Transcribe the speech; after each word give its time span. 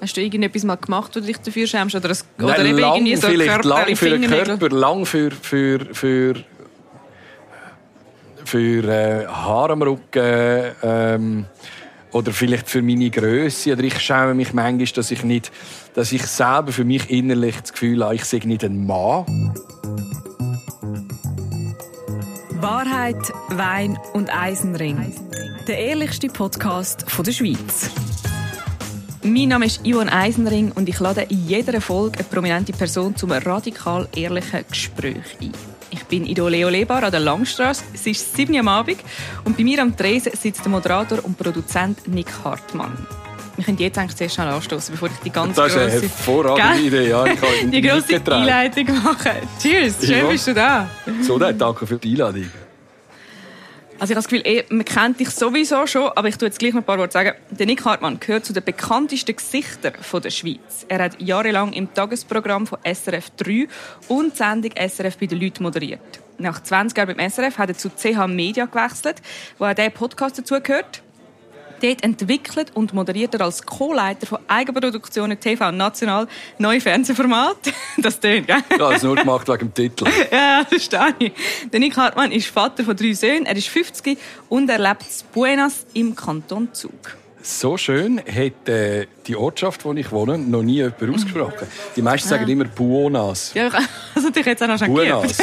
Hast 0.00 0.16
du 0.16 0.22
irgendetwas 0.22 0.64
mal 0.64 0.76
gemacht, 0.76 1.14
wo 1.14 1.20
du 1.20 1.26
dich 1.26 1.36
dafür 1.38 1.66
schämst? 1.66 1.94
Oder, 1.94 2.08
das, 2.08 2.24
Nein, 2.38 2.46
oder 2.46 2.64
eben 2.64 2.78
lang, 2.78 2.94
irgendwie 2.96 3.16
so 3.16 3.28
vielleicht 3.28 3.64
lang 3.64 3.96
für 3.96 4.18
den? 4.18 4.30
Körper, 4.30 4.68
lang 4.70 5.04
für, 5.04 5.30
für, 5.30 5.80
für, 5.92 6.34
für 8.44 8.84
äh, 8.84 9.26
Haare 9.26 9.74
am 9.74 9.82
Rücken 9.82 10.72
ähm, 10.82 11.44
oder 12.12 12.32
vielleicht 12.32 12.70
für 12.70 12.80
meine 12.80 13.10
Größe. 13.10 13.72
Oder 13.74 13.82
ich 13.84 13.98
schäme 13.98 14.32
mich 14.34 14.54
manchmal, 14.54 14.86
dass 14.86 15.10
ich 15.10 15.22
nicht, 15.22 15.52
dass 15.94 16.12
ich 16.12 16.22
selber 16.26 16.72
für 16.72 16.84
mich 16.84 17.10
innerlich 17.10 17.60
das 17.60 17.72
Gefühl 17.72 18.02
habe, 18.02 18.14
ich 18.14 18.24
sei 18.24 18.40
nicht 18.44 18.64
ein 18.64 18.86
Mann. 18.86 19.54
Wahrheit, 22.54 23.32
Wein 23.50 23.98
und 24.14 24.34
Eisenring. 24.34 25.14
Der 25.68 25.78
ehrlichste 25.78 26.28
Podcast 26.28 27.10
von 27.10 27.24
der 27.24 27.32
Schweiz. 27.32 27.90
Mein 29.22 29.48
Name 29.48 29.66
ist 29.66 29.80
Yvonne 29.86 30.10
Eisenring 30.12 30.72
und 30.72 30.88
ich 30.88 30.98
lade 30.98 31.22
in 31.28 31.46
jeder 31.46 31.80
Folge 31.80 32.18
eine 32.20 32.24
prominente 32.28 32.72
Person 32.72 33.14
zum 33.16 33.32
radikal 33.32 34.08
ehrlichen 34.16 34.64
Gespräch 34.68 35.36
ein. 35.40 35.52
Ich 35.90 36.04
bin 36.04 36.24
Ido 36.24 36.48
Leo 36.48 36.68
Lebar 36.70 37.02
an 37.02 37.10
der 37.10 37.20
Langstrasse. 37.20 37.84
Es 37.92 38.06
ist 38.06 38.34
7 38.36 38.54
Uhr 38.54 38.60
am 38.60 38.68
Abend 38.68 38.98
und 39.44 39.56
bei 39.56 39.64
mir 39.64 39.82
am 39.82 39.94
Tresen 39.96 40.32
sitzt 40.40 40.64
der 40.64 40.70
Moderator 40.70 41.22
und 41.24 41.36
Produzent 41.36 42.06
Nick 42.08 42.28
Hartmann. 42.44 43.06
Wir 43.56 43.64
können 43.64 43.76
jetzt 43.78 43.98
eigentlich 43.98 44.16
zuerst 44.16 44.36
schnell 44.36 44.48
anstoßen, 44.48 44.92
bevor 44.94 45.08
ich 45.08 45.18
die 45.22 45.30
ganz 45.30 45.54
Das 45.56 45.66
ist 45.72 45.76
eine 45.76 45.90
grosse- 45.90 46.02
hervorragende? 46.02 46.80
Idee. 46.86 47.08
Ja, 47.10 47.24
die 47.72 47.82
grosse. 47.82 48.14
Einleitung 48.32 48.86
machen. 49.02 49.32
Cheers, 49.60 49.96
schön 50.06 50.28
bist 50.28 50.46
du 50.46 50.54
da. 50.54 50.88
So, 51.20 51.38
dann, 51.38 51.58
danke 51.58 51.86
für 51.86 51.98
die 51.98 52.12
Einladung. 52.12 52.50
Also 54.00 54.12
ich 54.12 54.16
habe 54.16 54.24
das 54.24 54.28
Gefühl, 54.28 54.46
eh, 54.46 54.64
man 54.70 54.86
kennt 54.86 55.20
dich 55.20 55.28
sowieso 55.28 55.86
schon, 55.86 56.10
aber 56.14 56.26
ich 56.26 56.38
tue 56.38 56.48
jetzt 56.48 56.58
gleich 56.58 56.72
noch 56.72 56.80
ein 56.80 56.86
paar 56.86 56.96
Worte 56.96 57.12
sagen. 57.12 57.32
Der 57.50 57.66
Nick 57.66 57.84
Hartmann 57.84 58.18
gehört 58.18 58.46
zu 58.46 58.54
den 58.54 58.64
bekanntesten 58.64 59.36
Gesichtern 59.36 59.92
von 60.00 60.22
der 60.22 60.30
Schweiz. 60.30 60.86
Er 60.88 61.00
hat 61.00 61.20
jahrelang 61.20 61.74
im 61.74 61.92
Tagesprogramm 61.92 62.66
von 62.66 62.78
SRF 62.82 63.28
3 63.36 63.68
und 64.08 64.34
Sendung 64.34 64.72
SRF 64.74 65.18
bei 65.18 65.26
den 65.26 65.38
Leuten 65.38 65.62
moderiert. 65.64 66.00
Nach 66.38 66.62
20 66.62 66.96
Jahren 66.96 67.14
beim 67.14 67.30
SRF 67.30 67.58
hat 67.58 67.68
er 67.68 67.76
zu 67.76 67.90
CH 67.90 68.26
Media 68.26 68.64
gewechselt, 68.64 69.16
wo 69.58 69.66
auch 69.66 69.74
dieser 69.74 69.90
Podcast 69.90 70.38
dazugehört. 70.38 71.02
Dort 71.80 72.04
entwickelt 72.04 72.72
und 72.74 72.92
moderiert 72.92 73.34
er 73.34 73.42
als 73.42 73.64
Co-Leiter 73.64 74.26
von 74.26 74.38
Eigenproduktionen 74.48 75.38
TV 75.40 75.72
National 75.72 76.28
neue 76.58 76.80
Fernsehformate. 76.80 77.72
Das 77.98 78.18
tönt, 78.18 78.46
gell? 78.46 78.62
Habe 78.78 78.94
es 78.94 79.02
nur 79.02 79.16
gemacht 79.16 79.48
wegen 79.48 79.58
dem 79.58 79.74
Titel. 79.74 80.04
Ja, 80.30 80.60
das 80.60 80.68
verstehe 80.68 81.14
ich. 81.18 81.32
Der 81.72 81.80
Nick 81.80 81.96
Hartmann 81.96 82.32
ist 82.32 82.46
Vater 82.46 82.84
von 82.84 82.96
drei 82.96 83.12
Söhnen, 83.12 83.46
er 83.46 83.56
ist 83.56 83.68
50 83.68 84.18
und 84.48 84.68
er 84.70 84.78
lebt 84.78 85.02
in 85.02 85.26
Buenas 85.32 85.86
im 85.94 86.14
Kanton 86.14 86.72
Zug. 86.72 87.16
So 87.42 87.76
schön 87.78 88.18
hat 88.18 88.68
äh, 88.68 89.06
die 89.26 89.34
Ortschaft, 89.34 89.84
wo 89.84 89.92
ich 89.94 90.12
wohne, 90.12 90.36
noch 90.36 90.62
nie 90.62 90.76
jemand 90.76 91.14
ausgesprochen. 91.14 91.66
Die 91.96 92.02
meisten 92.02 92.28
sagen 92.28 92.46
immer 92.48 92.66
Buonas. 92.66 93.52
Ja, 93.54 93.70
also 94.14 94.30
dich 94.30 94.44
jetzt 94.44 94.62
auch 94.62 94.68
noch 94.68 94.78
schon 94.78 94.92
Buenas. 94.92 95.38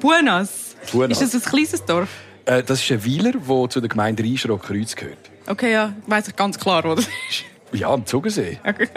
Buenas. 0.00 0.76
Buenas. 0.92 1.22
Ist 1.22 1.34
das 1.34 1.46
ein 1.46 1.50
kleines 1.50 1.84
Dorf? 1.84 2.08
Äh, 2.50 2.64
das 2.64 2.82
ist 2.82 2.90
ein 2.90 3.04
Weiler, 3.06 3.32
der 3.32 3.70
zu 3.70 3.80
der 3.80 3.88
Gemeinde 3.88 4.24
Rheinschrock-Kreuz 4.24 4.96
gehört. 4.96 5.18
Okay, 5.46 5.72
ja, 5.72 5.94
weiß 6.08 6.28
ich 6.28 6.36
ganz 6.36 6.58
klar, 6.58 6.82
wo 6.82 6.96
das 6.96 7.04
ist. 7.06 7.44
Ja, 7.72 7.90
am 7.90 8.04
Zugersee. 8.04 8.58
Okay. 8.66 8.88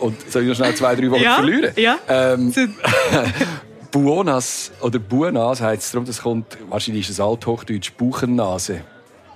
Und 0.00 0.20
soll 0.30 0.42
ich 0.42 0.48
noch 0.48 0.56
schnell 0.56 0.74
zwei, 0.74 0.96
drei 0.96 1.08
Worte 1.08 1.22
Ja, 1.22 1.34
verlieren? 1.36 1.72
ja. 1.76 1.98
Ähm, 2.08 2.52
Buonas 3.92 4.72
oder 4.80 4.98
Buenas 4.98 5.60
heisst 5.60 5.84
es 5.84 5.92
darum, 5.92 6.04
das 6.04 6.20
kommt, 6.20 6.58
wahrscheinlich 6.68 7.08
ist 7.08 7.10
es 7.10 7.20
Althochdeutsch, 7.20 7.92
Buchennase. 7.96 8.80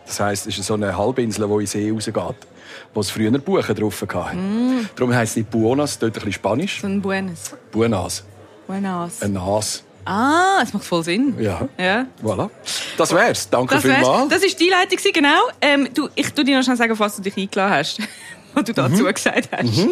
Das 0.05 0.19
heisst, 0.19 0.48
es 0.48 0.58
ist 0.58 0.67
so 0.67 0.75
eine 0.75 0.97
Halbinsel, 0.98 1.47
die 1.47 1.52
in 1.52 1.58
den 1.61 1.67
See 1.67 1.91
rausgeht, 1.92 2.47
wo 2.92 3.00
es 3.00 3.11
früher 3.11 3.30
Buchen 3.39 3.75
drauf 3.77 4.02
hatte. 4.02 4.36
Mm. 4.36 4.89
Darum 4.97 5.14
heisst 5.14 5.33
es 5.33 5.36
nicht 5.36 5.50
Buonas, 5.50 5.97
dort 6.00 6.11
ein 6.11 6.14
bisschen 6.14 6.33
Spanisch. 6.33 6.80
So 6.80 6.89
ein 6.89 7.00
Buenas. 7.00 7.55
Buenas, 7.70 8.25
Buenas. 8.67 9.23
ein 9.23 9.34
Nas. 9.34 9.84
Ah, 10.11 10.61
das 10.61 10.73
macht 10.73 10.84
voll 10.84 11.05
Sinn. 11.05 11.34
Ja, 11.39 11.69
Ja. 11.77 12.06
voilà. 12.23 12.48
Das 12.96 13.13
wär's. 13.14 13.48
Danke 13.51 13.74
Das, 13.74 13.85
wär's. 13.85 13.98
vielmals. 13.98 14.29
das 14.30 14.42
ist 14.42 14.58
die 14.58 14.69
gewesen, 14.69 15.13
genau. 15.13 15.41
Ähm, 15.61 15.89
du, 15.92 16.08
ich 16.14 16.33
tu 16.33 16.42
dir 16.42 16.57
noch 16.57 16.64
schnell 16.64 16.77
sagen, 16.77 16.98
was 16.98 17.17
du 17.17 17.23
dich 17.23 17.36
eingeladen 17.36 17.74
hast, 17.74 17.98
was 18.55 18.64
du 18.64 18.73
Mhm. 18.73 18.77
dazu 18.77 19.05
gesagt 19.05 19.48
hast. 19.52 19.89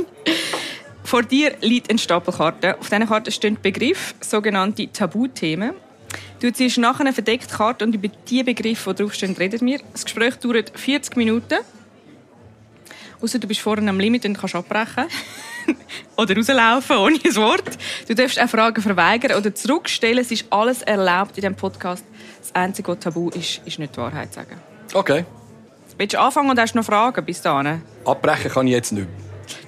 Vor 1.05 1.23
dir 1.23 1.55
liegt 1.61 1.91
ein 1.91 1.99
Stapel 1.99 2.33
Karten. 2.35 2.75
Auf 2.81 2.89
diesen 2.89 3.07
Karten 3.07 3.31
stehen 3.31 3.59
Begriffe, 3.61 4.15
sogenannte 4.21 4.91
Tabuthemen. 4.91 5.73
Du 6.41 6.51
ziehst 6.53 6.79
nachher 6.79 7.01
eine 7.01 7.13
verdeckte 7.13 7.55
Karte 7.55 7.85
und 7.85 7.95
über 7.95 8.09
die 8.09 8.43
Begriffe, 8.43 8.95
die 8.95 9.03
draufstehen, 9.03 9.37
reden 9.37 9.65
wir. 9.67 9.81
Das 9.93 10.05
Gespräch 10.05 10.37
dauert 10.37 10.73
40 10.75 11.17
Minuten. 11.17 11.59
Außer 13.23 13.39
du 13.39 13.47
bist 13.47 13.61
vorne 13.61 13.89
am 13.89 13.99
Limit 14.01 14.25
und 14.25 14.39
kannst 14.39 14.55
abbrechen. 14.55 15.05
oder 16.17 16.37
rauslaufen, 16.37 16.97
ohne 16.97 17.19
ein 17.25 17.37
Wort. 17.37 17.79
Du 18.09 18.15
darfst 18.15 18.41
auch 18.41 18.49
Fragen 18.49 18.83
verweigern 18.83 19.39
oder 19.39 19.55
zurückstellen. 19.55 20.19
Es 20.19 20.31
ist 20.31 20.47
alles 20.51 20.83
erlaubt 20.83 21.31
in 21.37 21.43
diesem 21.43 21.55
Podcast. 21.55 22.05
Das 22.41 22.55
einzige, 22.55 22.93
was 22.93 23.01
tabu 23.01 23.31
ist, 23.31 23.61
ist 23.65 23.79
nicht 23.79 23.95
die 23.95 23.99
Wahrheit 23.99 24.33
sagen. 24.33 24.61
Okay. 24.93 25.25
Willst 25.99 26.15
du 26.15 26.21
anfangen 26.21 26.51
und 26.51 26.61
hast 26.61 26.75
noch 26.75 26.85
Fragen 26.85 27.25
bis 27.25 27.41
dahin? 27.41 27.83
Abbrechen 28.05 28.51
kann 28.51 28.67
ich 28.67 28.75
jetzt 28.75 28.93
nicht. 28.93 29.09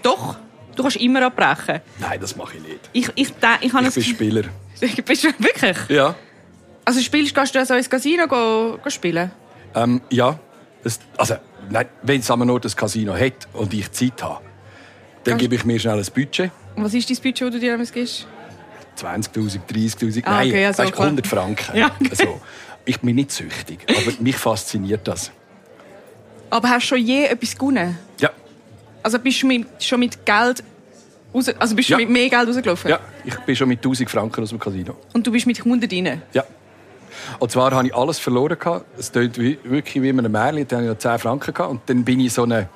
Doch, 0.03 0.37
du 0.77 0.83
kannst 0.83 0.97
immer 0.99 1.23
abbrechen. 1.23 1.81
Nein, 1.99 2.21
das 2.21 2.37
mache 2.37 2.57
ich 2.57 2.63
nicht. 2.63 2.91
Ich, 2.93 3.09
ich, 3.15 3.33
ich, 3.61 3.73
habe 3.73 3.87
Ich 3.89 3.95
bin 3.95 4.03
Spieler. 4.03 4.43
Bist 5.05 5.25
du 5.25 5.29
wirklich? 5.39 5.77
Ja. 5.89 6.15
Also 6.85 7.01
spielst, 7.01 7.35
gehst 7.35 7.55
du 7.55 7.59
also 7.59 7.75
ins 7.75 7.89
Casino 7.89 8.27
go, 8.27 8.79
go 8.83 8.91
spielen? 8.91 9.31
Ähm, 9.75 10.01
ja. 10.11 10.39
Das, 10.83 11.01
also, 11.17 11.37
nein, 11.69 11.87
wenn 12.03 12.21
es 12.21 12.29
nur 12.29 12.61
das 12.61 12.77
Casino 12.77 13.15
hat 13.15 13.49
und 13.53 13.75
ich 13.75 13.91
Zeit 13.93 14.23
habe, 14.23 14.41
dann 15.31 15.39
gebe 15.39 15.55
ich 15.55 15.65
mir 15.65 15.79
schnell 15.79 15.99
ein 15.99 16.07
Budget. 16.15 16.51
Und 16.77 16.85
was 16.85 16.95
ist 16.95 17.09
dein 17.11 17.17
Budget, 17.17 17.41
das 17.43 17.51
du 17.53 17.59
dir 17.61 17.73
damals 17.73 17.93
gibst? 17.93 18.27
20'000, 18.97 19.61
30'000, 19.71 20.23
Ah, 20.25 20.31
nein, 20.31 20.49
okay, 20.49 20.63
ja, 20.63 20.73
so 20.73 20.83
weißt, 20.83 20.93
klar. 20.93 21.07
100 21.07 21.27
Franken. 21.27 21.77
Ja, 21.77 21.87
okay. 22.01 22.09
also, 22.11 22.41
ich 22.85 23.01
bin 23.01 23.15
nicht 23.17 23.31
süchtig, 23.31 23.79
aber 23.89 24.13
mich 24.21 24.37
fasziniert 24.37 25.07
das. 25.07 25.31
Aber 26.51 26.69
hast 26.71 26.85
du 26.85 26.97
schon 26.97 26.99
je 27.07 27.25
etwas 27.27 27.57
gewonnen? 27.57 27.97
Ja, 28.21 28.31
Also 29.03 29.19
bist 29.19 29.43
du 29.43 29.47
mit, 29.47 29.67
schon 29.85 30.01
mit 30.01 30.25
Geld 30.27 30.65
raus, 31.35 31.49
also 31.59 31.77
bist 31.77 31.89
du 31.91 31.93
Ja. 31.93 31.99
mit 31.99 32.11
mehr 32.11 32.29
Geld 32.29 32.49
rausgelaufen? 32.49 32.91
ja, 32.91 32.99
ich 33.25 33.37
bin 33.41 33.55
schon 33.55 33.69
mit 33.69 33.79
1000 33.79 34.11
Franken 34.11 34.43
aus 34.43 34.49
dem 34.51 34.59
Casino. 34.59 34.97
Und 35.13 35.27
du 35.27 35.31
bist 35.31 35.47
mit 35.47 35.59
100 35.59 35.93
rein? 35.93 36.23
Ja. 36.33 36.45
Und 37.39 37.51
zwar 37.53 37.71
habe 37.73 37.87
ich 37.87 37.95
alles 37.95 38.19
verloren. 38.19 38.57
Es 38.99 39.13
klingt 39.13 39.39
wie, 39.39 39.59
wirklich 39.65 40.03
wie 40.03 40.09
in 40.09 40.19
einem 40.19 40.33
Märchen. 40.33 40.67
Da 40.67 40.77
hatte 40.77 40.87
ich 40.87 40.91
noch 40.93 40.99
10 40.99 41.19
Franken. 41.19 41.53
Gehabt. 41.55 41.71
Und 41.71 41.81
dann 41.87 42.05
bin 42.05 42.21
ich 42.21 42.33
so 42.33 42.45
ein 42.45 42.69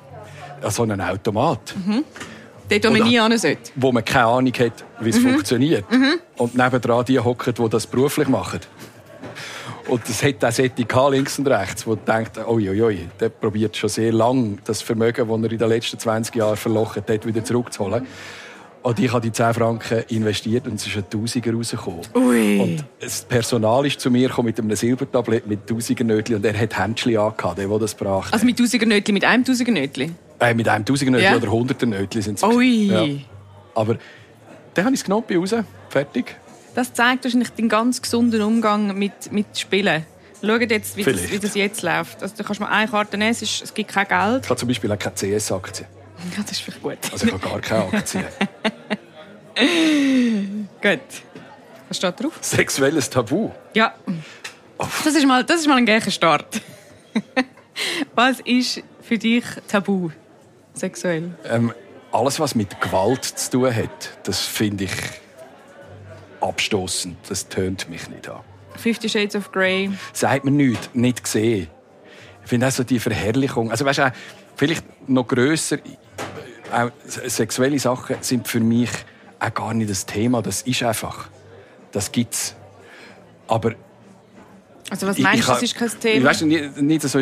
so 0.69 0.83
einen 0.83 1.01
Automat, 1.01 1.73
Dort, 2.69 2.85
wo 2.85 2.91
man 2.91 3.03
nie 3.03 3.19
hin 3.19 3.37
sollte. 3.37 3.71
wo 3.75 3.91
man 3.91 4.05
keine 4.05 4.25
Ahnung 4.25 4.53
hat, 4.53 4.85
wie 5.01 5.09
es 5.09 5.17
funktioniert. 5.17 5.85
Und 6.37 6.55
nebendran 6.55 7.05
die 7.05 7.19
hocken, 7.19 7.53
die 7.53 7.69
das 7.69 7.87
beruflich 7.87 8.27
machen. 8.27 8.59
Und 9.87 10.07
es 10.07 10.23
hat 10.23 10.43
auch 10.45 10.51
solche 10.51 11.09
links 11.11 11.37
und 11.39 11.47
rechts, 11.47 11.85
wo 11.85 11.95
denkt, 11.95 12.37
oi, 12.37 13.07
der 13.19 13.29
probiert 13.29 13.75
schon 13.75 13.89
sehr 13.89 14.13
lange, 14.13 14.57
das 14.63 14.81
Vermögen, 14.81 15.27
das 15.27 15.37
er 15.43 15.51
in 15.51 15.57
den 15.57 15.69
letzten 15.69 15.99
20 15.99 16.35
Jahren 16.35 16.55
verlochen 16.55 17.03
hat, 17.07 17.25
wieder 17.25 17.43
zurückzuholen. 17.43 18.07
Und 18.81 18.99
ich 18.99 19.11
habe 19.13 19.21
die 19.21 19.31
10 19.31 19.53
Franken 19.53 20.03
investiert 20.09 20.67
und 20.67 20.75
es 20.75 20.85
ist 20.85 20.97
ein 20.97 21.09
Tausiger 21.09 21.53
rausgekommen. 21.53 22.01
Ui. 22.15 22.59
Und 22.59 22.85
das 22.99 23.21
Personal 23.21 23.85
ist 23.85 23.99
zu 24.01 24.11
mir 24.11 24.27
gekommen 24.27 24.47
mit 24.47 24.59
einem 24.59 24.75
Silbertablett 24.75 25.47
mit 25.47 25.67
Tausendernötchen 25.67 26.35
und 26.35 26.45
er 26.45 26.57
hat 26.59 26.77
Händchen 26.77 27.17
angehabt, 27.17 27.57
der, 27.57 27.67
der 27.67 27.79
das 27.79 27.95
brachte. 27.95 28.33
Also 28.33 28.45
mit 28.45 28.59
1000 28.59 28.85
Nötchen, 28.85 29.13
mit 29.13 29.23
einem 29.23 29.43
1000 29.43 29.69
Nötchen? 29.69 30.15
Äh, 30.43 30.53
mit 30.53 30.67
einem 30.67 30.85
Tausendernötchen 30.85 31.31
Ja. 31.31 31.37
oder 31.37 31.51
Hunderternötchen 31.51 32.21
sind 32.21 32.35
es. 32.37 32.43
Ui. 32.43 32.87
Ja. 32.87 33.05
Aber 33.75 33.97
dann 34.73 34.85
habe 34.85 34.93
ich 34.95 35.01
es 35.01 35.03
genommen, 35.05 35.25
bin 35.27 35.39
raus, 35.39 35.55
fertig. 35.89 36.35
Das 36.75 36.93
zeigt 36.93 37.23
wahrscheinlich 37.23 37.49
den 37.49 37.69
ganz 37.69 38.01
gesunden 38.01 38.41
Umgang 38.41 38.97
mit, 38.97 39.31
mit 39.31 39.57
Spielen. 39.57 40.05
Schaut 40.41 40.69
jetzt, 40.71 40.97
wie 40.97 41.03
das, 41.03 41.31
wie 41.31 41.39
das 41.39 41.55
jetzt 41.55 41.81
läuft. 41.83 42.21
Also, 42.21 42.35
du 42.35 42.43
kannst 42.43 42.59
mal 42.59 42.67
eine 42.67 42.89
Karte 42.89 43.17
nehmen, 43.17 43.31
es, 43.31 43.41
ist, 43.41 43.61
es 43.63 43.73
gibt 43.73 43.91
kein 43.91 44.07
Geld. 44.07 44.43
Ich 44.43 44.49
habe 44.49 44.59
zum 44.59 44.67
Beispiel 44.67 44.91
auch 44.91 44.99
keine 44.99 45.15
CS-Aktie. 45.15 45.85
Ja, 46.37 46.41
das 46.41 46.51
ist 46.51 46.61
vielleicht 46.61 46.81
gut. 46.81 46.97
Also 47.11 47.25
ich 47.27 47.33
habe 47.33 47.45
gar 47.49 47.59
keine 47.59 47.93
Aktien. 47.97 48.23
Gut. 50.81 50.99
Was 51.87 51.97
steht 51.97 52.19
drauf? 52.23 52.37
Sexuelles 52.41 53.09
Tabu. 53.09 53.49
Ja. 53.73 53.93
Das 55.03 55.13
ist 55.15 55.25
mal, 55.25 55.43
das 55.43 55.61
ist 55.61 55.67
mal 55.67 55.77
ein 55.77 55.85
gleicher 55.85 56.11
Start. 56.11 56.61
Was 58.15 58.39
ist 58.41 58.81
für 59.01 59.17
dich 59.17 59.43
Tabu? 59.67 60.09
Sexuell? 60.73 61.35
Ähm, 61.45 61.73
alles, 62.11 62.39
was 62.39 62.55
mit 62.55 62.79
Gewalt 62.81 63.23
zu 63.23 63.51
tun 63.51 63.75
hat, 63.75 64.17
das 64.23 64.39
finde 64.41 64.85
ich 64.85 64.93
abstoßend. 66.41 67.17
Das 67.29 67.47
tönt 67.47 67.89
mich 67.89 68.09
nicht 68.09 68.29
an. 68.29 68.41
Fifty 68.75 69.07
Shades 69.07 69.35
of 69.35 69.51
Grey. 69.51 69.91
Sagt 70.13 70.45
mir 70.45 70.51
nichts, 70.51 70.89
nicht 70.93 71.23
gesehen. 71.23 71.67
Ich 72.43 72.49
finde 72.49 72.67
auch 72.67 72.71
so 72.71 72.83
die 72.83 72.99
Verherrlichung. 72.99 73.71
Also 73.71 73.85
weißt 73.85 73.99
du, 73.99 74.13
vielleicht 74.55 74.83
noch 75.07 75.27
grösser, 75.27 75.77
auch 76.71 76.89
sexuelle 77.05 77.79
Sachen 77.79 78.17
sind 78.21 78.47
für 78.47 78.59
mich 78.59 78.89
auch 79.39 79.53
gar 79.53 79.73
nicht 79.73 79.89
das 79.89 80.05
Thema. 80.05 80.41
Das 80.41 80.63
ist 80.63 80.83
einfach. 80.83 81.29
Das 81.91 82.11
gibt's. 82.11 82.55
Aber 83.47 83.75
Also 84.89 85.07
was 85.07 85.17
meinst 85.17 85.39
ich, 85.39 85.45
du, 85.45 85.51
das 85.51 85.63
ist 85.63 85.75
kein 85.75 85.99
Thema? 85.99 86.29
Weißt 86.29 86.41
du, 86.41 86.45
nicht, 86.45 86.81
nicht 86.81 87.01
so 87.01 87.19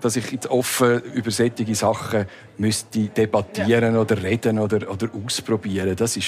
dass 0.00 0.16
ich 0.16 0.30
jetzt 0.32 0.46
offen 0.48 1.00
über 1.14 1.30
solche 1.30 1.74
Sachen 1.74 2.26
müsste 2.58 3.06
debattieren 3.08 3.94
ja. 3.94 4.00
oder 4.00 4.22
reden 4.22 4.58
oder, 4.58 4.90
oder 4.90 5.08
ausprobieren. 5.24 5.94
Das 5.96 6.18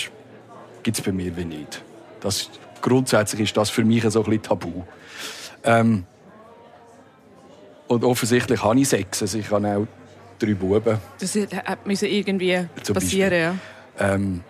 gibt 0.83 0.99
es 0.99 1.05
bei 1.05 1.13
mir 1.13 1.37
wie 1.37 1.45
nicht. 1.45 1.83
Das, 2.21 2.49
grundsätzlich 2.81 3.43
ist 3.43 3.57
das 3.57 3.71
für 3.71 3.85
mich 3.85 4.03
so 4.05 4.21
ein 4.21 4.25
bisschen 4.25 4.43
tabu. 4.43 4.85
Ähm, 5.65 6.05
und 7.89 8.05
offensichtlich 8.05 8.63
habe 8.63 8.81
ich 8.81 8.89
Sex. 8.89 9.23
Also 9.23 9.39
ich 9.39 9.51
habe 9.51 9.77
auch 9.77 9.87
drei 10.39 10.55
Buben. 10.55 10.99
Das 11.19 11.39
müssen 11.85 12.09
irgendwie 12.09 12.67
passieren, 12.93 13.33
ja. 13.33 13.55
Ähm, 13.99 14.43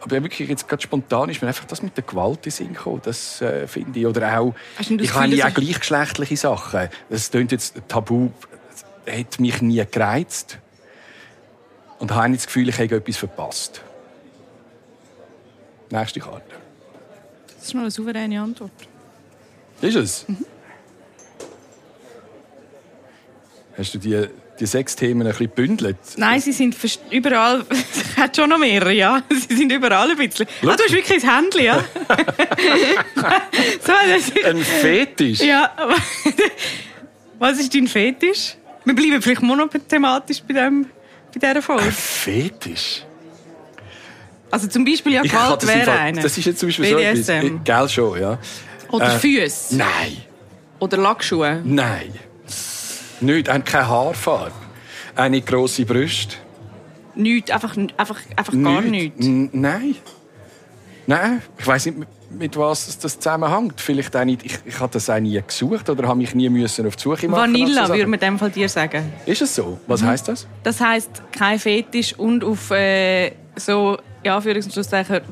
aber 0.00 0.22
wirklich 0.22 0.48
jetzt 0.48 0.68
gerade 0.68 0.82
spontan 0.82 1.28
ist 1.28 1.42
mir 1.42 1.48
einfach 1.48 1.64
das 1.64 1.82
mit 1.82 1.96
der 1.96 2.04
Gewalt 2.04 2.44
in 2.46 2.52
Sinn 2.52 2.72
gekommen. 2.72 3.00
Das 3.04 3.40
äh, 3.40 3.66
finde 3.66 3.98
ich. 3.98 4.06
Oder 4.06 4.38
auch, 4.38 4.54
ich 4.78 5.14
habe 5.14 5.34
ja 5.34 5.48
auch 5.48 5.54
gleichgeschlechtliche 5.54 6.36
Sachen. 6.36 6.88
Das 7.08 7.30
klingt 7.30 7.52
jetzt 7.52 7.80
tabu, 7.88 8.30
hat 9.06 9.40
mich 9.40 9.62
nie 9.62 9.84
gereizt. 9.90 10.58
Und 11.98 12.14
habe 12.14 12.32
das 12.32 12.46
Gefühl, 12.46 12.68
ich 12.68 12.78
habe 12.78 12.94
etwas 12.94 13.16
verpasst. 13.16 13.82
Nächste 15.90 16.20
Karte. 16.20 16.42
Das 17.56 17.66
ist 17.66 17.74
mal 17.74 17.80
eine 17.80 17.90
souveräne 17.90 18.40
Antwort. 18.40 18.70
Ist 19.80 19.96
es? 19.96 20.28
Mhm. 20.28 20.44
Hast 23.76 23.94
du 23.94 23.98
die 23.98 24.28
die 24.60 24.66
sechs 24.66 24.96
Themen 24.96 25.26
ein 25.26 25.32
bisschen 25.32 25.50
bündelt? 25.50 25.96
Nein, 26.16 26.40
sie 26.40 26.52
sind 26.52 26.76
überall, 27.10 27.64
es 27.70 28.16
hat 28.16 28.36
schon 28.36 28.50
noch 28.50 28.58
mehrere, 28.58 28.92
ja. 28.92 29.22
Sie 29.48 29.56
sind 29.56 29.72
überall 29.72 30.10
ein 30.10 30.16
bisschen. 30.16 30.46
Ah, 30.62 30.76
du 30.76 30.82
hast 30.82 30.92
wirklich 30.92 31.24
ein 31.24 31.36
Händchen, 31.36 31.64
ja. 31.64 31.84
so, 33.80 33.92
ein 34.44 34.58
Fetisch? 34.58 35.40
Ja. 35.40 35.70
Was 37.38 37.58
ist 37.58 37.74
dein 37.74 37.86
Fetisch? 37.86 38.56
Wir 38.84 38.94
bleiben 38.94 39.22
vielleicht 39.22 39.42
monothematisch 39.42 40.42
bei, 40.42 40.54
dem, 40.54 40.86
bei 41.32 41.40
dieser 41.40 41.62
Folge. 41.62 41.84
Ein 41.84 41.92
Fetisch? 41.92 43.04
Also 44.50 44.66
zum 44.66 44.84
Beispiel 44.84 45.12
ja 45.12 45.22
Gewalt 45.22 45.66
wäre 45.66 45.92
einer. 45.92 46.22
Das 46.22 46.38
ist 46.38 46.46
jetzt 46.46 46.58
zum 46.58 46.68
Beispiel 46.68 46.94
BDSM. 46.94 47.22
so 47.22 47.32
etwas. 47.32 47.50
Gell 47.64 47.88
schon, 47.88 48.20
ja. 48.20 48.38
Oder 48.90 49.14
äh, 49.14 49.18
Füße. 49.18 49.76
Nein. 49.76 50.16
Oder 50.78 50.96
Lackschuhe. 50.96 51.60
Nein. 51.64 52.14
Nicht, 53.20 53.48
haben 53.48 53.64
keine 53.64 53.88
Haarfarbe. 53.88 54.52
Eine 55.14 55.40
grosse 55.40 55.84
Brüste. 55.84 56.36
Nichts, 57.14 57.50
einfach, 57.50 57.76
einfach, 57.76 58.20
einfach 58.36 58.52
gar 58.52 58.80
nichts. 58.80 59.26
Nein. 59.26 59.96
Nein, 61.06 61.42
ich 61.58 61.66
weiß 61.66 61.86
nicht, 61.86 61.98
mit 62.30 62.56
was 62.56 62.98
das 62.98 63.18
zusammenhängt. 63.18 63.80
Vielleicht 63.80 64.14
auch 64.14 64.24
nicht, 64.24 64.44
ich, 64.44 64.58
ich 64.64 64.78
habe 64.78 64.92
das 64.92 65.08
auch 65.08 65.18
nie 65.18 65.40
gesucht 65.40 65.88
oder 65.88 66.06
habe 66.06 66.18
mich 66.18 66.34
nie 66.34 66.48
müssen 66.48 66.86
auf 66.86 66.96
die 66.96 67.02
Suche 67.02 67.28
machen. 67.28 67.54
Vanilla 67.54 67.88
würde 67.88 68.06
man 68.06 68.14
in 68.14 68.20
dem 68.20 68.38
Fall 68.38 68.50
dir 68.50 68.68
sagen. 68.68 69.12
Ist 69.24 69.42
es 69.42 69.54
so? 69.54 69.80
Was 69.86 70.02
mhm. 70.02 70.06
heißt 70.08 70.28
das? 70.28 70.46
Das 70.62 70.80
heißt 70.80 71.22
kein 71.32 71.58
Fetisch 71.58 72.14
und 72.18 72.44
auf 72.44 72.70
äh, 72.70 73.32
so 73.56 73.96
ja 74.22 74.40
für 74.40 74.60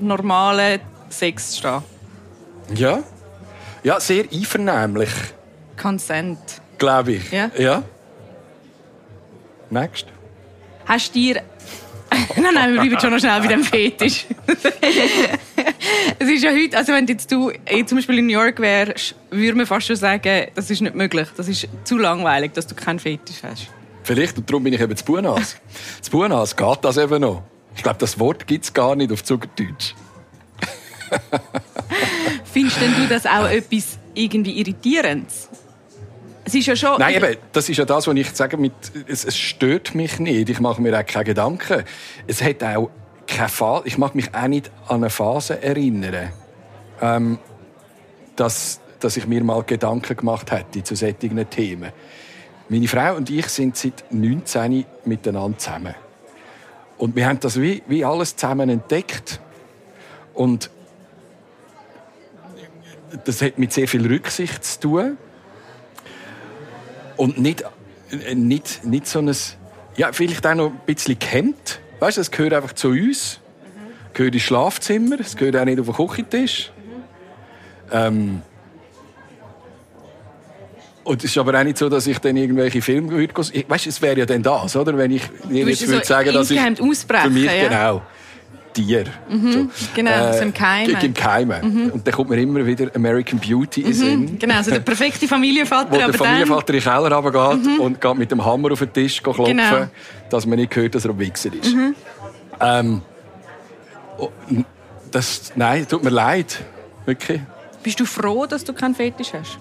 normalen 0.01 0.81
Sex 1.11 1.59
stehen. 1.59 1.83
Ja, 2.75 3.03
ja, 3.83 4.01
sehr 4.01 4.25
einvernehmlich. 4.33 5.11
Consent 5.81 6.39
glaube 6.79 7.13
ich. 7.13 7.31
Ja? 7.31 7.51
ja. 7.59 7.83
Next. 9.71 10.07
Hast 10.85 11.15
du 11.15 11.19
dir... 11.19 11.43
nein, 12.37 12.55
nein, 12.55 12.73
wir 12.73 12.81
bleiben 12.81 13.01
schon 13.01 13.11
noch 13.11 13.19
schnell 13.19 13.41
bei 13.41 13.49
dem 13.49 13.65
Fetisch. 13.65 14.27
es 16.19 16.29
ist 16.29 16.45
ja 16.45 16.53
heute, 16.53 16.77
also 16.77 16.93
wenn 16.93 17.07
jetzt 17.07 17.31
du 17.33 17.51
eh, 17.67 17.85
zum 17.85 17.99
Beispiel 17.99 18.19
in 18.19 18.27
New 18.27 18.33
York 18.33 18.61
wärst, 18.61 19.17
würde 19.31 19.57
man 19.57 19.67
fast 19.67 19.89
schon 19.89 19.97
sagen, 19.97 20.47
das 20.55 20.71
ist 20.71 20.81
nicht 20.81 20.95
möglich. 20.95 21.29
Das 21.37 21.49
ist 21.49 21.69
zu 21.85 21.99
langweilig, 21.99 22.53
dass 22.53 22.67
du 22.67 22.77
keinen 22.77 23.01
Fetisch 23.01 23.43
hast. 23.43 23.69
Vielleicht, 24.05 24.39
und 24.39 24.49
darum 24.49 24.63
bin 24.63 24.73
ich 24.73 24.81
eben 24.81 24.97
zu 24.97 25.05
Buenas. 25.05 25.57
zu 26.01 26.11
Buenas 26.13 26.55
geht 26.55 26.79
das 26.83 26.97
eben 26.97 27.21
noch. 27.21 27.43
Ich 27.75 27.83
glaube, 27.83 27.99
das 27.99 28.19
Wort 28.21 28.47
gibt 28.47 28.65
es 28.65 28.73
gar 28.73 28.95
nicht 28.95 29.11
auf 29.11 29.25
Zuckerdeutsch. 29.25 29.95
Findest 32.45 32.81
denn 32.81 32.95
du 32.95 33.07
das 33.09 33.27
auch 33.27 33.49
etwas 33.49 33.99
irgendwie 34.15 34.61
Irritierendes? 34.61 35.49
Es 36.47 36.55
ist 36.55 36.67
ja 36.67 36.77
schon... 36.77 37.01
Nein, 37.01 37.17
eben, 37.17 37.37
das 37.51 37.69
ist 37.69 37.77
ja 37.77 37.85
das, 37.85 38.07
was 38.07 38.15
ich 38.15 38.31
sage, 38.31 38.57
mit, 38.57 38.73
es, 39.09 39.25
es 39.25 39.37
stört 39.37 39.97
mich 39.97 40.21
nicht. 40.21 40.49
Ich 40.49 40.61
mache 40.61 40.81
mir 40.81 40.97
auch 40.97 41.05
keine 41.05 41.25
Gedanken. 41.25 41.83
Es 42.29 42.41
hat 42.41 42.63
auch 42.63 42.89
keine 43.27 43.49
Phase, 43.49 43.83
ich 43.89 43.99
mag 43.99 44.15
mich 44.15 44.33
auch 44.33 44.47
nicht 44.47 44.71
an 44.87 44.99
eine 44.99 45.11
Phase 45.11 45.61
erinnern, 45.61 46.31
ähm, 47.01 47.39
dass, 48.37 48.81
dass 49.01 49.17
ich 49.17 49.27
mir 49.27 49.43
mal 49.43 49.65
Gedanken 49.65 50.17
gemacht 50.17 50.53
hätte 50.53 50.85
zu 50.85 50.95
solchen 50.95 51.51
Themen. 51.51 51.91
Meine 52.69 52.87
Frau 52.87 53.17
und 53.17 53.29
ich 53.29 53.49
sind 53.49 53.77
seit 53.77 54.05
19 54.11 54.85
miteinander 55.05 55.59
zusammen. 55.59 55.97
Und 56.97 57.17
wir 57.17 57.27
haben 57.27 57.41
das 57.41 57.61
wie, 57.61 57.83
wie 57.89 58.05
alles 58.05 58.37
zusammen 58.37 58.69
entdeckt. 58.69 59.41
Und 60.33 60.71
das 63.25 63.43
hat 63.43 63.59
mit 63.59 63.73
sehr 63.73 63.89
viel 63.89 64.07
Rücksicht 64.07 64.65
zu 64.65 64.81
tun. 64.81 65.19
Und 67.17 67.39
nicht, 67.39 67.65
äh, 68.11 68.35
nicht, 68.35 68.85
nicht 68.85 69.07
so 69.07 69.21
ein, 69.21 69.35
ja, 69.97 70.13
vielleicht 70.13 70.47
auch 70.47 70.55
noch 70.55 70.71
ein 70.71 70.81
bisschen 70.87 71.19
gehemmt. 71.19 71.81
Weißt 72.01 72.17
du, 72.17 72.21
es 72.21 72.31
gehört 72.31 72.53
einfach 72.53 72.75
zu 72.75 72.89
uns. 72.89 73.41
Mhm. 73.63 74.15
gehört 74.15 74.35
ins 74.35 74.43
Schlafzimmer, 74.43 75.21
es 75.21 75.37
gehört 75.37 75.57
auch 75.57 75.65
nicht 75.65 75.81
auf 75.81 75.87
den 75.87 75.95
Küchentisch. 75.95 76.71
Ähm, 77.93 78.43
und 81.05 81.23
es 81.23 81.31
ist 81.31 81.39
aber 81.39 81.59
auch 81.59 81.63
nicht 81.63 81.79
so, 81.79 81.89
dass 81.89 82.07
ich 82.09 82.19
dann 82.19 82.37
irgendwelche 82.37 82.83
Filme 82.83 83.11
würde. 83.11 83.33
Weißt 83.37 83.87
du, 83.87 83.89
es 83.89 84.03
wäre 84.03 84.19
ja 84.19 84.27
dann 84.27 84.43
das, 84.43 84.75
oder? 84.75 84.99
Wenn 84.99 85.13
ich 85.13 85.23
jetzt 85.51 85.87
würde 85.89 86.01
so 86.01 86.05
sagen, 86.05 86.33
dass 86.33 86.51
ich 86.51 86.61
für 86.61 87.31
mich 87.31 87.45
ja. 87.45 87.69
genau 87.69 88.03
Tier. 88.77 89.05
Mhm, 89.31 89.53
so. 89.53 89.87
Genau, 89.95 90.11
äh, 90.11 90.33
so 90.35 90.43
im 90.43 90.53
Keimen. 90.53 90.97
Im 91.01 91.15
Keimen. 91.15 91.61
Mhm. 91.63 91.91
Und 91.93 92.07
dann 92.07 92.15
kommt 92.15 92.29
mir 92.29 92.37
immer 92.37 92.65
wieder 92.67 92.91
American 92.95 93.39
Beauty 93.39 93.81
in 93.81 93.89
mhm, 93.89 93.93
Sinn. 93.93 94.39
Genau, 94.39 94.57
also 94.57 94.71
der 94.71 94.81
perfekte 94.81 95.27
Familienvater. 95.27 95.91
Wo 95.91 95.97
der 95.97 96.13
Familienvater 96.13 96.75
in 96.75 96.81
den 96.81 96.83
Keller 96.83 97.17
runtergeht 97.17 97.65
mhm. 97.65 97.81
und 97.81 98.01
geht 98.01 98.15
mit 98.17 98.31
dem 98.31 98.45
Hammer 98.45 98.73
auf 98.73 98.81
den 98.81 98.93
Tisch 98.93 99.23
klopfen, 99.23 99.47
genau. 99.47 99.87
dass 100.29 100.45
man 100.45 100.59
nicht 100.59 100.77
hört, 100.77 100.95
dass 100.95 101.07
er 101.07 101.13
ein 101.13 101.19
Wichser 101.19 101.55
ist. 101.55 101.75
Mhm. 101.75 101.95
Ähm, 102.61 103.01
oh, 104.19 104.31
das, 105.11 105.53
nein, 105.55 105.89
tut 105.89 106.05
mir 106.05 106.11
leid. 106.11 106.59
Wirklich. 107.07 107.41
Bist 107.83 107.99
du 107.99 108.05
froh, 108.05 108.45
dass 108.45 108.63
du 108.63 108.75
keinen 108.75 108.95
Fetisch 108.95 109.33
hast? 109.33 109.59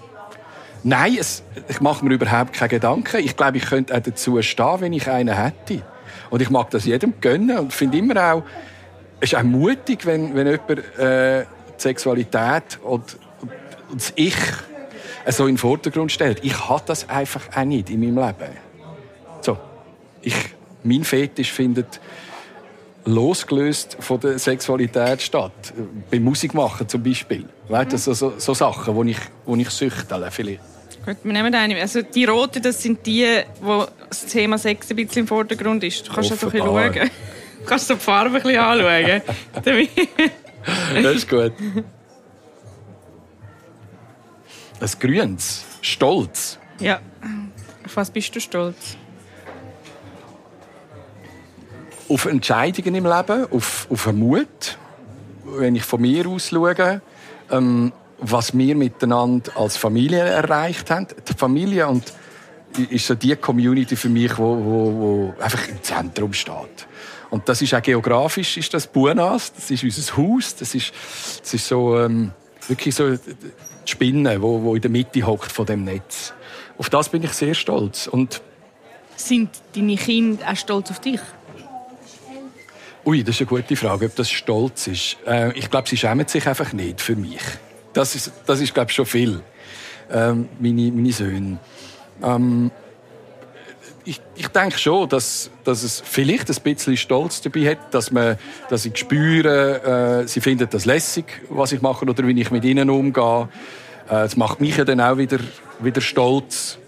Nein, 0.82 1.16
es, 1.18 1.42
ich 1.68 1.80
mache 1.80 2.04
mir 2.04 2.12
überhaupt 2.12 2.52
keine 2.52 2.68
Gedanken. 2.68 3.16
Ich 3.20 3.34
glaube, 3.34 3.56
ich 3.56 3.64
könnte 3.64 3.96
auch 3.96 4.00
dazu 4.00 4.42
stehen, 4.42 4.80
wenn 4.80 4.92
ich 4.92 5.08
einen 5.08 5.34
hätte. 5.34 5.82
Und 6.28 6.42
ich 6.42 6.50
mag 6.50 6.68
das 6.70 6.84
jedem 6.84 7.14
gönnen 7.18 7.58
und 7.58 7.72
finde 7.72 7.96
immer 7.96 8.34
auch, 8.34 8.42
es 9.20 9.32
ist 9.32 9.38
auch 9.38 9.42
mutig, 9.42 10.04
wenn, 10.06 10.34
wenn 10.34 10.46
jemand 10.46 10.98
äh, 10.98 11.44
die 11.76 11.82
Sexualität 11.82 12.78
und, 12.82 13.18
und, 13.40 13.52
das 13.94 14.12
Ich 14.16 14.36
so 15.28 15.46
in 15.46 15.54
den 15.54 15.58
Vordergrund 15.58 16.12
stellt. 16.12 16.44
Ich 16.44 16.68
habe 16.68 16.82
das 16.86 17.08
einfach 17.08 17.42
auch 17.54 17.64
nicht 17.64 17.90
in 17.90 18.00
meinem 18.00 18.16
Leben. 18.16 18.52
So, 19.40 19.58
ich, 20.22 20.36
mein 20.84 21.04
Fetisch 21.04 21.52
findet 21.52 22.00
losgelöst 23.04 23.96
von 24.00 24.20
der 24.20 24.38
Sexualität 24.38 25.22
statt. 25.22 25.72
Beim 26.10 26.24
Musikmachen 26.24 26.88
zum 26.88 27.02
Beispiel. 27.02 27.48
Weißt 27.68 27.92
du, 27.92 27.98
so, 27.98 28.14
so, 28.14 28.34
so 28.36 28.54
Sachen, 28.54 28.94
wo 28.94 29.02
ich, 29.04 29.18
wo 29.44 29.56
ich 29.56 29.70
süchtele 29.70 30.30
vielleicht. 30.30 30.60
Gut, 31.04 31.18
wir 31.22 31.32
nehmen 31.32 31.54
eine. 31.54 31.80
Also 31.80 32.02
die 32.02 32.24
roten, 32.24 32.62
das 32.62 32.82
sind 32.82 33.06
die, 33.06 33.42
wo 33.60 33.86
das 34.08 34.26
Thema 34.26 34.58
Sex 34.58 34.90
ein 34.90 34.96
bisschen 34.96 35.20
im 35.20 35.28
Vordergrund 35.28 35.84
ist. 35.84 36.06
Du 36.08 36.12
kannst 36.12 36.32
das 36.32 36.42
ein 36.42 36.50
bisschen 36.50 36.66
schauen. 36.66 37.10
Kannst 37.66 37.90
du 37.90 37.94
die 37.94 38.00
Farbe 38.00 38.36
ein 38.36 38.42
bisschen 38.42 38.58
anschauen? 38.58 39.22
das 41.02 41.14
ist 41.16 41.28
gut. 41.28 41.52
Ein 44.80 44.90
grünes. 45.00 45.64
Stolz. 45.80 46.58
Ja. 46.78 47.00
Auf 47.84 47.96
was 47.96 48.10
bist 48.10 48.34
du 48.34 48.40
stolz? 48.40 48.96
Auf 52.08 52.24
Entscheidungen 52.26 52.94
im 52.94 53.06
Leben, 53.06 53.46
auf, 53.50 53.86
auf 53.90 54.12
Mut. 54.12 54.78
Wenn 55.44 55.76
ich 55.76 55.84
von 55.84 56.00
mir 56.00 56.26
aus 56.26 56.48
schaue, 56.48 57.00
ähm, 57.50 57.92
was 58.18 58.56
wir 58.56 58.74
miteinander 58.74 59.56
als 59.56 59.76
Familie 59.76 60.20
erreicht 60.20 60.90
haben. 60.90 61.06
Die 61.28 61.34
Familie 61.34 61.86
und 61.88 62.12
ist 62.78 63.06
so 63.06 63.14
die 63.14 63.34
Community 63.36 63.96
für 63.96 64.08
mich, 64.08 64.36
wo, 64.38 64.56
wo, 64.56 64.92
wo 64.92 65.34
einfach 65.42 65.68
im 65.68 65.82
Zentrum 65.82 66.32
steht. 66.32 66.86
Und 67.30 67.48
das 67.48 67.60
ist 67.62 67.74
auch 67.74 67.82
geografisch 67.82 68.56
ist 68.56 68.72
das 68.72 68.86
Buenas, 68.86 69.52
das 69.52 69.70
ist 69.70 69.82
unser 69.82 70.16
Haus, 70.16 70.54
das 70.56 70.74
ist, 70.74 70.92
das 71.42 71.54
ist 71.54 71.66
so 71.66 71.98
ähm, 71.98 72.32
wirklich 72.68 72.94
so 72.94 73.10
die 73.16 73.20
Spinne, 73.84 74.40
wo, 74.40 74.62
wo 74.62 74.74
in 74.74 74.80
der 74.80 74.90
Mitte 74.90 75.26
hockt 75.26 75.50
von 75.50 75.66
dem 75.66 75.84
Netz. 75.84 76.32
Auf 76.78 76.90
das 76.90 77.08
bin 77.08 77.22
ich 77.22 77.32
sehr 77.32 77.54
stolz. 77.54 78.06
Und 78.06 78.40
sind 79.16 79.50
deine 79.74 79.96
Kinder 79.96 80.46
auch 80.50 80.56
stolz 80.56 80.90
auf 80.90 81.00
dich? 81.00 81.20
Ui, 83.04 83.22
das 83.22 83.36
ist 83.36 83.42
eine 83.42 83.60
gute 83.60 83.76
Frage, 83.76 84.06
ob 84.06 84.16
das 84.16 84.30
stolz 84.30 84.88
ist. 84.88 85.16
Äh, 85.26 85.52
ich 85.56 85.70
glaube, 85.70 85.88
sie 85.88 85.96
schämen 85.96 86.26
sich 86.26 86.46
einfach 86.46 86.72
nicht 86.72 87.00
für 87.00 87.16
mich. 87.16 87.40
Das 87.92 88.14
ist, 88.14 88.32
das 88.46 88.60
ist 88.60 88.74
glaube 88.74 88.90
ich, 88.90 88.96
schon 88.96 89.06
viel. 89.06 89.42
ähm, 90.10 90.48
meine, 90.58 90.90
meine 90.92 91.12
Söhne. 91.12 91.58
Ähm, 92.22 92.70
ich, 94.04 94.20
ich 94.36 94.48
denke 94.48 94.78
schon, 94.78 95.08
dass, 95.08 95.50
dass 95.64 95.82
es 95.82 96.00
vielleicht 96.04 96.48
ein 96.48 96.62
bisschen 96.62 96.96
Stolz 96.96 97.40
dabei 97.40 97.70
hat, 97.70 97.92
dass, 97.92 98.12
man, 98.12 98.38
dass 98.68 98.84
ich 98.84 98.96
spüre, 98.96 100.22
äh, 100.22 100.28
sie 100.28 100.40
finden 100.40 100.68
das 100.70 100.84
lässig, 100.84 101.42
was 101.48 101.72
ich 101.72 101.82
mache 101.82 102.04
oder 102.04 102.26
wie 102.26 102.40
ich 102.40 102.50
mit 102.50 102.64
ihnen 102.64 102.88
umgehe. 102.88 103.48
Äh, 104.06 104.10
das 104.10 104.36
macht 104.36 104.60
mich 104.60 104.76
ja 104.76 104.84
dann 104.84 105.00
auch 105.00 105.18
wieder, 105.18 105.38
wieder 105.80 106.00
stolz. 106.00 106.78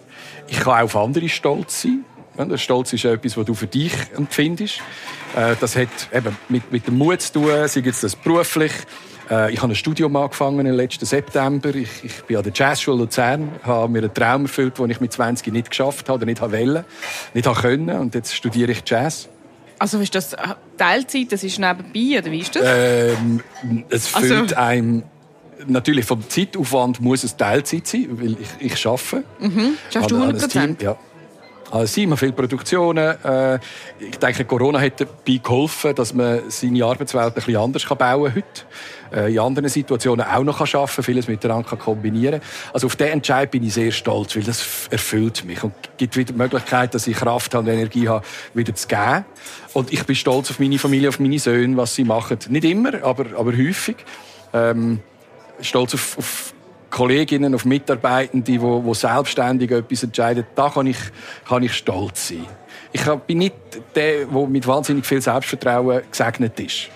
Ich 0.46 0.60
kann 0.60 0.74
auch 0.74 0.84
auf 0.84 0.96
andere 0.96 1.28
stolz 1.28 1.82
sein. 1.82 2.04
Ja, 2.38 2.56
Stolz 2.56 2.92
ist 2.92 3.04
etwas, 3.04 3.36
was 3.36 3.46
du 3.46 3.54
für 3.54 3.66
dich 3.66 3.92
empfindest. 4.16 4.80
Äh, 5.34 5.56
das 5.60 5.74
hat 5.74 5.88
eben 6.12 6.36
mit, 6.48 6.70
mit 6.70 6.86
dem 6.86 6.96
Mut 6.96 7.20
zu 7.20 7.32
tun, 7.32 7.50
sei 7.66 7.82
es 7.84 8.00
das 8.00 8.14
beruflich, 8.14 8.72
äh, 9.30 9.52
ich 9.52 9.62
habe 9.62 9.72
ein 9.72 9.76
Studium 9.76 10.14
angefangen 10.16 10.66
im 10.66 10.74
letzten 10.74 11.04
September. 11.04 11.74
Ich, 11.74 12.04
ich 12.04 12.22
bin 12.24 12.36
an 12.36 12.42
der 12.42 12.52
Jazzschule 12.54 12.98
Luzern, 12.98 13.50
habe 13.62 13.90
mir 13.90 14.00
einen 14.00 14.14
Traum 14.14 14.42
erfüllt, 14.42 14.78
den 14.78 14.90
ich 14.90 15.00
mit 15.00 15.12
20 15.12 15.52
nicht 15.52 15.70
geschafft 15.70 16.08
habe 16.08 16.18
oder 16.18 16.26
nicht 16.26 16.40
wollte, 16.40 16.84
nicht 17.34 17.54
können. 17.60 17.90
Und 17.98 18.14
jetzt 18.14 18.34
studiere 18.34 18.72
ich 18.72 18.82
Jazz. 18.86 19.28
Also 19.78 20.00
ist 20.00 20.14
das 20.14 20.36
Teilzeit, 20.76 21.30
das 21.30 21.44
ist 21.44 21.58
nebenbei, 21.58 22.18
oder 22.18 22.32
wie 22.32 22.40
ist 22.40 22.56
das? 22.56 22.62
Ähm, 22.66 23.42
es 23.88 24.14
also 24.14 24.26
füllt 24.26 24.54
also... 24.54 24.56
einem 24.56 25.02
natürlich 25.66 26.04
vom 26.04 26.28
Zeitaufwand 26.28 27.00
muss 27.00 27.24
es 27.24 27.36
Teilzeit 27.36 27.86
sein, 27.86 28.06
weil 28.10 28.36
ich, 28.40 28.72
ich 28.72 28.86
arbeite. 28.86 29.24
Mhm. 29.40 29.76
Schaffst 29.92 30.10
du 30.10 30.16
100 30.16 30.40
Prozent? 30.40 30.82
Ja. 30.82 30.96
Also 31.70 32.00
immer 32.00 32.16
viele 32.16 32.32
Produktionen. 32.32 33.22
Äh, 33.22 33.58
ich 34.00 34.18
denke, 34.18 34.44
Corona 34.44 34.80
hat 34.80 35.00
dabei 35.00 35.40
geholfen, 35.42 35.94
dass 35.94 36.14
man 36.14 36.40
seine 36.48 36.84
Arbeitswelt 36.84 37.26
ein 37.26 37.32
bisschen 37.34 37.56
anders 37.56 37.84
bauen 37.84 37.98
kann 37.98 38.34
heute. 38.34 38.44
Äh, 39.12 39.32
in 39.32 39.38
anderen 39.38 39.68
Situationen 39.68 40.24
auch 40.26 40.44
noch 40.44 40.60
arbeiten 40.60 40.94
kann, 40.94 41.04
vieles 41.04 41.28
miteinander 41.28 41.76
kombinieren 41.76 42.40
kann. 42.40 42.50
Also 42.72 42.86
auf 42.86 42.96
diesen 42.96 43.12
Entscheid 43.12 43.50
bin 43.50 43.64
ich 43.64 43.74
sehr 43.74 43.92
stolz, 43.92 44.34
weil 44.36 44.44
das 44.44 44.88
erfüllt 44.90 45.44
mich 45.44 45.62
und 45.62 45.72
gibt 45.96 46.16
wieder 46.16 46.32
die 46.32 46.38
Möglichkeit, 46.38 46.94
dass 46.94 47.06
ich 47.06 47.16
Kraft 47.16 47.54
und 47.54 47.66
Energie 47.66 48.08
habe, 48.08 48.24
wieder 48.54 48.74
zu 48.74 48.88
geben. 48.88 49.24
Und 49.74 49.92
ich 49.92 50.04
bin 50.04 50.16
stolz 50.16 50.50
auf 50.50 50.58
meine 50.58 50.78
Familie, 50.78 51.10
auf 51.10 51.20
meine 51.20 51.38
Söhne, 51.38 51.76
was 51.76 51.94
sie 51.94 52.04
machen. 52.04 52.38
Nicht 52.48 52.64
immer, 52.64 53.02
aber, 53.02 53.38
aber 53.38 53.52
häufig. 53.52 53.96
Ähm, 54.54 55.00
stolz 55.60 55.94
auf, 55.94 56.18
auf 56.18 56.54
Kolleginnen, 56.90 57.54
auf 57.54 57.64
Mitarbeitende, 57.64 58.44
die, 58.44 58.58
die 58.58 58.94
selbstständig 58.94 59.70
etwas 59.70 60.02
entscheiden, 60.02 60.44
da 60.54 60.70
kann 60.70 60.86
ich, 60.86 60.98
kann 61.46 61.62
ich 61.62 61.74
stolz 61.74 62.28
sein. 62.28 62.46
Ich 62.92 63.04
bin 63.04 63.38
nicht 63.38 63.54
der, 63.94 64.26
der 64.26 64.46
mit 64.46 64.66
wahnsinnig 64.66 65.04
viel 65.04 65.20
Selbstvertrauen 65.20 66.02
gesegnet 66.10 66.58
ist. 66.60 66.88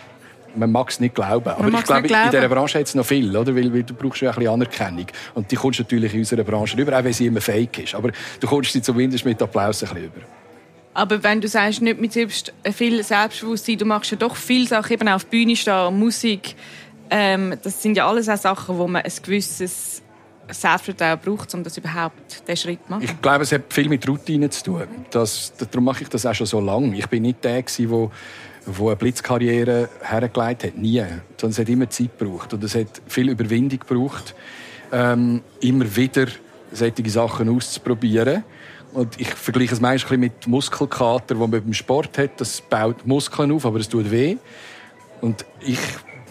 Man 0.54 0.70
mag 0.70 0.90
es 0.90 1.00
nicht 1.00 1.14
glauben. 1.14 1.49
Aber 1.49 1.68
ich 1.68 1.84
glaube, 1.84 2.06
in 2.06 2.30
dieser 2.30 2.49
Branche 2.49 2.78
hat 2.78 2.87
es 2.87 2.94
noch 2.94 3.06
viel, 3.06 3.34
oder? 3.34 3.54
Weil, 3.54 3.72
weil 3.72 3.82
du 3.82 3.94
brauchst 3.94 4.20
ja 4.20 4.30
ein 4.30 4.37
bisschen 4.37 4.52
Anerkennung. 4.52 5.06
Und 5.34 5.50
die 5.50 5.56
kommst 5.56 5.80
natürlich 5.80 6.12
in 6.12 6.20
unserer 6.20 6.44
Branche 6.44 6.76
rüber, 6.76 6.99
auch 6.99 7.04
wenn 7.04 7.12
sie 7.12 7.26
immer 7.26 7.40
fake 7.40 7.84
ist. 7.84 7.94
Aber 7.94 8.11
du 8.40 8.46
kommst 8.46 8.72
sie 8.72 8.82
zumindest 8.82 9.25
mit 9.25 9.40
Applaus 9.40 9.82
ein 9.82 9.88
bisschen 9.88 10.04
rüber. 10.04 10.26
Aber 10.94 11.22
wenn 11.22 11.40
du 11.40 11.49
sagst, 11.49 11.80
nicht 11.80 12.00
mit 12.00 12.12
selbst, 12.12 12.52
viel 12.75 13.02
Selbstbewusstsein, 13.02 13.78
du 13.78 13.87
machst 13.87 14.11
ja 14.11 14.16
doch 14.18 14.37
viele 14.37 14.66
Sachen, 14.66 14.92
eben 14.92 15.08
auf 15.08 15.25
Bühne 15.26 15.56
stehen, 15.56 15.99
Musik, 15.99 16.54
ähm, 17.14 17.54
das 17.62 17.83
sind 17.83 17.97
ja 17.97 18.09
alles 18.09 18.28
auch 18.31 18.38
Sachen, 18.38 18.78
wo 18.78 18.88
man 18.88 19.02
ein 19.02 19.12
gewisses 19.23 20.00
Selbstvertrauen 20.49 21.19
braucht, 21.23 21.54
um 21.54 21.62
das 21.62 21.76
überhaupt 21.76 22.49
den 22.49 22.57
Schritt 22.57 22.78
zu 22.87 22.90
machen. 22.90 23.04
Ich 23.04 23.21
glaube, 23.21 23.42
es 23.42 23.52
hat 23.52 23.62
viel 23.69 23.88
mit 23.88 24.09
Routine 24.09 24.49
zu 24.49 24.64
tun. 24.64 24.83
Das, 25.11 25.52
darum 25.59 25.85
mache 25.85 26.04
ich 26.04 26.09
das 26.09 26.25
auch 26.25 26.35
schon 26.35 26.47
so 26.47 26.59
lange. 26.59 26.97
Ich 26.97 27.07
bin 27.07 27.23
nicht 27.23 27.45
der, 27.45 27.62
der 27.62 28.11
wo 28.64 28.88
eine 28.88 28.97
Blitzkarriere 28.97 29.90
hergelegt 30.00 30.64
hat. 30.64 30.76
Nie. 30.78 31.04
Sondern 31.37 31.50
es 31.50 31.59
hat 31.59 31.69
immer 31.69 31.90
Zeit 31.90 32.19
gebraucht. 32.19 32.54
Und 32.54 32.64
es 32.64 32.75
hat 32.75 33.02
viel 33.07 33.28
Überwindung 33.28 33.81
gebraucht, 33.81 34.35
ähm, 34.90 35.42
immer 35.61 35.95
wieder 35.95 36.26
solche 36.73 37.11
Sachen 37.11 37.54
auszuprobieren. 37.54 38.42
Und 38.95 39.21
ich 39.21 39.28
vergleiche 39.28 39.75
es 39.75 39.81
meistens 39.81 40.19
mit 40.19 40.47
Muskelkater, 40.47 41.37
wo 41.37 41.47
man 41.47 41.62
beim 41.62 41.75
Sport 41.75 42.16
hat. 42.16 42.40
Das 42.40 42.62
baut 42.62 43.07
Muskeln 43.07 43.52
auf, 43.52 43.66
aber 43.66 43.81
es 43.81 43.88
tut 43.88 44.11
weh. 44.11 44.37
Und 45.21 45.45
ich 45.61 45.78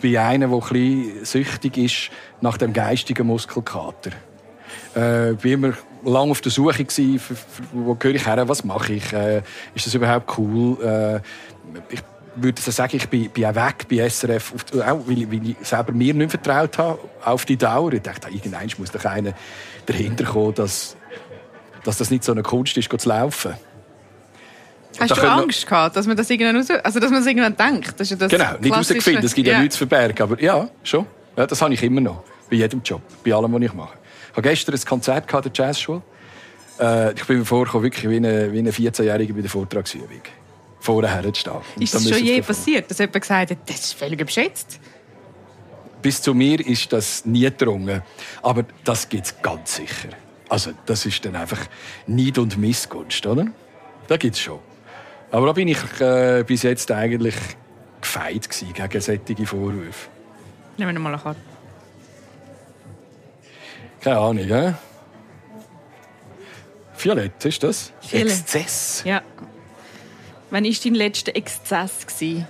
bin 0.02 0.18
einer, 0.18 0.48
der 0.48 0.72
ein 0.72 1.12
süchtig 1.24 1.78
ist 1.78 2.12
nach 2.42 2.58
dem 2.58 2.74
geistigen 2.74 3.28
Muskelkater. 3.28 4.12
Äh, 4.96 5.00
war 5.00 5.46
immer 5.46 5.74
lange 6.04 6.32
auf 6.32 6.42
der 6.42 6.52
Suche, 6.52 6.84
gewesen, 6.84 7.22
wo 7.72 7.96
gehöre 7.96 8.16
ich 8.16 8.26
her, 8.26 8.48
was 8.48 8.64
mache 8.64 8.94
ich, 8.94 9.14
äh, 9.14 9.42
ist 9.76 9.86
das 9.86 9.94
überhaupt 9.94 10.38
cool. 10.38 10.82
Äh, 10.84 11.22
ich 11.90 12.02
würde 12.36 12.62
sagen, 12.62 12.98
ich 12.98 13.08
bin, 13.10 13.30
bin 13.30 13.46
auch 13.46 13.56
weg 13.56 13.88
bei 13.90 14.08
SRF, 14.10 14.54
auch 14.74 15.08
weil, 15.08 15.32
weil 15.32 15.50
ich 15.50 15.56
selber 15.62 15.92
mir 15.92 16.14
nicht 16.14 16.32
vertraut 16.32 16.78
habe, 16.78 17.00
auf 17.24 17.46
die 17.46 17.58
Dauer. 17.58 17.94
Ich 17.94 18.02
dachte, 18.02 18.30
irgendwann 18.30 18.70
muss 18.78 18.92
doch 18.92 19.06
einer 19.06 19.34
dahinter 19.86 20.26
kommen, 20.26 20.56
dass, 20.56 20.96
dass 21.84 21.98
das 21.98 22.10
nicht 22.10 22.24
so 22.24 22.32
eine 22.32 22.44
Kunst 22.44 22.78
ist, 22.78 22.90
zu 23.00 23.10
laufen. 23.10 23.54
Hast 25.00 25.18
du 25.18 25.22
Angst 25.22 25.66
gehabt, 25.66 25.96
dass 25.96 26.06
man 26.08 26.18
das 26.18 26.30
irgendwann 26.30 26.58
raus, 26.58 26.70
also 26.70 27.00
dass 27.00 27.12
man 27.12 27.22
das 27.22 27.28
irgendwann 27.28 27.56
denkt? 27.56 28.00
Das 28.00 28.10
ja 28.10 28.16
das 28.16 28.32
genau, 28.32 28.58
nicht 28.60 28.74
herausgefunden, 28.74 29.26
es 29.26 29.34
gibt 29.34 29.48
ja, 29.48 29.54
ja 29.54 29.60
nichts 29.60 29.76
zu 29.76 29.88
verbergen, 29.88 30.22
aber 30.22 30.42
ja, 30.42 30.70
schon. 30.84 31.06
Ja, 31.38 31.48
das 31.48 31.62
habe 31.62 31.74
ich 31.74 31.82
immer 31.82 32.02
noch, 32.02 32.24
bei 32.50 32.58
jedem 32.58 32.82
Job, 32.84 33.02
bei 33.24 33.34
allem, 33.34 33.54
was 33.54 33.62
ich 33.62 33.74
mache. 33.74 33.98
Ich 34.32 34.38
habe 34.38 34.50
gestern 34.50 34.76
ein 34.76 34.86
Konzert 34.86 35.28
gehabt, 35.28 35.46
der 35.46 35.52
Jazzschule. 35.54 36.02
Äh, 36.80 37.14
ich 37.14 37.26
bin 37.26 37.40
mir 37.40 37.46
vorgekommen, 37.46 37.84
wirklich 37.84 38.10
wie 38.10 38.18
eine, 38.18 38.52
wie 38.52 38.60
eine 38.60 38.72
14-Jährige 38.72 39.34
bei 39.34 39.42
der 39.42 39.50
Vortragsübung. 39.50 40.22
Vorher 40.80 41.24
zu 41.34 41.40
stehen. 41.40 41.54
Ist 41.80 41.94
das 41.94 42.10
schon 42.10 42.24
je 42.24 42.42
passiert, 42.42 42.90
dass 42.90 42.98
jemand 42.98 43.22
gesagt 43.22 43.52
hat, 43.52 43.58
das 43.68 43.80
ist 43.80 43.94
völlig 43.94 44.20
überschätzt? 44.20 44.80
Bis 46.02 46.22
zu 46.22 46.34
mir 46.34 46.66
ist 46.66 46.92
das 46.92 47.26
nie 47.26 47.42
gedrungen. 47.42 48.02
Aber 48.42 48.66
das 48.84 49.08
gibt 49.08 49.28
es 49.28 49.42
ganz 49.42 49.76
sicher. 49.76 50.10
Also, 50.50 50.72
das 50.86 51.06
ist 51.06 51.24
dann 51.24 51.36
einfach 51.36 51.60
Neid 52.08 52.40
und 52.40 52.58
Missgunst, 52.58 53.26
oder? 53.26 53.46
Da 54.08 54.18
gibt 54.18 54.36
es 54.36 54.42
schon. 54.42 54.60
Aber 55.32 55.48
da 55.48 55.54
bin 55.54 55.70
ich 55.70 55.80
äh, 56.02 56.44
bis 56.46 56.64
jetzt 56.64 56.92
eigentlich 56.92 57.36
gefeit 58.02 58.50
gegen 58.50 59.02
solche 59.02 59.46
Vorwürfe. 59.46 60.10
Nehmen 60.78 60.96
wir 60.96 61.00
mal 61.00 61.14
eine 61.14 61.22
Karte. 61.22 61.40
Keine 64.02 64.18
Ahnung, 64.18 64.48
ja? 64.48 64.78
Violett, 66.98 67.46
ist 67.46 67.64
das? 67.64 67.94
Violett. 68.10 68.32
Exzess. 68.32 69.04
Ja. 69.06 69.22
Wann 70.50 70.66
war 70.66 70.72
dein 70.72 70.96
letzter 70.96 71.36
Exzess? 71.36 72.06
Gewesen? 72.06 72.48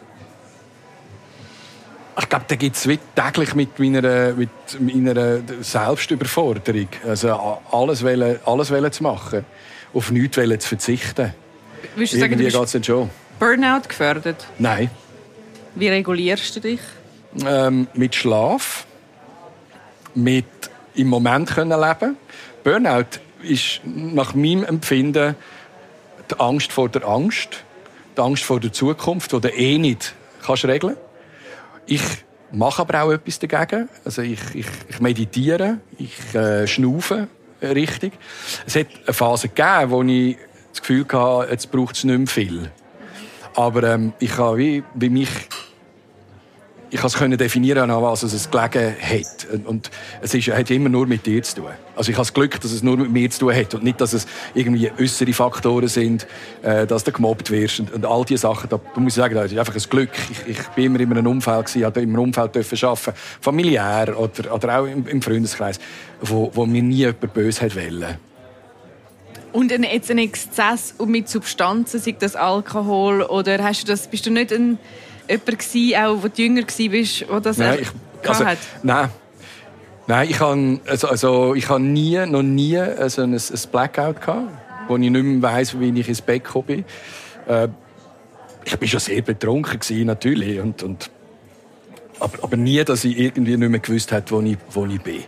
Ich 2.19 2.29
glaube, 2.29 2.45
da 2.47 2.55
gibt 2.55 2.75
es 2.75 2.83
täglich 3.15 3.55
mit 3.55 3.79
meiner, 3.79 4.33
mit 4.33 4.49
meiner 4.79 5.39
Selbstüberforderung. 5.61 6.87
Also 7.07 7.59
alles, 7.71 8.03
wollen, 8.03 8.39
alles 8.45 8.71
wollen 8.71 8.91
zu 8.91 9.03
machen, 9.03 9.45
auf 9.93 10.11
nichts 10.11 10.37
wollen 10.37 10.59
zu 10.59 10.67
verzichten. 10.67 11.33
Würdest 11.95 12.13
du 12.13 12.19
sagen, 12.19 12.37
du 12.37 12.43
bist 12.43 12.85
schon. 12.85 13.09
Burnout 13.39 13.87
gefördert? 13.87 14.47
Nein. 14.59 14.89
Wie 15.75 15.87
regulierst 15.87 16.55
du 16.55 16.59
dich? 16.59 16.79
Ähm, 17.45 17.87
mit 17.93 18.15
Schlaf, 18.15 18.85
mit 20.13 20.45
im 20.95 21.07
Moment 21.07 21.49
können 21.49 21.79
leben. 21.79 22.17
Burnout 22.63 23.19
ist 23.41 23.81
nach 23.85 24.35
meinem 24.35 24.63
Empfinden 24.63 25.35
die 26.29 26.39
Angst 26.39 26.71
vor 26.71 26.89
der 26.89 27.05
Angst, 27.05 27.63
die 28.15 28.21
Angst 28.21 28.43
vor 28.43 28.59
der 28.59 28.71
Zukunft, 28.71 29.31
die 29.31 29.41
du 29.41 29.47
eh 29.49 29.77
nicht 29.77 30.13
kannst 30.45 30.65
regeln. 30.65 30.97
Ich 31.85 32.01
mache 32.51 32.81
aber 32.81 33.03
auch 33.03 33.11
etwas 33.11 33.39
dagegen. 33.39 33.89
Also 34.05 34.21
ich, 34.21 34.39
ich, 34.53 34.67
ich 34.89 34.99
meditiere, 34.99 35.79
ich 35.97 36.35
äh, 36.35 36.67
schnaufe 36.67 37.27
richtig. 37.61 38.13
Es 38.65 38.75
hat 38.75 38.87
eine 39.05 39.13
Phase 39.13 39.49
gegeben, 39.49 39.91
wo 39.91 40.03
ich 40.03 40.37
das 40.71 40.81
Gefühl 40.81 41.05
gehabt, 41.05 41.51
jetzt 41.51 41.71
braucht 41.71 41.95
es 41.95 42.03
nicht 42.03 42.17
mehr 42.17 42.27
viel. 42.27 42.71
Aber 43.55 43.83
ähm, 43.83 44.13
ich 44.19 44.37
habe 44.37 44.57
wie, 44.57 44.83
wie 44.95 45.09
mich 45.09 45.29
ich 46.93 46.99
konnte 46.99 47.37
definieren, 47.37 47.89
an 47.89 48.01
was 48.01 48.21
es 48.23 48.51
gelegen 48.51 48.93
hat. 49.01 49.47
Und 49.65 49.89
es 50.21 50.33
ist, 50.33 50.49
hat 50.49 50.69
immer 50.69 50.89
nur 50.89 51.07
mit 51.07 51.25
dir 51.25 51.41
zu 51.41 51.61
tun. 51.61 51.69
Also 51.95 52.11
ich 52.11 52.17
habe 52.17 52.25
das 52.25 52.33
Glück, 52.33 52.59
dass 52.59 52.71
es 52.71 52.83
nur 52.83 52.97
mit 52.97 53.11
mir 53.11 53.29
zu 53.29 53.39
tun 53.39 53.55
hat 53.55 53.73
und 53.73 53.83
nicht, 53.83 54.01
dass 54.01 54.11
es 54.11 54.27
irgendwie 54.53 54.91
äußere 54.99 55.31
Faktoren 55.31 55.87
sind, 55.87 56.27
äh, 56.63 56.85
dass 56.85 57.05
du 57.05 57.13
gemobbt 57.13 57.49
wirst 57.49 57.79
und, 57.79 57.93
und 57.93 58.05
all 58.05 58.25
diese 58.25 58.41
Sachen. 58.41 58.69
Da, 58.69 58.79
muss 58.95 59.13
ich 59.13 59.15
sagen, 59.15 59.35
das 59.35 59.51
ist 59.53 59.57
einfach 59.57 59.75
ein 59.75 59.89
Glück. 59.89 60.09
Ich, 60.31 60.57
ich 60.57 60.67
bin 60.69 60.85
immer 60.85 60.99
in 60.99 61.11
einem 61.13 61.27
Umfeld 61.27 61.67
gewesen, 61.67 61.85
habe 61.85 62.01
in 62.01 62.09
einem 62.09 62.19
Umfeld 62.19 62.55
dürfen 62.55 62.85
arbeiten, 62.85 63.13
familiär 63.39 64.19
oder, 64.19 64.53
oder 64.53 64.79
auch 64.79 64.85
im, 64.85 65.07
im 65.07 65.21
Freundeskreis, 65.21 65.79
wo, 66.19 66.51
wo 66.53 66.65
mir 66.65 66.83
nie 66.83 66.95
jemand 66.95 67.33
böse 67.33 67.61
hat 67.61 67.75
wollen. 67.75 68.17
Und 69.51 69.71
ein, 69.71 69.83
jetzt 69.83 70.09
ein 70.09 70.17
Exzess 70.17 70.95
mit 71.05 71.27
Substanzen, 71.27 71.99
sei 71.99 72.15
das 72.17 72.35
Alkohol 72.35 73.21
oder 73.21 73.61
hast 73.63 73.83
du 73.83 73.87
das, 73.87 74.07
bist 74.07 74.25
du 74.25 74.31
nicht 74.31 74.53
ein, 74.53 74.77
jemand 75.29 75.45
gewesen, 75.45 75.95
auch, 75.95 76.23
wo 76.23 76.27
du 76.27 76.41
jünger 76.41 76.63
warst, 76.63 77.25
wo 77.29 77.39
das 77.39 77.57
nein, 77.57 77.79
ich, 77.81 78.29
also, 78.29 78.45
hat? 78.45 78.57
Nein. 78.83 79.09
Nein, 80.07 80.29
ich 80.29 80.39
habe 80.39 80.79
also, 80.87 81.07
also, 81.07 81.55
ich 81.55 81.69
habe 81.69 81.81
nie, 81.81 82.25
noch 82.25 82.41
nie 82.41 82.77
also 82.77 83.21
ein, 83.21 83.33
ein 83.33 83.41
Blackout 83.71 84.19
gehabt, 84.19 84.51
wo 84.87 84.95
ich 84.97 85.09
nicht 85.09 85.23
mehr 85.23 85.41
weiss, 85.41 85.79
wie 85.79 85.99
ich 85.99 86.09
ins 86.09 86.21
Bett 86.21 86.43
gekommen 86.43 86.65
bin. 86.65 86.85
Äh, 87.47 87.67
ich 88.65 88.79
war 88.79 88.87
schon 88.87 88.99
sehr 88.99 89.21
betrunken 89.21 89.79
gewesen, 89.79 90.05
natürlich 90.05 90.59
und, 90.59 90.83
und 90.83 91.09
aber, 92.19 92.43
aber 92.43 92.57
nie, 92.57 92.83
dass 92.83 93.03
ich 93.03 93.17
irgendwie 93.17 93.57
nicht 93.57 93.69
mehr 93.69 93.79
gewusst 93.79 94.11
habe, 94.11 94.25
wo 94.29 94.41
ich, 94.41 94.57
wo 94.71 94.85
ich 94.85 95.01
bin. 95.01 95.23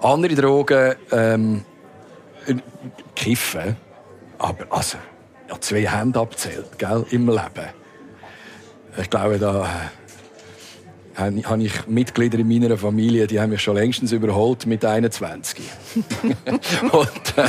Andere 0.00 0.34
Drogen, 0.34 0.94
ähm, 1.12 1.64
Kiffen, 3.14 3.76
aber 4.38 4.66
also, 4.70 4.98
ja, 5.48 5.60
zwei 5.60 5.86
Hände 5.86 6.20
abzählt, 6.20 6.78
gell, 6.78 7.04
im 7.10 7.28
Leben. 7.28 7.68
Ich 9.00 9.10
glaube, 9.10 9.38
da 9.38 9.90
äh, 11.16 11.42
habe 11.42 11.62
ich 11.62 11.86
Mitglieder 11.86 12.38
in 12.38 12.48
meiner 12.48 12.76
Familie, 12.76 13.26
die 13.26 13.40
haben 13.40 13.50
mich 13.50 13.62
schon 13.62 13.76
längstens 13.76 14.12
überholt 14.12 14.66
mit 14.66 14.84
21. 14.84 15.64
und, 16.92 17.10
äh, 17.36 17.46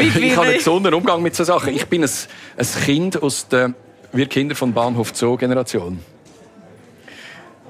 ich 0.00 0.36
habe 0.36 0.46
einen 0.46 0.56
gesunden 0.56 0.94
Umgang 0.94 1.22
mit 1.22 1.34
solchen 1.36 1.52
Sachen. 1.52 1.74
Ich 1.74 1.86
bin 1.86 2.02
ein, 2.02 2.10
ein 2.56 2.66
Kind 2.84 3.22
aus 3.22 3.48
der 3.48 3.74
wir 4.14 4.26
Kinder 4.26 4.54
von 4.54 4.74
Bahnhof 4.74 5.12
Zoo 5.14 5.36
Generation. 5.38 5.98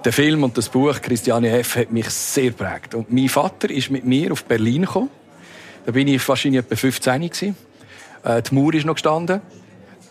Der 0.04 0.12
Film 0.12 0.42
und 0.42 0.58
das 0.58 0.68
Buch 0.68 1.00
Christiane 1.00 1.56
F. 1.56 1.76
hat 1.76 1.92
mich 1.92 2.10
sehr 2.10 2.50
prägt. 2.50 2.96
Und 2.96 3.12
mein 3.12 3.28
Vater 3.28 3.70
ist 3.70 3.90
mit 3.90 4.04
mir 4.04 4.32
auf 4.32 4.44
Berlin 4.44 4.82
gekommen. 4.82 5.10
Da 5.84 5.92
bin 5.92 6.08
ich 6.08 6.26
wahrscheinlich 6.28 6.60
etwa 6.60 6.76
15 6.76 7.20
gewesen. 7.20 7.56
Äh, 8.24 8.42
die 8.42 8.54
Mauer 8.54 8.74
ist 8.74 8.86
noch 8.86 8.94
gestanden. 8.94 9.40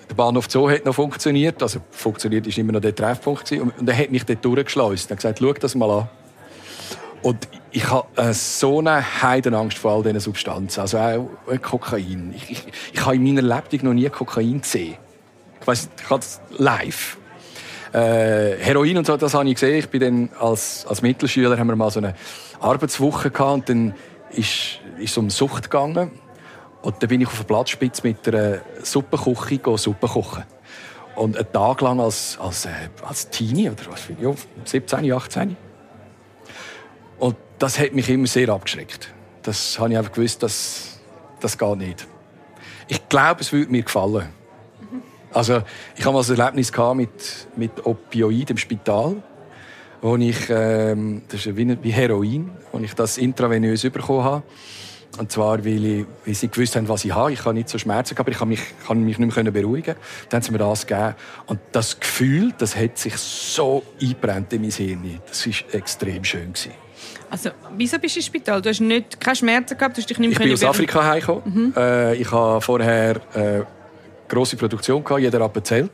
Der 0.09 0.15
Bahnhof 0.15 0.47
Zoo 0.49 0.69
hat 0.69 0.85
noch 0.85 0.95
funktioniert. 0.95 1.61
Also 1.63 1.79
funktioniert 1.91 2.45
ist 2.45 2.57
immer 2.57 2.73
noch 2.73 2.81
der 2.81 2.93
Treffpunkt 2.93 3.45
gewesen. 3.45 3.71
Und 3.77 3.87
er 3.87 3.97
hat 3.97 4.11
mich 4.11 4.25
dort 4.25 4.43
durchgeschleust. 4.43 5.09
Er 5.09 5.15
hat 5.15 5.17
gesagt, 5.17 5.39
schau 5.39 5.53
das 5.53 5.75
mal 5.75 5.89
an. 5.89 6.09
Und 7.21 7.47
ich 7.71 7.89
habe 7.89 8.07
äh, 8.21 8.33
so 8.33 8.79
eine 8.79 9.21
Heidenangst 9.21 9.77
vor 9.77 9.91
all 9.91 10.03
diesen 10.03 10.19
Substanzen. 10.19 10.81
Also 10.81 10.97
auch 10.97 11.29
Kokain. 11.61 12.33
Ich, 12.35 12.51
ich, 12.51 12.63
ich 12.93 13.05
habe 13.05 13.15
in 13.15 13.23
meiner 13.23 13.41
Lebenswelt 13.41 13.83
noch 13.83 13.93
nie 13.93 14.09
Kokain 14.09 14.61
gesehen. 14.61 14.95
Ich 15.61 15.67
weiß, 15.67 15.89
ich 16.03 16.09
habe 16.09 16.19
es 16.19 16.41
live. 16.57 17.17
Äh, 17.93 18.57
Heroin 18.57 18.97
und 18.97 19.05
so, 19.05 19.15
das 19.15 19.33
habe 19.33 19.47
ich 19.47 19.55
gesehen. 19.55 19.77
Ich 19.77 19.89
bin 19.89 20.01
dann 20.01 20.29
als, 20.39 20.85
als 20.87 21.01
Mittelschüler 21.01 21.57
haben 21.57 21.67
wir 21.67 21.75
mal 21.75 21.91
so 21.91 21.99
eine 21.99 22.15
Arbeitswoche 22.59 23.31
gehabt 23.31 23.51
und 23.51 23.69
dann 23.69 23.93
ist, 24.33 24.79
ist 24.97 25.17
um 25.17 25.29
Sucht 25.29 25.63
gegangen. 25.63 26.11
Und 26.81 27.01
dann 27.01 27.09
bin 27.09 27.21
ich 27.21 27.27
auf 27.27 27.37
der 27.37 27.43
Platzspitze 27.43 28.01
mit 28.07 28.27
einer 28.27 28.61
Suppenküche 28.83 29.77
Suppe 29.77 30.07
kochen. 30.07 30.43
Und 31.15 31.37
einen 31.37 31.51
Tag 31.51 31.81
lang 31.81 31.99
als, 31.99 32.37
als, 32.39 32.65
äh, 32.65 32.69
als 33.03 33.29
Teenie 33.29 33.69
oder 33.69 33.83
was, 33.89 34.07
ja, 34.19 34.33
17, 34.65 35.11
18. 35.11 35.57
Und 37.19 37.35
das 37.59 37.77
hat 37.77 37.93
mich 37.93 38.09
immer 38.09 38.27
sehr 38.27 38.49
abgeschreckt. 38.49 39.13
Das 39.43 39.77
habe 39.77 39.91
ich 39.91 39.97
einfach 39.97 40.13
gewusst, 40.13 40.41
dass 40.41 40.99
das 41.39 41.57
geht 41.57 41.77
nicht. 41.77 42.07
Ich 42.87 43.07
glaube, 43.09 43.41
es 43.41 43.51
würde 43.51 43.71
mir 43.71 43.83
gefallen. 43.83 44.29
Also 45.33 45.61
ich 45.95 46.05
habe 46.05 46.15
mal 46.15 46.23
ein 46.23 46.37
Erlebnis 46.37 46.71
mit, 46.95 47.47
mit 47.55 47.85
Opioid 47.85 48.49
im 48.49 48.57
Spital, 48.57 49.23
wo 50.01 50.15
ich, 50.17 50.49
ähm, 50.49 51.21
das 51.27 51.45
ist 51.45 51.55
wie, 51.55 51.77
wie 51.81 51.91
Heroin, 51.91 52.51
wo 52.71 52.79
ich 52.79 52.93
das 52.93 53.17
intravenös 53.17 53.81
bekommen 53.83 54.23
habe. 54.23 54.43
Und 55.17 55.31
zwar, 55.31 55.63
weil, 55.65 55.85
ich, 55.85 56.05
weil 56.25 56.33
sie 56.33 56.47
gewusst 56.47 56.75
haben, 56.75 56.87
was 56.87 57.03
ich 57.03 57.13
habe. 57.13 57.33
Ich 57.33 57.43
habe 57.43 57.53
nicht 57.53 57.67
so 57.67 57.77
Schmerzen, 57.77 58.17
aber 58.17 58.31
ich 58.31 58.37
kann 58.37 58.47
mich, 58.47 58.61
kann 58.87 59.03
mich 59.03 59.19
nicht 59.19 59.35
mehr 59.35 59.51
beruhigen. 59.51 59.95
Dann 60.29 60.37
haben 60.37 60.45
sie 60.45 60.51
mir 60.51 60.57
das 60.57 60.87
gegeben. 60.87 61.15
Und 61.47 61.59
das 61.73 61.99
Gefühl, 61.99 62.53
das 62.57 62.75
hat 62.75 62.97
sich 62.97 63.15
so 63.17 63.83
eingebrannt 64.01 64.53
in 64.53 64.61
mein 64.61 64.71
Hirn. 64.71 65.19
Das 65.27 65.45
war 65.45 65.53
extrem 65.73 66.23
schön. 66.23 66.53
Gewesen. 66.53 66.71
Also, 67.29 67.49
wieso 67.77 67.99
bist 67.99 68.15
du 68.15 68.19
im 68.19 68.25
Spital? 68.25 68.61
Du 68.61 68.69
hast 68.69 68.79
nicht, 68.79 69.19
keine 69.19 69.35
Schmerzen 69.35 69.77
gehabt, 69.77 69.97
du 69.97 70.01
hast 70.01 70.09
dich 70.09 70.19
nicht 70.19 70.29
mehr 70.29 70.39
Ich 70.39 70.45
bin 70.45 70.53
aus 70.53 70.63
Afrika 70.63 71.03
heimgekommen. 71.03 71.43
Mhm. 71.45 71.73
Äh, 71.75 72.15
ich 72.15 72.31
habe 72.31 72.61
vorher 72.61 73.15
äh, 73.33 73.63
grosse 74.27 74.55
Produktion 74.55 75.03
gehabt, 75.03 75.21
jeder 75.21 75.43
hat 75.43 75.55
erzählt. 75.55 75.91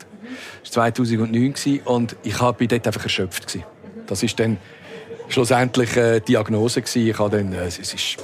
Das 0.64 0.76
war 0.76 0.94
2009 0.94 1.82
und 1.86 2.16
ich 2.24 2.40
war 2.40 2.54
dort 2.54 2.88
einfach 2.88 3.04
erschöpft. 3.04 3.60
Das 4.08 4.24
war 4.24 4.30
dann 4.38 4.58
schlussendlich 5.30 5.98
eine 5.98 6.22
Diagnose. 6.22 6.82
Ich 6.82 7.20
habe 7.20 7.38
dann, 7.38 7.54
äh, 7.54 7.66
es 7.68 7.80
ist 7.80 8.18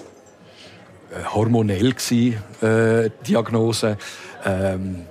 äh, 1.12 1.24
hormonell, 1.34 1.94
äh, 2.12 3.10
Diagnose. 3.28 3.98
Ähm, 4.46 5.06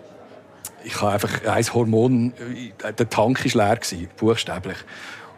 ich 0.84 1.00
habe 1.00 1.12
einfach 1.12 1.44
ein 1.46 1.64
Hormon, 1.74 2.32
äh, 2.82 2.92
der 2.92 3.08
Tank 3.08 3.44
war 3.54 3.68
leer, 3.68 3.78
buchstäblich. 4.16 4.78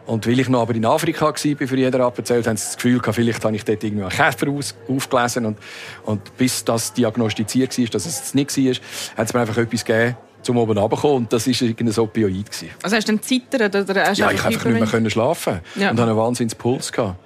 Und 0.05 0.27
weil 0.27 0.39
ich 0.39 0.49
noch 0.49 0.61
aber 0.61 0.75
in 0.75 0.85
Afrika 0.85 1.25
war, 1.25 1.35
für 1.35 1.77
jeder 1.77 1.99
erzählt, 1.99 2.45
haben 2.45 2.57
sie 2.57 2.65
das 2.65 2.75
Gefühl 2.75 2.99
gehabt, 2.99 3.15
vielleicht 3.15 3.43
habe 3.43 3.55
ich 3.55 3.65
dort 3.65 3.83
irgendwie 3.83 4.03
einen 4.03 4.11
Käfer 4.11 4.47
aufgelesen. 4.87 5.45
Und, 5.45 5.57
und 6.03 6.37
bis 6.37 6.63
das 6.63 6.93
diagnostiziert 6.93 7.77
war, 7.77 7.85
dass 7.85 8.05
es 8.05 8.33
nicht 8.35 8.55
war, 8.55 8.73
hat 9.17 9.27
es 9.27 9.33
mir 9.33 9.39
einfach 9.41 9.57
etwas 9.57 9.83
gegeben, 9.83 10.15
zum 10.45 10.57
oben 10.57 10.77
runterzukommen. 10.77 11.17
Und 11.17 11.33
das 11.33 11.47
war 11.47 11.61
irgendein 11.61 12.03
Opioid. 12.03 12.45
Also 12.83 12.95
hast 12.95 13.07
du 13.07 13.13
dann 13.13 13.21
zittert? 13.21 13.75
Oder 13.75 14.07
hast 14.07 14.17
ja, 14.17 14.31
ich 14.31 14.41
konnte 14.41 14.67
einfach 14.67 14.93
nicht 14.93 15.01
mehr 15.01 15.09
schlafen. 15.09 15.59
Ja. 15.75 15.91
Und 15.91 15.99
hatte 15.99 16.11
einen 16.11 16.17
wahnsinnigen 16.17 16.57
Puls. 16.57 16.91
Gehabt. 16.91 17.19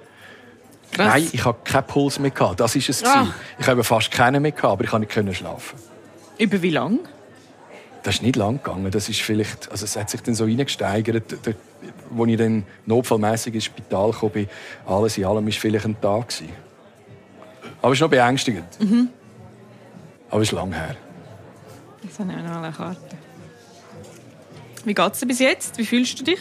Nein, 0.96 1.28
ich 1.32 1.44
hatte 1.44 1.60
keinen 1.64 1.86
Puls 1.86 2.18
mehr. 2.18 2.30
Gehabt. 2.30 2.58
Das 2.58 2.74
war 2.74 2.82
es. 2.88 3.04
Ah. 3.04 3.28
Ich 3.58 3.66
habe 3.66 3.84
fast 3.84 4.10
keinen 4.10 4.42
mehr, 4.42 4.52
gehabt, 4.52 4.72
aber 4.72 4.84
ich 4.84 4.90
konnte 4.90 5.22
nicht 5.22 5.38
schlafen. 5.38 5.78
Über 6.38 6.62
wie 6.62 6.70
lange? 6.70 7.00
Das 8.02 8.16
ist 8.16 8.22
nicht 8.22 8.36
lang 8.36 8.62
gegangen. 8.62 8.90
Das 8.90 9.08
ist 9.10 9.20
vielleicht, 9.20 9.70
also 9.70 9.84
es 9.84 9.94
hat 9.94 10.08
sich 10.08 10.22
dann 10.22 10.34
so 10.34 10.44
reingesteigert. 10.44 11.34
Als 11.46 12.28
ich 12.28 12.36
dann 12.36 12.64
notfallmäßig 12.86 13.54
ins 13.54 13.64
Spital 13.64 14.12
kam, 14.12 14.30
bin, 14.30 14.48
alles 14.86 15.18
in 15.18 15.26
allem 15.26 15.44
war 15.44 15.52
vielleicht 15.52 15.84
ein 15.84 16.00
Tag. 16.00 16.28
Gewesen. 16.28 16.48
Aber 17.82 17.92
es 17.92 17.98
ist 17.98 18.02
noch 18.02 18.10
beängstigend. 18.10 18.80
Mhm. 18.80 19.10
Aber 20.30 20.40
es 20.40 20.48
ist 20.48 20.52
lang 20.52 20.72
her. 20.72 20.96
Das 22.02 22.18
habe 22.18 22.32
ich 22.32 22.38
auch 22.38 22.42
noch 22.42 22.62
eine 22.62 22.72
Karte. 22.72 23.16
Wie 24.84 24.94
geht 24.94 25.12
es 25.12 25.20
dir 25.20 25.26
bis 25.26 25.38
jetzt? 25.38 25.78
Wie 25.78 25.84
fühlst 25.84 26.18
du 26.20 26.24
dich? 26.24 26.40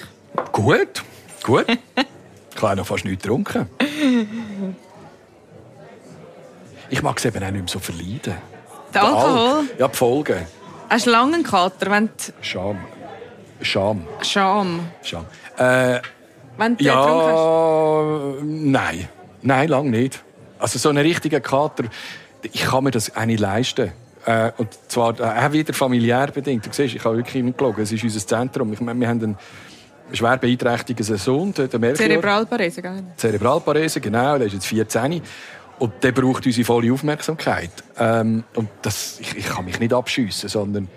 Gut, 0.52 1.04
gut. 1.44 1.66
ich 2.56 2.62
habe 2.62 2.76
noch 2.78 2.88
fast 2.88 3.06
nichts 3.06 3.24
getrunken. 3.24 3.68
Ich 6.90 7.02
mag 7.02 7.18
es 7.18 7.26
eben 7.26 7.44
auch 7.44 7.52
nicht 7.52 7.62
mehr 7.62 7.68
so 7.68 7.80
verleiden. 7.80 8.36
Der 8.94 9.04
Alkohol? 9.04 9.70
Ja, 9.78 9.88
die 9.88 9.98
Folgen. 9.98 10.46
Hast 10.90 11.06
du 11.06 11.12
lange 11.12 11.36
einen 11.36 11.44
Kater? 11.44 11.92
Wenn 11.92 12.10
Scham. 12.42 12.80
Scham. 13.62 14.08
Scham. 14.22 14.80
Scham. 15.04 15.26
Äh, 15.58 16.00
wenn 16.58 16.78
du 16.78 16.84
ja, 16.84 18.34
nein. 18.42 19.08
Nein, 19.42 19.70
lange 19.70 19.90
nicht. 19.92 20.24
Also 20.58 20.80
so 20.80 20.90
einen 20.90 21.06
richtigen 21.06 21.42
Kater, 21.42 21.86
ich 22.42 22.62
kann 22.66 22.84
mir 22.84 22.92
das 22.92 23.16
auch 23.16 23.26
nicht 23.26 23.40
leisten. 23.40 23.92
Äh, 24.26 24.52
und 24.58 24.70
zwar 24.88 25.20
äh, 25.20 25.48
auch 25.48 25.52
wieder 25.52 25.74
familiär 25.74 26.28
bedingt. 26.28 26.66
Du 26.66 26.70
siehst, 26.72 26.96
ich 26.96 27.04
habe 27.04 27.18
wirklich 27.18 27.44
nicht 27.44 27.58
gelogen. 27.58 27.82
Es 27.82 27.92
ist 27.92 28.04
unser 28.04 28.26
Zentrum. 28.26 28.74
Ich 28.74 28.82
meine, 28.82 29.00
wir 29.00 29.08
haben 29.08 29.24
einen 29.24 29.38
schwer 30.12 30.38
beeinträchtigten 30.38 31.18
Sohn, 31.18 31.54
Melchior. 31.58 31.96
Zerebralparese, 31.96 32.82
gell? 32.82 33.04
Zerebralparese, 33.16 34.02
genau. 34.02 34.38
Der 34.38 34.48
ist 34.48 34.54
jetzt 34.54 34.68
14. 34.68 35.22
Und 35.80 36.04
der 36.04 36.12
braucht 36.12 36.46
unsere 36.46 36.66
volle 36.66 36.92
Aufmerksamkeit. 36.92 37.72
Ähm, 37.98 38.44
und 38.56 38.70
das, 38.82 39.20
ich, 39.22 39.38
ich, 39.38 39.46
kann 39.46 39.64
mich 39.64 39.80
nicht 39.80 39.94
abschiessen, 39.94 40.50
sondern 40.50 40.90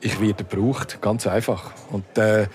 ich 0.00 0.20
werde 0.20 0.44
gebraucht, 0.44 1.00
ganz 1.00 1.26
einfach. 1.26 1.70
Und 1.90 2.18
äh, 2.18 2.48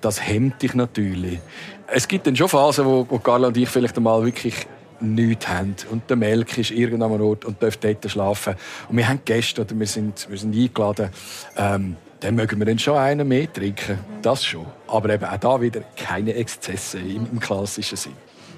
das 0.00 0.26
hemmt 0.26 0.62
dich 0.62 0.74
natürlich. 0.74 1.38
Es 1.86 2.08
gibt 2.08 2.26
dann 2.26 2.34
schon 2.34 2.48
Phasen, 2.48 2.86
wo, 2.86 3.06
wo 3.08 3.18
Carla 3.18 3.48
und 3.48 3.56
ich 3.56 3.68
vielleicht 3.68 3.96
einmal 3.96 4.24
wirklich 4.24 4.66
nichts 5.02 5.48
haben. 5.48 5.76
Und 5.90 6.08
der 6.08 6.16
Melk 6.16 6.56
ist 6.58 6.70
irgendwann 6.70 7.12
am 7.12 7.20
Ort 7.20 7.44
und 7.44 7.62
darf 7.62 7.76
dort 7.76 8.10
schlafen. 8.10 8.54
Und 8.88 8.96
wir 8.96 9.08
haben 9.08 9.20
Gäste 9.24 9.62
oder 9.62 9.78
wir 9.78 9.86
sind, 9.86 10.28
wir 10.30 10.38
sind 10.38 10.54
eingeladen. 10.54 11.10
Ähm, 11.56 11.96
dann 12.20 12.34
mögen 12.36 12.58
wir 12.58 12.66
dann 12.66 12.78
schon 12.78 12.96
einen 12.96 13.26
mehr 13.26 13.52
trinken. 13.52 13.98
Das 14.22 14.44
schon. 14.44 14.66
Aber 14.86 15.10
eben 15.10 15.24
auch 15.24 15.38
da 15.38 15.60
wieder 15.60 15.80
keine 15.96 16.34
Exzesse 16.34 16.98
im, 16.98 17.26
im 17.32 17.40
klassischen 17.40 17.96
Sinn. 17.96 18.12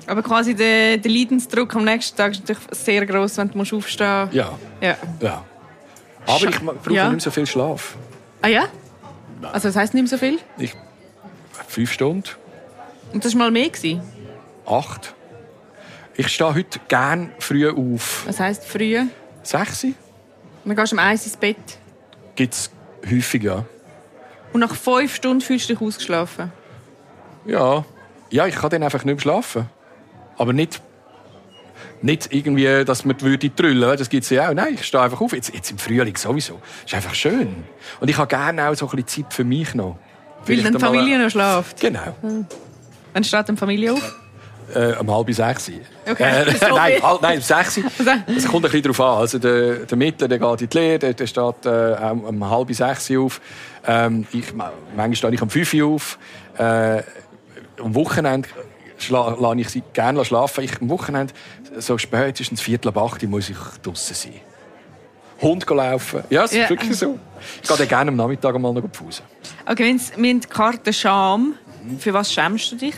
Aber 0.07 0.23
quasi 0.23 0.55
der, 0.55 0.99
der 0.99 1.11
Leidensdruck 1.11 1.75
am 1.75 1.85
nächsten 1.85 2.17
Tag 2.17 2.33
ist 2.33 2.41
natürlich 2.41 2.63
sehr 2.73 3.07
groß, 3.07 3.39
wenn 3.39 3.51
du 3.51 3.59
musst 3.59 3.73
aufstehen 3.73 4.25
musst. 4.25 4.35
Ja. 4.35 4.59
ja. 4.83 4.97
ja. 5.21 5.45
Aber 6.27 6.49
ich 6.49 6.61
brauche 6.61 6.93
ja. 6.93 7.11
nicht 7.11 7.23
so 7.23 7.31
viel 7.31 7.47
Schlaf. 7.47 7.97
Ah 8.43 8.49
ja? 8.49 8.69
Also 9.53 9.69
das 9.69 9.77
heisst 9.77 9.95
nicht 9.95 10.09
so 10.09 10.19
viel? 10.19 10.39
Ich, 10.59 10.75
fünf 11.69 11.93
Stunden. 11.93 12.29
Und 13.13 13.25
das 13.25 13.33
war 13.35 13.41
mal 13.41 13.51
mehr? 13.51 13.69
Gewesen? 13.69 14.03
Acht. 14.67 15.15
Ich 16.17 16.29
stehe 16.29 16.55
heute 16.55 16.79
gerne 16.87 17.31
früh 17.39 17.69
auf. 17.69 18.25
Was 18.27 18.39
heisst 18.39 18.65
früh? 18.65 19.01
Sechs. 19.43 19.87
Dann 20.65 20.77
gehst 20.77 20.93
du 20.93 20.97
um 20.97 21.01
eins 21.01 21.27
ins 21.27 21.37
Bett? 21.37 21.57
Gibt 22.37 22.55
es 22.55 22.71
häufig, 23.11 23.43
ja. 23.43 23.65
Und 24.53 24.61
nach 24.61 24.75
fünf 24.75 25.17
Stunden 25.17 25.41
fühlst 25.41 25.69
du 25.69 25.75
dich 25.75 25.83
ausgeschlafen? 25.83 26.53
Ja. 27.45 27.85
Ja, 28.31 28.47
ich 28.47 28.55
kann 28.55 28.71
dann 28.71 28.83
einfach 28.83 29.05
nicht 29.05 29.17
mehr 29.17 29.21
schlafen. 29.21 29.69
Aber 30.39 30.53
nicht, 30.53 30.81
nicht 32.01 32.33
irgendwie, 32.33 32.85
dass 32.85 33.05
man 33.05 33.21
würde 33.21 33.55
trüllen 33.55 33.99
Das 33.99 34.09
gibt 34.09 34.25
es 34.25 34.31
ja 34.31 34.49
auch. 34.49 34.55
Nein, 34.55 34.75
ich 34.75 34.85
stehe 34.85 35.03
einfach 35.03 35.21
auf. 35.21 35.33
Jetzt, 35.33 35.53
jetzt 35.53 35.71
im 35.71 35.79
Frühling 35.79 36.17
sowieso. 36.17 36.61
Das 36.83 36.93
ist 36.93 36.95
einfach 36.95 37.15
schön. 37.15 37.65
Und 38.01 38.09
ich 38.09 38.17
habe 38.17 38.29
gerne 38.29 38.69
auch 38.69 38.75
so 38.75 38.89
ein 38.89 39.03
bisschen 39.03 39.25
Zeit 39.25 39.35
für 39.35 39.45
mich 39.45 39.75
noch. 39.75 39.99
Weil 40.47 40.63
dann 40.63 40.75
die 40.75 40.79
Familie 40.79 41.19
noch 41.19 41.31
schläft? 41.31 41.81
Genau. 41.81 42.17
Hm. 42.21 42.47
Wann 43.13 43.25
steht 43.25 43.49
die 43.49 43.57
Familie 43.57 43.93
auf? 43.93 44.15
Äh, 44.73 44.95
um 45.01 45.11
halb 45.11 45.33
sechs. 45.35 45.71
Okay. 46.09 46.23
Äh, 46.23 46.45
nein, 46.71 47.03
halb, 47.03 47.23
nein, 47.23 47.41
sechs. 47.41 47.79
Es 48.37 48.47
kommt 48.47 48.65
ein 48.65 48.71
bisschen 48.71 48.83
darauf 48.83 49.01
an. 49.01 49.19
Also 49.21 49.39
der, 49.39 49.75
der 49.81 49.99
Mittler 49.99 50.29
der 50.29 50.39
geht 50.39 50.61
in 50.63 50.69
die 50.69 50.79
Lehre, 50.79 50.99
der, 50.99 51.15
der 51.15 51.27
steht 51.27 51.67
äh, 51.67 51.97
um 52.11 52.49
halb 52.51 52.73
sechs 52.75 53.11
auf. 53.11 53.41
Ähm, 53.87 54.27
ich, 54.33 54.55
manchmal 54.55 55.15
stehe 55.15 55.35
ich 55.35 55.43
um 55.43 55.51
fünf 55.51 55.75
auf. 55.83 56.19
Äh, 56.59 57.03
am 57.83 57.95
Wochenende 57.95 58.49
lasse 59.11 59.57
ich 59.61 59.69
sie 59.69 59.83
gerne 59.93 60.25
schlafen. 60.25 60.65
Ich, 60.65 60.81
am 60.81 60.89
Wochenende, 60.89 61.35
so 61.79 61.99
spätestens 61.99 62.61
Viertel 62.61 62.89
ab 62.89 62.99
acht, 62.99 63.23
muss 63.25 63.51
ich 63.51 63.57
draußen 63.83 64.15
sein. 64.15 64.41
Hund 65.43 65.69
laufen. 65.69 66.23
Ja, 66.31 66.45
es 66.45 66.53
ist 66.53 66.59
Ja. 66.59 66.71
wirklich 66.71 66.97
so. 66.97 67.19
Ich 67.63 67.77
gehe 67.77 67.87
gerne 67.87 68.11
am 68.11 68.17
Nachmittag 68.17 68.59
mal 68.59 68.73
noch 68.73 68.83
pausen. 68.91 69.25
Okay, 69.67 69.97
wir 70.17 70.31
haben 70.31 70.41
die 70.41 70.49
Karte 70.49 70.93
Scham. 70.93 71.55
Für 71.99 72.15
was 72.15 72.33
schämst 72.33 72.73
du 72.73 72.77
dich? 72.77 72.95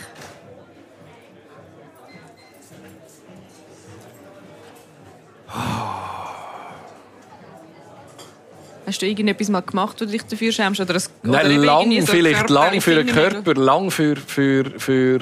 Hast 8.87 9.03
du 9.03 9.07
irgendetwas 9.07 9.49
mal 9.49 9.62
gemacht, 9.62 10.01
wo 10.01 10.05
du 10.05 10.12
dich 10.12 10.22
dafür 10.22 10.53
schämst? 10.53 10.81
Oder 10.81 10.94
das, 10.94 11.11
oder 11.25 11.33
Nein, 11.42 11.51
eben 11.51 11.64
lang, 11.64 12.01
so 12.01 12.07
vielleicht 12.07 12.49
lang 12.49 12.81
für 12.81 13.03
den? 13.03 13.07
Körper, 13.09 13.55
lang 13.55 13.90
für, 13.90 14.14
für, 14.14 14.64
für, 14.79 15.20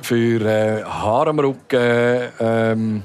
für 0.00 0.40
äh, 0.40 0.84
Haar 0.84 1.26
am 1.26 1.40
Rücken 1.40 2.28
ähm, 2.38 3.02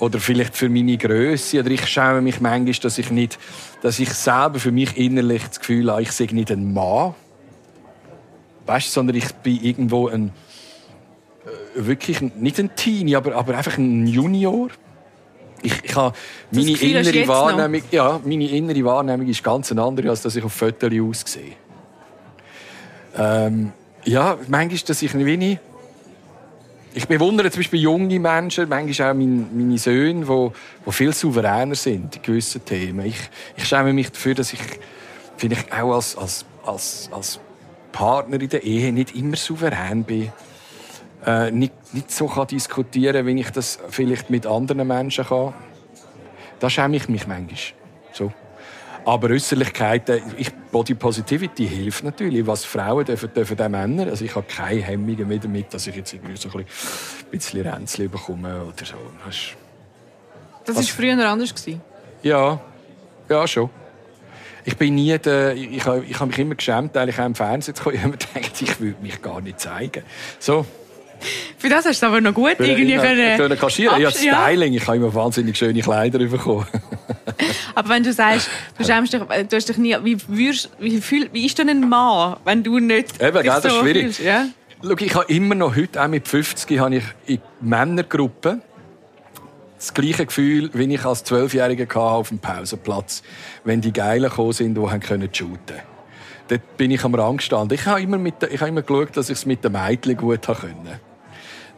oder 0.00 0.20
vielleicht 0.20 0.54
für 0.54 0.68
meine 0.68 0.98
Größe. 0.98 1.60
Oder 1.60 1.70
ich 1.70 1.86
schäme 1.86 2.20
mich 2.20 2.42
manchmal, 2.42 2.74
dass 2.74 2.98
ich 2.98 3.10
nicht, 3.10 3.38
dass 3.80 3.98
ich 3.98 4.12
selber 4.12 4.58
für 4.58 4.70
mich 4.70 4.94
innerlich 4.98 5.44
das 5.46 5.58
Gefühl 5.58 5.90
habe, 5.90 6.02
ich 6.02 6.12
sei 6.12 6.28
nicht 6.30 6.50
ein 6.50 6.74
Mann. 6.74 7.14
Weißt 8.66 8.92
sondern 8.92 9.16
ich 9.16 9.32
bin 9.36 9.64
irgendwo 9.64 10.08
ein 10.08 10.30
äh, 11.46 11.86
wirklich 11.86 12.20
nicht 12.20 12.58
ein 12.58 12.76
Teenie, 12.76 13.16
aber, 13.16 13.34
aber 13.34 13.56
einfach 13.56 13.78
ein 13.78 14.06
Junior. 14.06 14.68
Ich, 15.62 15.72
ich 15.82 15.96
habe 15.96 16.16
meine 16.50 16.72
Gefühl 16.72 16.96
innere 16.96 17.20
noch? 17.20 17.28
Wahrnehmung, 17.28 17.82
ja, 17.90 18.20
meine 18.24 18.48
innere 18.48 18.84
Wahrnehmung 18.84 19.26
ist 19.26 19.42
ganz 19.42 19.72
eine 19.72 19.82
andere, 19.82 20.10
als 20.10 20.22
dass 20.22 20.36
ich 20.36 20.44
auf 20.44 20.52
Fotos 20.52 20.90
aussehe. 21.00 21.52
Ähm, 23.16 23.72
ja, 24.04 24.38
manchmal, 24.48 24.78
dass 24.86 25.02
ich 25.02 25.14
wie 25.14 25.36
nicht 25.36 25.60
ich 26.94 27.06
bewundere 27.06 27.50
zum 27.50 27.60
Beispiel 27.60 27.80
junge 27.80 28.18
Menschen, 28.18 28.68
manchmal 28.68 29.10
auch 29.10 29.14
meine, 29.14 29.46
meine 29.52 29.78
Söhne, 29.78 30.24
die, 30.24 30.50
die 30.86 30.92
viel 30.92 31.12
souveräner 31.12 31.74
sind 31.74 32.16
in 32.16 32.22
gewissen 32.22 32.64
Themen. 32.64 33.06
Ich, 33.06 33.18
ich 33.56 33.64
schäme 33.66 33.92
mich 33.92 34.10
dafür, 34.10 34.34
dass 34.34 34.52
ich 34.52 34.60
vielleicht 35.36 35.72
auch 35.72 35.94
als, 35.94 36.16
als, 36.16 36.44
als, 36.64 37.08
als 37.12 37.40
Partner 37.92 38.40
in 38.40 38.48
der 38.48 38.64
Ehe 38.64 38.92
nicht 38.92 39.14
immer 39.14 39.36
souverän 39.36 40.02
bin. 40.02 40.32
Äh, 41.26 41.50
nicht, 41.50 41.72
nicht 41.92 42.10
so 42.10 42.26
kann 42.26 42.46
diskutieren 42.46 43.26
wie 43.26 43.40
ich 43.40 43.50
das 43.50 43.78
vielleicht 43.90 44.30
mit 44.30 44.46
anderen 44.46 44.86
Menschen 44.86 45.24
kann. 45.24 45.52
Da 46.60 46.70
schäme 46.70 46.96
ich 46.96 47.08
mich 47.08 47.26
manchmal. 47.26 47.56
So. 48.12 48.32
Aber 49.04 49.30
Äußerlichkeit, 49.30 50.08
äh, 50.10 50.20
ich, 50.36 50.52
Body 50.70 50.94
Positivity 50.94 51.66
hilft 51.66 52.04
natürlich. 52.04 52.46
Was 52.46 52.64
Frauen 52.64 53.04
dürfen, 53.04 53.32
dürfen 53.32 53.60
auch 53.60 53.68
Männer. 53.68 54.06
Also 54.06 54.24
ich 54.24 54.34
habe 54.36 54.46
keine 54.46 54.82
Hemmungen 54.82 55.26
mehr 55.26 55.38
damit, 55.38 55.72
dass 55.72 55.86
ich 55.86 55.96
jetzt 55.96 56.12
irgendwie 56.12 56.36
so 56.36 56.50
ein 56.56 56.64
bisschen 57.30 57.62
Ränzchen 57.66 58.10
bekomme 58.10 58.62
oder 58.64 58.84
so. 58.84 58.94
Das 60.64 60.76
war 60.76 60.82
früher 60.82 61.28
anders. 61.28 61.54
gewesen. 61.54 61.80
Ja, 62.22 62.60
ja 63.28 63.46
schon. 63.46 63.70
Ich 64.64 64.76
bin 64.76 64.96
nie 64.96 65.16
der, 65.18 65.54
ich, 65.54 65.76
ich, 65.76 65.86
habe- 65.86 66.04
ich 66.04 66.20
mich 66.20 66.38
immer 66.38 66.54
geschämt, 66.54 66.94
eigentlich 66.96 67.18
auch 67.18 67.24
im 67.24 67.34
Fernsehen. 67.34 67.74
Ich 67.78 67.80
habe 67.84 67.96
mir 68.08 68.18
gedacht, 68.18 68.60
ich 68.60 68.80
würde 68.80 69.00
mich 69.00 69.22
gar 69.22 69.40
nicht 69.40 69.60
zeigen. 69.60 70.02
So, 70.38 70.66
Für 71.56 71.68
das 71.68 71.84
hast 71.84 72.02
du 72.02 72.06
aber 72.06 72.20
noch 72.20 72.34
gut 72.34 72.56
irgendwie 72.58 72.96
können, 72.96 73.36
können 73.36 73.58
kaschieren. 73.58 74.00
Ja. 74.00 74.10
Styling. 74.10 74.74
Ich 74.74 74.86
habe 74.86 74.96
immer 74.96 75.12
wahnsinnig 75.14 75.56
schöne 75.56 75.80
Kleider 75.80 76.18
bekommen. 76.18 76.66
Aber 77.74 77.90
wenn 77.90 78.02
du 78.02 78.12
sagst, 78.12 78.48
du 78.76 78.84
schämst 78.84 79.12
dich, 79.12 79.20
äh, 79.28 79.44
du 79.44 79.56
hast 79.56 79.68
dich 79.68 79.76
nie, 79.78 79.96
wie, 80.02 80.18
würdest, 80.26 80.70
wie, 80.78 81.00
fühl, 81.00 81.28
wie 81.32 81.46
ist 81.46 81.58
denn 81.58 81.68
ein 81.68 81.88
Mann, 81.88 82.36
wenn 82.44 82.62
du 82.62 82.78
nicht 82.78 83.20
Eben, 83.20 83.32
gell, 83.32 83.44
das 83.44 83.64
ist 83.64 83.76
schwierig. 83.76 84.02
fühlst, 84.02 84.20
Ja? 84.20 84.46
Schau, 84.82 84.94
ich 84.98 85.14
habe 85.14 85.32
immer 85.32 85.54
noch 85.54 85.76
heute, 85.76 86.02
auch 86.02 86.08
mit 86.08 86.26
50, 86.26 86.78
habe 86.78 86.96
ich 86.96 87.04
in 87.26 87.40
Männergruppen 87.60 88.62
das 89.76 89.94
gleiche 89.94 90.26
Gefühl, 90.26 90.70
wie 90.74 90.92
ich 90.92 91.04
als 91.04 91.22
Zwölfjähriger 91.24 92.00
auf 92.00 92.28
dem 92.28 92.40
Pausenplatz, 92.40 93.22
wenn 93.64 93.80
die 93.80 93.92
Geilen 93.92 94.28
gekommen 94.28 94.52
sind, 94.52 94.74
die 94.74 94.80
haben 94.80 95.00
können 95.00 95.32
shooten. 95.32 95.76
Dort 96.48 96.76
bin 96.76 96.90
ich 96.90 97.04
am 97.04 97.14
Rand 97.14 97.38
gestanden. 97.38 97.78
Ich 97.78 97.86
habe 97.86 98.00
immer, 98.00 98.18
mit, 98.18 98.42
ich 98.42 98.60
habe 98.60 98.70
immer 98.70 98.82
geschaut, 98.82 99.16
dass 99.16 99.30
ich 99.30 99.38
es 99.38 99.46
mit 99.46 99.62
den 99.62 99.72
Mädchen 99.72 100.16
gut 100.16 100.46
konnte. 100.46 101.00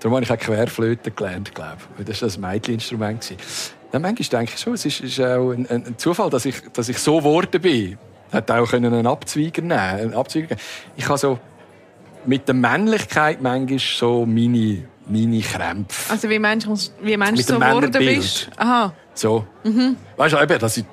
Darum 0.00 0.16
habe 0.16 0.24
ich 0.24 0.32
auch 0.32 0.38
Querflöte 0.38 1.10
gelernt, 1.10 1.54
glaube 1.54 1.76
ich. 1.98 2.06
Das 2.06 2.22
war 2.22 2.28
das 2.28 2.38
Mädcheninstrument. 2.38 3.36
Ja, 3.92 3.98
manchmal 3.98 4.40
denke 4.40 4.54
ich 4.54 4.60
schon, 4.60 4.74
es 4.74 4.86
ist, 4.86 5.00
ist 5.00 5.20
auch 5.20 5.50
ein, 5.50 5.68
ein 5.68 5.98
Zufall, 5.98 6.30
dass 6.30 6.46
ich, 6.46 6.60
dass 6.72 6.88
ich 6.88 6.98
so 6.98 7.18
geworden 7.18 7.60
bin. 7.60 7.98
Hätte 8.30 8.54
auch 8.54 8.70
können 8.70 8.94
einen 8.94 9.06
Abzweiger 9.06 9.62
nehmen 9.62 9.72
einen 9.72 10.14
Abzweiger 10.14 10.48
geben. 10.48 10.60
Ich 10.96 11.08
habe 11.08 11.18
so 11.18 11.38
mit 12.24 12.46
der 12.46 12.54
Männlichkeit 12.54 13.42
manchmal 13.42 13.78
so 13.78 14.24
meine, 14.24 14.84
meine 15.06 15.40
Krämpfe. 15.40 16.12
Also 16.12 16.30
wie 16.30 16.38
Mensch, 16.38 16.66
wie 17.02 17.16
Mensch 17.16 17.42
so 17.42 17.58
geworden 17.58 17.92
bist. 17.92 18.50
Aha. 18.56 18.92
So. 19.14 19.44
Weißt 20.16 20.34
du, 20.34 20.38
eben, 20.40 20.58
dass 20.58 20.76
ich 20.76 20.84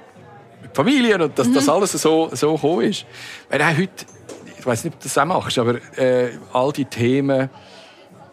mit 0.62 0.76
Familie 0.76 1.24
und 1.24 1.38
dass 1.38 1.52
das 1.52 1.70
alles 1.70 1.92
so, 1.94 2.30
so 2.34 2.56
gekommen 2.56 2.82
ist. 2.82 3.06
Weil 3.50 3.62
auch 3.62 3.78
heute, 3.78 4.06
ich 4.58 4.66
weiß 4.66 4.84
nicht, 4.84 4.96
ob 4.96 5.00
du 5.00 5.04
das 5.04 5.18
auch 5.18 5.26
machst, 5.26 5.58
aber 5.60 5.76
äh, 5.98 6.32
all 6.52 6.72
die 6.72 6.86
Themen, 6.86 7.50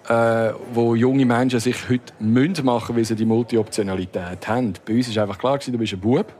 äh, 0.08 0.52
wo 0.72 0.94
junge 0.94 1.24
Menschen 1.24 1.60
sich 1.60 1.88
heute 1.88 2.12
müssen 2.18 2.64
machen, 2.64 2.96
weil 2.96 3.04
sie 3.04 3.16
die 3.16 3.24
Multi-Optionalität 3.24 4.46
haben. 4.46 4.74
Bei 4.84 4.94
uns 4.94 5.08
ist 5.08 5.18
einfach 5.18 5.38
klar 5.38 5.58
gewesen, 5.58 5.72
du 5.72 5.78
bist 5.78 5.92
ein 5.92 6.00
Bub 6.00 6.32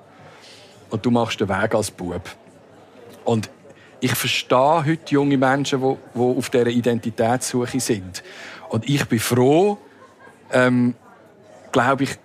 und 0.90 1.05
du 1.05 1.11
machst 1.11 1.40
den 1.40 1.48
Weg 1.48 1.74
als 1.74 1.90
Bub. 1.90 2.22
Und 3.24 3.50
ich 4.00 4.14
verstehe 4.14 4.85
heute 4.85 5.14
junge 5.14 5.38
Menschen, 5.38 5.81
die, 5.81 5.96
die 6.14 6.20
auf 6.20 6.50
dieser 6.50 6.66
Identitätssuche 6.66 7.81
sind. 7.81 8.22
Und 8.68 8.88
ich 8.88 9.07
bin 9.07 9.18
froh, 9.18 9.79
ähm, 10.53 10.94
glaube 11.72 12.05
ich, 12.05 12.18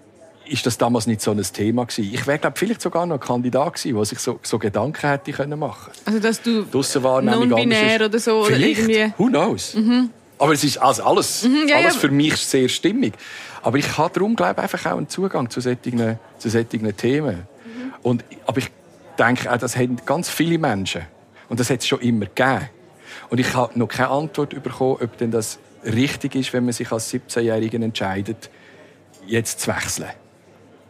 ist 0.46 0.66
das 0.66 0.78
damals 0.78 1.08
nicht 1.08 1.22
so 1.22 1.32
ein 1.32 1.42
Thema 1.42 1.86
gewesen. 1.86 2.12
Ich 2.12 2.26
wäre, 2.28 2.40
glaube 2.40 2.58
vielleicht 2.58 2.82
sogar 2.82 3.06
noch 3.06 3.16
ein 3.16 3.20
Kandidat 3.22 3.76
gewesen, 3.76 3.96
der 3.96 4.06
sich 4.06 4.20
so, 4.20 4.40
so 4.42 4.60
Gedanken 4.60 5.08
hätte 5.08 5.32
können 5.32 5.60
machen. 5.60 5.92
Also 6.06 6.20
dass 6.20 6.42
du 6.42 6.66
non-binär 7.22 8.06
oder 8.06 8.20
so 8.20 8.40
oder 8.40 8.58
irgendwie... 8.58 9.06
Mhm. 9.06 9.14
Who 9.18 9.28
knows? 9.28 9.76
Aber 10.40 10.54
es 10.54 10.64
ist 10.64 10.78
also 10.78 11.04
alles, 11.04 11.48
ja, 11.68 11.76
alles 11.76 11.96
ja. 11.96 12.00
für 12.00 12.10
mich 12.10 12.38
sehr 12.38 12.70
stimmig. 12.70 13.14
Aber 13.62 13.78
ich 13.78 13.98
habe 13.98 14.14
darum, 14.14 14.36
glaube 14.36 14.54
ich, 14.54 14.64
einfach 14.64 14.92
auch 14.92 14.98
einen 14.98 15.10
Zugang 15.10 15.50
zu 15.50 15.60
solchen, 15.60 16.18
zu 16.38 16.50
solchen 16.50 16.98
Themen. 16.98 17.36
Mhm. 17.36 17.94
Und, 18.02 18.24
aber 18.48 18.60
ich 18.60 18.72
denke 19.20 19.52
auch, 19.52 19.58
das 19.58 19.76
haben 19.76 19.98
ganz 20.06 20.30
viele 20.30 20.58
Menschen. 20.58 21.02
Und 21.50 21.60
das 21.60 21.70
hat 21.70 21.80
es 21.80 21.88
schon 21.88 22.00
immer 22.00 22.26
gegeben. 22.26 22.70
Und 23.30 23.40
ich 23.40 23.54
habe 23.54 23.78
noch 23.78 23.88
keine 23.88 24.10
Antwort 24.10 24.52
bekommen, 24.64 24.98
ob 25.02 25.18
denn 25.18 25.30
das 25.30 25.60
richtig 25.84 26.36
ist, 26.36 26.54
wenn 26.54 26.64
man 26.64 26.74
sich 26.74 26.90
als 26.92 27.14
17-Jähriger 27.14 27.84
entscheidet, 27.84 28.50
jetzt 29.28 29.60
zu 29.60 29.68
wechseln. 29.68 30.10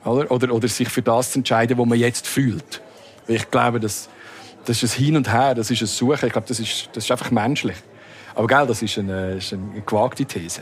Oder? 0.06 0.32
Oder, 0.32 0.54
oder 0.54 0.68
sich 0.68 0.90
für 0.90 1.02
das 1.02 1.32
zu 1.32 1.40
entscheiden, 1.40 1.78
was 1.78 1.86
man 1.86 1.98
jetzt 1.98 2.28
fühlt. 2.28 2.82
Weil 3.28 3.38
ich 3.38 3.50
glaube, 3.50 3.80
das, 3.80 4.10
das 4.66 4.84
ist 4.84 4.98
ein 4.98 5.06
Hin 5.06 5.18
und 5.18 5.32
Her, 5.32 5.56
das 5.56 5.72
ist 5.72 5.82
ein 5.82 5.88
Suchen. 5.88 6.28
Ich 6.28 6.34
glaube, 6.34 6.48
das 6.48 6.60
ist, 6.60 6.90
das 6.94 7.04
ist 7.06 7.12
einfach 7.12 7.32
menschlich. 7.32 7.78
Aber 8.36 8.48
gell, 8.48 8.68
das 8.68 8.82
ist 8.82 8.98
eine, 8.98 9.34
ist 9.34 9.54
eine 9.54 9.82
gewagte 9.86 10.26
These. 10.26 10.62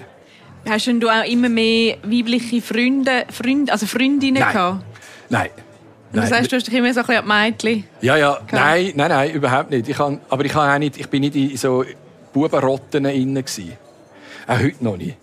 Hast 0.67 0.87
denn 0.87 0.99
du 0.99 1.09
auch 1.09 1.23
immer 1.23 1.49
mehr 1.49 1.97
weibliche 2.03 2.61
Freunde, 2.61 3.25
Freunde 3.29 3.71
also 3.71 3.85
Freundinnen 3.85 4.41
Nein. 4.41 4.53
gehabt? 4.53 4.85
Nein. 5.29 5.49
Und 6.13 6.23
das 6.23 6.31
heißt, 6.31 6.51
du 6.51 6.55
hast 6.55 6.67
dich 6.67 6.73
immer 6.73 6.93
so 6.93 7.01
ein 7.01 7.05
bisschen 7.05 7.29
an 7.29 7.43
Mädchen... 7.43 7.83
Ja, 8.01 8.15
ja, 8.15 8.39
nein, 8.51 8.93
nein, 8.95 9.09
nein, 9.09 9.31
überhaupt 9.31 9.69
nicht. 9.69 9.89
Ich 9.89 9.97
kann, 9.97 10.19
aber 10.29 10.45
ich, 10.45 10.51
kann 10.51 10.69
auch 10.69 10.79
nicht, 10.79 10.97
ich 10.97 11.07
bin 11.09 11.21
nicht 11.21 11.35
in 11.35 11.55
so 11.57 11.83
Bubenrotten 12.33 13.05
innen 13.05 13.43
gsi. 13.43 13.73
Auch 14.47 14.59
heute 14.59 14.83
noch 14.83 14.97
nicht. 14.97 15.17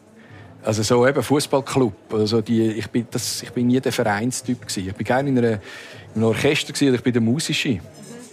Also 0.63 0.83
so 0.83 1.07
eben 1.07 1.23
Fußballclub. 1.23 2.13
Also 2.13 2.41
die, 2.43 2.73
ich 2.73 2.89
bin, 2.89 3.07
das, 3.11 3.43
ich 3.43 3.51
bin 3.51 3.67
nie 3.67 3.81
der 3.81 3.93
Vereinstyp 3.93 4.67
gsi. 4.67 4.89
Ich 4.89 4.95
bin 4.95 5.07
gerne 5.07 5.29
in, 5.31 5.39
einer, 5.39 5.53
in 5.53 5.59
einem 6.17 6.25
Orchester 6.25 6.73
gsi, 6.73 6.89
oder 6.89 6.97
ich 6.97 7.03
bin 7.03 7.13
der 7.13 7.23
musische. 7.23 7.81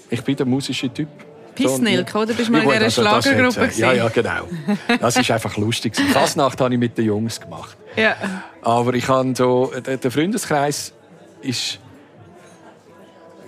Ich 0.10 0.22
bin 0.22 0.36
der 0.36 0.46
musische 0.46 0.94
Typ. 0.94 1.08
Pissnelke, 1.56 2.18
oder? 2.18 2.34
Bist 2.34 2.50
du 2.50 2.52
mal 2.52 2.64
in 2.64 2.70
dieser 2.70 2.84
also 2.84 3.02
Schlagergruppe 3.02 3.62
hat's, 3.62 3.78
äh, 3.78 3.82
Ja, 3.82 3.94
ja, 3.94 4.10
genau. 4.10 4.48
Das 5.00 5.18
ist 5.18 5.32
einfach 5.32 5.58
lustig. 5.58 5.96
Fasnacht 5.96 6.60
habe 6.62 6.74
ich 6.74 6.80
mit 6.80 6.98
den 6.98 7.06
Jungs 7.06 7.40
gemacht. 7.40 7.78
Ja. 7.96 8.16
Aber 8.62 8.94
ich 8.94 9.08
habe 9.08 9.34
so, 9.36 9.72
der 9.86 9.98
der 9.98 10.12
Freundeskreis 10.12 10.94
ist, 11.42 11.80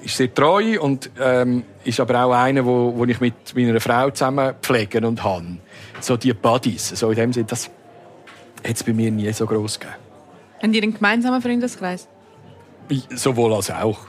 ist 0.03 0.17
sehr 0.17 0.33
treu 0.33 0.79
und 0.81 1.09
ähm, 1.19 1.63
ist 1.83 1.99
aber 1.99 2.25
auch 2.25 2.33
einer, 2.33 2.65
wo, 2.65 2.93
wo 2.95 3.05
ich 3.05 3.19
mit 3.19 3.55
meiner 3.55 3.79
Frau 3.79 4.09
zusammen 4.09 4.53
pflege 4.61 5.05
und 5.05 5.23
habe. 5.23 5.57
So 5.99 6.17
die 6.17 6.33
Buddies. 6.33 6.89
So 6.89 7.09
in 7.11 7.15
dem 7.15 7.33
Sinne, 7.33 7.45
das 7.45 7.69
hat 8.65 8.75
es 8.75 8.83
bei 8.83 8.93
mir 8.93 9.11
nie 9.11 9.31
so 9.31 9.45
groß 9.45 9.79
gegeben. 9.79 9.97
Habt 10.61 10.75
ihr 10.75 10.83
einen 10.83 10.93
gemeinsamen 10.93 11.41
Freundeskreis? 11.41 12.07
Sowohl 13.09 13.53
als 13.53 13.69
auch. 13.71 13.99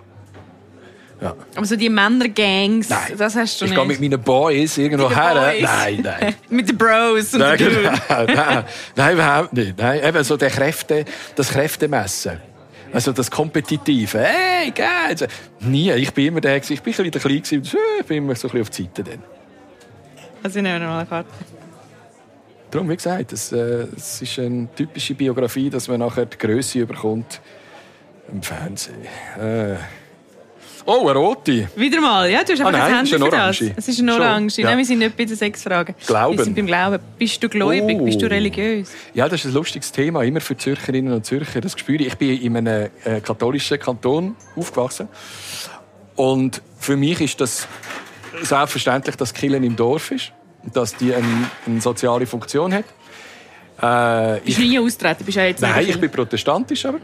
Ja. 1.20 1.34
Aber 1.54 1.64
so 1.64 1.76
die 1.76 1.88
Männergangs, 1.88 2.88
Nein. 2.90 3.14
das 3.16 3.36
hast 3.36 3.60
du 3.60 3.64
ich 3.64 3.70
nicht? 3.70 3.80
gehe 3.80 3.86
mit 3.88 4.00
meinen 4.00 4.20
Boys 4.20 4.76
irgendwo 4.76 5.08
Mit 5.08 5.16
her. 5.16 5.34
Boys. 5.34 5.62
Nein, 5.62 6.00
nein. 6.02 6.34
Mit 6.50 6.68
den 6.68 6.76
Bros 6.76 7.32
und 7.32 7.40
Nein, 7.40 7.56
genau. 7.56 7.92
Nein, 8.08 8.64
nein, 8.96 9.14
überhaupt 9.14 9.52
nicht. 9.52 9.78
Nein, 9.78 10.02
eben 10.04 10.24
so 10.24 10.36
der 10.36 10.50
Kräfte, 10.50 11.04
das 11.36 11.50
Kräftemessen. 11.50 12.40
Also 12.92 13.12
das 13.12 13.30
Kompetitive. 13.30 14.18
Hey, 14.18 14.70
geil. 14.70 15.16
Nie. 15.60 15.92
Ich 15.92 16.12
bin 16.12 16.26
immer 16.26 16.40
der, 16.40 16.56
ich 16.58 16.68
bin 16.68 16.76
ein 16.78 16.82
bisschen 16.82 17.10
klein 17.10 17.42
gewesen. 17.42 17.78
Ich 18.00 18.06
bin 18.06 18.18
immer 18.18 18.34
so 18.34 18.48
ein 18.48 18.52
bisschen 18.52 18.62
auf 18.62 18.70
die 18.70 18.82
Seite 18.84 19.04
dann. 19.04 19.22
Also 20.42 20.58
ich 20.58 20.62
nehme 20.62 20.78
noch 20.80 20.86
mal 20.88 20.98
eine 20.98 21.08
Karte. 21.08 21.28
darum, 22.70 22.88
wie 22.90 22.96
gesagt, 22.96 23.32
es, 23.32 23.50
äh, 23.50 23.86
es 23.96 24.20
ist 24.20 24.38
eine 24.38 24.68
typische 24.76 25.14
Biografie, 25.14 25.70
dass 25.70 25.88
man 25.88 26.00
nachher 26.00 26.26
die 26.26 26.36
Größe 26.38 26.80
überkommt 26.80 27.40
im 28.30 28.42
Fernsehen. 28.42 29.06
Äh. 29.40 29.76
Oh, 30.86 31.08
eine 31.08 31.18
rote. 31.18 31.68
Wieder 31.76 32.00
mal. 32.00 32.28
Ja, 32.30 32.44
du 32.44 32.52
hast 32.52 32.60
Ah, 32.60 32.66
einfach 32.66 32.78
nein, 32.78 32.82
ein 32.90 32.96
Handy 32.96 33.14
ist 33.14 33.22
für 33.24 33.30
das. 33.30 33.60
Es 33.76 33.88
ist 33.88 34.00
eine 34.00 34.12
Schon, 34.12 34.20
Orange. 34.20 34.58
ja. 34.58 34.68
Nein, 34.68 34.78
wir 34.78 34.84
sind 34.84 34.98
nicht 34.98 35.16
bei 35.16 35.24
den 35.24 35.36
Sexfragen. 35.36 35.94
Glauben. 36.06 36.36
Wir 36.38 36.44
sind 36.44 36.56
beim 36.56 36.66
Glauben. 36.66 36.98
Bist 37.18 37.42
du 37.42 37.48
gläubig? 37.48 37.96
Oh. 38.00 38.04
Bist 38.04 38.20
du 38.20 38.26
religiös? 38.30 38.90
Ja, 39.14 39.28
das 39.28 39.40
ist 39.40 39.46
ein 39.50 39.54
lustiges 39.54 39.90
Thema, 39.92 40.22
immer 40.24 40.40
für 40.42 40.56
Zürcherinnen 40.56 41.12
und 41.14 41.24
Zürcher. 41.24 41.60
Das 41.62 41.72
spüre 41.78 42.02
ich. 42.02 42.08
Ich 42.08 42.16
bin 42.16 42.38
in 42.40 42.56
einem 42.56 42.90
äh, 43.04 43.20
katholischen 43.20 43.78
Kanton 43.78 44.36
aufgewachsen. 44.56 45.08
Und 46.16 46.60
für 46.78 46.96
mich 46.96 47.20
ist 47.20 47.40
das 47.40 47.66
selbstverständlich, 48.42 49.16
dass 49.16 49.32
Killen 49.32 49.64
im 49.64 49.76
Dorf 49.76 50.10
ist 50.10 50.32
dass 50.72 50.96
die 50.96 51.14
eine, 51.14 51.26
eine 51.66 51.78
soziale 51.82 52.24
Funktion 52.26 52.72
hat. 52.72 52.84
Äh, 54.38 54.40
Bist 54.46 54.56
du 54.58 54.62
nie 54.62 54.78
austreten? 54.78 55.22
Bist 55.24 55.36
du 55.36 55.46
jetzt 55.46 55.60
Nein, 55.60 55.86
ich 55.86 56.00
bin 56.00 56.10
protestantisch 56.10 56.86
aber. 56.86 57.00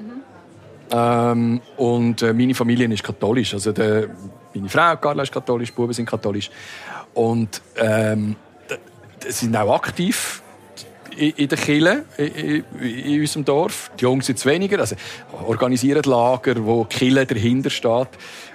Ähm, 0.93 1.61
und 1.77 2.23
äh, 2.23 2.33
meine 2.33 2.55
Familie 2.55 2.93
ist 2.93 3.03
katholisch. 3.03 3.55
Also 3.55 3.73
der, 3.73 4.09
meine 4.55 4.69
Frau 4.69 4.97
Carla 4.97 5.23
ist 5.23 5.33
katholisch, 5.33 5.71
die 5.71 5.75
Buben 5.75 5.93
sind 5.93 6.07
katholisch. 6.07 6.51
Und 7.15 7.63
ähm, 7.77 8.37
sind 9.29 9.57
auch 9.57 9.75
aktiv 9.75 10.43
in, 11.17 11.31
in 11.31 11.49
der 11.49 11.59
Kirche, 11.59 12.05
in, 12.17 13.21
unserem 13.21 13.45
Dorf. 13.45 13.91
Die 13.99 14.03
Jungs 14.03 14.27
sind 14.27 14.45
weniger. 14.47 14.81
Also 14.81 14.97
organisieren 15.47 16.03
Lager, 16.05 16.65
wo 16.65 16.85
die 16.85 16.97
Kirche 16.97 17.27
dahinter 17.27 17.71
steht. 17.71 18.09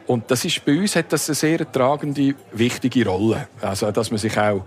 Und 0.07 0.29
das 0.29 0.45
ist, 0.45 0.63
bei 0.65 0.77
uns 0.77 0.95
hat 0.95 1.11
das 1.11 1.29
eine 1.29 1.35
sehr 1.35 1.71
tragende, 1.71 2.35
wichtige 2.51 3.07
Rolle. 3.07 3.47
Also, 3.61 3.91
dass 3.91 4.11
man 4.11 4.17
sich 4.17 4.37
auch 4.37 4.65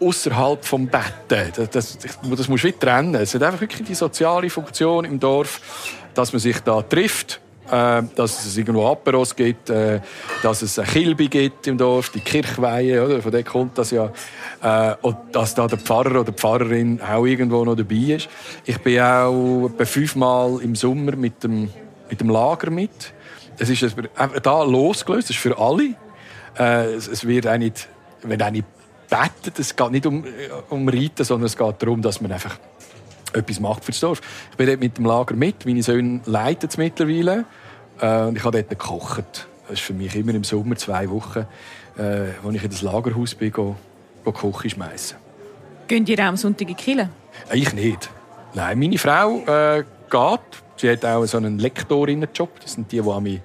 außerhalb 0.00 0.64
vom 0.64 0.86
Betten. 0.86 1.52
Das, 1.54 1.70
das, 1.70 1.98
das 1.98 2.48
musst 2.48 2.64
du 2.64 2.68
wie 2.68 2.72
trennen. 2.72 3.14
Es 3.16 3.34
hat 3.34 3.42
einfach 3.42 3.60
wirklich 3.60 3.86
die 3.86 3.94
soziale 3.94 4.48
Funktion 4.50 5.04
im 5.04 5.20
Dorf, 5.20 5.60
dass 6.14 6.32
man 6.32 6.40
sich 6.40 6.58
da 6.60 6.82
trifft, 6.82 7.40
äh, 7.70 8.02
dass 8.14 8.44
es 8.44 8.56
irgendwo 8.56 8.86
Aperos 8.86 9.36
gibt, 9.36 9.70
äh, 9.70 10.00
dass 10.42 10.62
es 10.62 10.78
eine 10.78 10.88
Kilbe 10.88 11.28
gibt 11.28 11.66
im 11.66 11.78
Dorf, 11.78 12.10
die 12.10 12.20
Kirchweihe, 12.20 13.04
oder? 13.04 13.22
von 13.22 13.30
der 13.30 13.44
kommt 13.44 13.78
das 13.78 13.90
ja. 13.90 14.10
Äh, 14.62 14.94
und 15.02 15.16
dass 15.32 15.54
da 15.54 15.66
der 15.66 15.78
Pfarrer 15.78 16.20
oder 16.20 16.32
die 16.32 16.32
Pfarrerin 16.32 17.00
auch 17.00 17.24
irgendwo 17.24 17.64
noch 17.64 17.76
dabei 17.76 18.14
ist. 18.16 18.28
Ich 18.64 18.78
bin 18.78 19.00
auch 19.00 19.66
etwa 19.66 19.84
fünfmal 19.84 20.60
im 20.62 20.74
Sommer 20.74 21.14
mit 21.14 21.44
dem, 21.44 21.70
mit 22.08 22.20
dem 22.20 22.30
Lager 22.30 22.70
mit. 22.70 23.12
Es 23.58 23.68
ist 23.68 23.84
einfach 24.16 24.40
da 24.40 24.62
losgelöst, 24.62 25.28
das 25.28 25.36
ist 25.36 25.42
für 25.42 25.56
alle. 25.58 25.94
Äh, 26.58 26.94
es, 26.94 27.06
es 27.06 27.26
wird 27.26 27.46
auch 27.46 27.58
nicht, 27.58 27.88
wenn 28.22 28.42
auch 28.42 28.50
nicht 28.50 28.64
betet, 29.10 29.58
es 29.58 29.74
geht 29.76 29.90
nicht 29.90 30.06
um, 30.06 30.24
äh, 30.24 30.28
um 30.70 30.88
Reiten, 30.88 31.24
sondern 31.24 31.46
es 31.46 31.56
geht 31.56 31.82
darum, 31.82 32.00
dass 32.00 32.20
man 32.20 32.32
einfach 32.32 32.56
etwas 33.32 33.60
macht 33.60 33.84
für 33.84 33.92
das 33.92 34.00
Dorf. 34.00 34.20
Ich 34.50 34.56
bin 34.56 34.66
dort 34.66 34.80
mit 34.80 34.96
dem 34.96 35.04
Lager 35.04 35.34
mit, 35.34 35.66
meine 35.66 35.82
Söhne 35.82 36.20
leiten 36.26 36.68
es 36.68 36.76
mittlerweile 36.78 37.44
äh, 38.00 38.22
und 38.22 38.36
ich 38.36 38.44
habe 38.44 38.58
dort 38.58 38.70
gekocht. 38.70 39.46
Das 39.68 39.78
ist 39.78 39.82
für 39.82 39.92
mich 39.94 40.14
immer 40.16 40.34
im 40.34 40.42
Sommer 40.44 40.76
zwei 40.76 41.08
Wochen, 41.10 41.40
äh, 41.96 42.26
wo 42.42 42.50
ich 42.50 42.62
in 42.64 42.70
das 42.70 42.82
Lagerhaus 42.82 43.34
bin, 43.34 43.52
go, 43.52 43.76
go 44.24 44.32
Küche 44.32 44.70
schmeißen. 44.70 45.16
Gehen 45.86 46.04
die 46.04 46.18
auch 46.18 46.24
am 46.24 46.36
Sonntag 46.36 46.68
in 46.68 46.76
Kirche? 46.76 47.08
Äh, 47.50 47.58
Ich 47.58 47.72
nicht. 47.72 48.10
Nein, 48.54 48.78
meine 48.80 48.98
Frau 48.98 49.38
äh, 49.46 49.84
geht. 50.10 50.40
Sie 50.76 50.90
hat 50.90 51.04
auch 51.04 51.24
so 51.26 51.36
einen 51.36 51.58
Lektorinnenjob. 51.60 52.58
Das 52.60 52.72
sind 52.72 52.90
die, 52.90 53.00
die 53.00 53.20
mich 53.20 53.40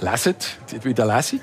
lesen, 0.00 0.34
die- 0.70 0.78
bei 0.80 0.92
der 0.92 1.06
Lesung. 1.06 1.40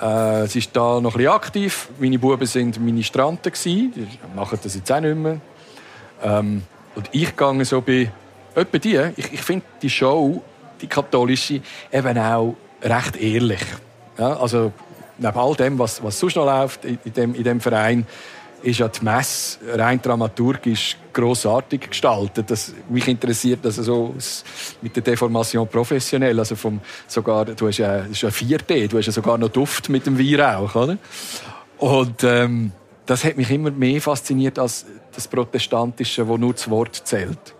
Äh, 0.00 0.46
sie 0.46 0.58
ist 0.58 0.76
da 0.76 1.00
noch 1.00 1.14
ein 1.14 1.18
bisschen 1.18 1.32
aktiv. 1.32 1.88
Meine 1.98 2.18
Buben 2.18 2.46
sind 2.46 2.78
Ministranten 2.80 3.52
gsi. 3.52 3.90
Die 3.94 4.06
machen 4.34 4.58
das 4.62 4.74
jetzt 4.74 4.90
auch 4.92 5.00
nicht 5.00 5.16
mehr. 5.16 5.40
Ähm, 6.22 6.62
und 6.94 7.08
ich 7.12 7.36
gehe 7.36 7.64
so 7.64 7.80
bei 7.80 8.10
etwa 8.54 8.78
die. 8.78 9.00
Ich, 9.16 9.32
ich 9.32 9.42
finde 9.42 9.64
die 9.80 9.90
Show, 9.90 10.42
die 10.80 10.86
katholische, 10.86 11.60
eben 11.92 12.18
auch 12.18 12.54
recht 12.82 13.16
ehrlich. 13.16 13.64
Ja, 14.18 14.38
also 14.38 14.72
neben 15.18 15.38
all 15.38 15.54
dem, 15.54 15.78
was, 15.78 16.02
was 16.02 16.18
sonst 16.18 16.36
noch 16.36 16.46
läuft 16.46 16.84
in, 16.84 16.98
in, 17.04 17.12
dem, 17.12 17.34
in 17.34 17.44
dem 17.44 17.60
Verein, 17.60 18.06
ist 18.66 18.78
ja 18.78 18.88
die 18.88 19.04
Messe 19.04 19.58
rein 19.74 20.02
dramaturgisch 20.02 20.96
grossartig 21.12 21.88
gestaltet. 21.88 22.50
Das, 22.50 22.74
mich 22.88 23.06
interessiert 23.06 23.60
das 23.62 23.76
so 23.76 24.12
aus- 24.16 24.44
mit 24.82 24.96
der 24.96 25.04
Deformation 25.04 25.68
professionell. 25.68 26.36
Also 26.38 26.56
vom, 26.56 26.80
sogar, 27.06 27.44
du 27.44 27.68
hast 27.68 27.78
ja, 27.78 27.98
ist 27.98 28.22
ja 28.22 28.28
4D, 28.28 28.88
du 28.88 28.98
hast 28.98 29.06
ja 29.06 29.12
sogar 29.12 29.38
noch 29.38 29.50
Duft 29.50 29.88
mit 29.88 30.04
dem 30.06 30.18
Weihrauch, 30.18 30.74
oder? 30.74 30.98
Und 31.78 32.24
ähm, 32.24 32.72
das 33.06 33.24
hat 33.24 33.36
mich 33.36 33.50
immer 33.52 33.70
mehr 33.70 34.00
fasziniert 34.00 34.58
als 34.58 34.84
das 35.14 35.28
Protestantische, 35.28 36.26
wo 36.26 36.36
nur 36.36 36.52
das 36.52 36.68
Wort 36.68 36.96
zählt. 37.04 37.54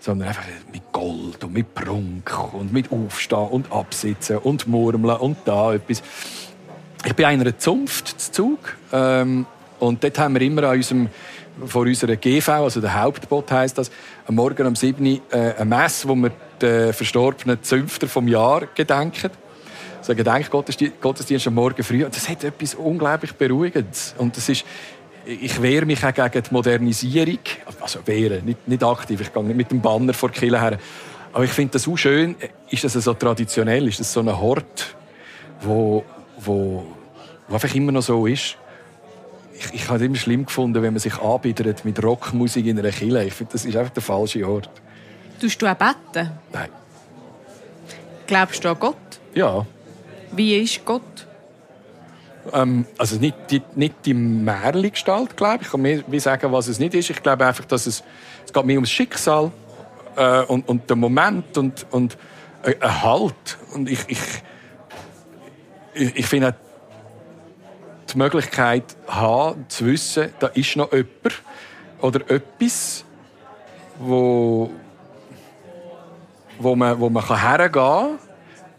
Sondern 0.00 0.28
einfach 0.28 0.44
mit 0.72 0.82
Gold 0.90 1.44
und 1.44 1.52
mit 1.52 1.74
Prunk 1.74 2.54
und 2.54 2.72
mit 2.72 2.90
Aufstehen 2.90 3.48
und 3.48 3.70
Absitzen 3.70 4.38
und 4.38 4.66
Murmeln 4.66 5.18
und 5.18 5.36
da 5.44 5.74
etwas. 5.74 6.02
Ich 7.04 7.14
bin 7.14 7.26
einer 7.26 7.56
Zunft 7.56 8.20
zu 8.20 8.32
Zug. 8.32 8.76
Ähm, 8.92 9.46
und 9.80 10.04
dort 10.04 10.18
haben 10.18 10.34
wir 10.34 10.42
immer 10.42 10.64
an 10.64 10.76
unserem, 10.76 11.08
vor 11.64 11.82
unserer 11.82 12.16
GV, 12.16 12.48
also 12.48 12.80
der 12.80 13.00
Hauptbot 13.00 13.50
heisst 13.50 13.78
das, 13.78 13.90
am 14.26 14.36
Morgen 14.36 14.66
um 14.66 14.76
7 14.76 15.04
Uhr 15.04 15.20
äh, 15.30 15.54
eine 15.58 15.64
Messe, 15.64 16.08
wo 16.08 16.14
wir 16.14 16.30
den 16.60 16.92
verstorbenen 16.92 17.62
Zünfter 17.62 18.06
vom 18.06 18.28
Jahr 18.28 18.66
gedenken. 18.74 19.30
So 20.02 20.12
ein 20.12 20.16
Gedenkgottesdienst 20.16 21.00
Gottesdienst 21.00 21.46
am 21.46 21.54
Morgen 21.54 21.82
früh. 21.82 22.04
Und 22.04 22.14
das 22.14 22.28
hat 22.28 22.44
etwas 22.44 22.74
unglaublich 22.74 23.32
Beruhigendes. 23.34 24.14
Und 24.18 24.36
das 24.36 24.48
ist, 24.48 24.64
ich 25.26 25.60
wehre 25.60 25.84
mich 25.84 26.04
auch 26.04 26.14
gegen 26.14 26.42
die 26.42 26.52
Modernisierung. 26.52 27.38
Also 27.80 28.00
wehren, 28.06 28.44
nicht, 28.44 28.68
nicht 28.68 28.82
aktiv. 28.82 29.20
Ich 29.20 29.32
gehe 29.32 29.44
nicht 29.44 29.56
mit 29.56 29.70
dem 29.70 29.80
Banner 29.80 30.14
vor 30.14 30.30
die 30.30 30.40
Kirche 30.40 30.60
her. 30.60 30.78
Aber 31.32 31.44
ich 31.44 31.50
finde 31.50 31.72
das 31.72 31.82
so 31.82 31.96
schön. 31.96 32.34
Ist 32.70 32.84
das 32.84 32.92
so 32.92 33.14
traditionell? 33.14 33.86
Ist 33.88 34.00
das 34.00 34.12
so 34.12 34.20
ein 34.20 34.40
Hort, 34.40 34.96
wo, 35.60 36.04
wo, 36.38 36.84
wo 37.48 37.54
einfach 37.54 37.74
immer 37.74 37.92
noch 37.92 38.02
so 38.02 38.26
ist? 38.26 38.56
Ich, 39.60 39.74
ich 39.74 39.88
habe 39.88 39.96
es 39.96 40.02
immer 40.02 40.16
schlimm 40.16 40.46
gefunden, 40.46 40.82
wenn 40.82 40.94
man 40.94 41.00
sich 41.00 41.18
anbietet 41.18 41.84
mit 41.84 42.02
Rockmusik 42.02 42.64
in 42.64 42.78
einer 42.78 42.90
Kirche. 42.90 43.24
Ich 43.24 43.34
finde, 43.34 43.52
das 43.52 43.66
ist 43.66 43.76
einfach 43.76 43.92
der 43.92 44.02
falsche 44.02 44.48
Ort. 44.48 44.70
Tust 45.38 45.60
du 45.60 45.66
auch 45.66 45.74
beten? 45.74 46.30
Nein. 46.50 46.70
Glaubst 48.26 48.64
du 48.64 48.70
an 48.70 48.76
Gott? 48.80 48.96
Ja. 49.34 49.66
Wie 50.32 50.56
ist 50.56 50.82
Gott? 50.84 51.02
Ähm, 52.52 52.86
also 52.96 53.16
nicht 53.16 53.36
die, 53.50 53.60
nicht 53.74 53.94
die 54.06 54.14
Märli-Gestalt, 54.14 55.36
glaube 55.36 55.56
ich. 55.56 55.62
Ich 55.62 55.70
kann 55.70 55.82
mehr 55.82 56.02
wie 56.06 56.20
sagen, 56.20 56.50
was 56.52 56.68
es 56.68 56.78
nicht 56.78 56.94
ist. 56.94 57.10
Ich 57.10 57.22
glaube 57.22 57.46
einfach, 57.46 57.66
dass 57.66 57.86
es, 57.86 58.02
es 58.46 58.52
geht 58.52 58.64
mehr 58.64 58.76
ums 58.76 58.90
Schicksal 58.90 59.50
äh, 60.16 60.40
und, 60.44 60.66
und 60.68 60.88
den 60.88 60.98
Moment 60.98 61.58
und, 61.58 61.86
und 61.90 62.16
äh, 62.62 62.74
Halt. 62.80 63.58
Und 63.74 63.90
ich, 63.90 64.00
ich, 64.08 64.20
ich, 65.92 66.16
ich 66.16 66.26
finde 66.26 66.54
die 68.12 68.18
Möglichkeit 68.18 68.96
haben, 69.06 69.64
zu 69.68 69.86
wissen, 69.86 70.30
da 70.38 70.48
ist 70.48 70.76
noch 70.76 70.92
jemand 70.92 71.42
oder 72.00 72.20
etwas, 72.30 73.04
wo, 73.98 74.70
wo 76.58 76.76
man, 76.76 76.98
wo 76.98 77.08
man 77.10 77.26
hergehen 77.26 77.72
kann 77.72 78.18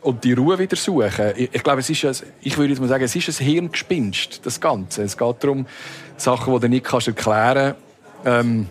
und 0.01 0.23
die 0.23 0.33
Ruhe 0.33 0.57
wieder 0.57 0.75
suchen. 0.75 1.33
Ich, 1.35 1.53
ich 1.53 1.63
glaube, 1.63 1.79
es 1.81 1.89
ist, 1.89 2.05
ein, 2.05 2.15
ich 2.41 2.57
würde 2.57 2.71
jetzt 2.71 2.79
mal 2.79 2.87
sagen, 2.87 3.03
es 3.03 3.15
ist 3.15 3.39
ein 3.39 3.45
Hirngespinst, 3.45 4.45
das 4.45 4.59
Ganze. 4.59 5.03
Es 5.03 5.17
geht 5.17 5.43
darum, 5.43 5.65
Sachen, 6.17 6.53
die 6.53 6.59
du 6.59 6.69
nicht 6.69 6.85
kannst 6.85 7.07
erklären 7.07 7.75
kannst, 8.23 8.45
ähm, 8.45 8.69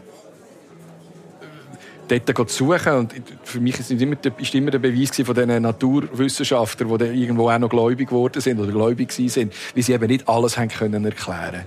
dort 2.19 2.51
suchen. 2.51 2.93
Und 2.93 3.15
für 3.45 3.61
mich 3.61 3.79
ist 3.79 3.91
immer, 3.91 4.17
ist 4.39 4.55
immer 4.55 4.71
der 4.71 4.79
Beweis 4.79 5.11
von 5.17 5.35
diesen 5.35 5.63
Naturwissenschaftlern, 5.63 6.91
die 6.91 6.99
dann 6.99 7.15
irgendwo 7.15 7.51
auch 7.51 7.59
noch 7.59 7.69
gläubig 7.69 8.09
geworden 8.09 8.41
sind 8.41 8.59
oder 8.59 8.73
gläubig 8.73 9.13
sind, 9.13 9.53
wie 9.75 9.83
sie 9.83 9.93
eben 9.93 10.07
nicht 10.07 10.29
alles 10.29 10.59
haben 10.59 10.69
können 10.69 11.05
erklären. 11.05 11.67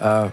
Äh, 0.00 0.28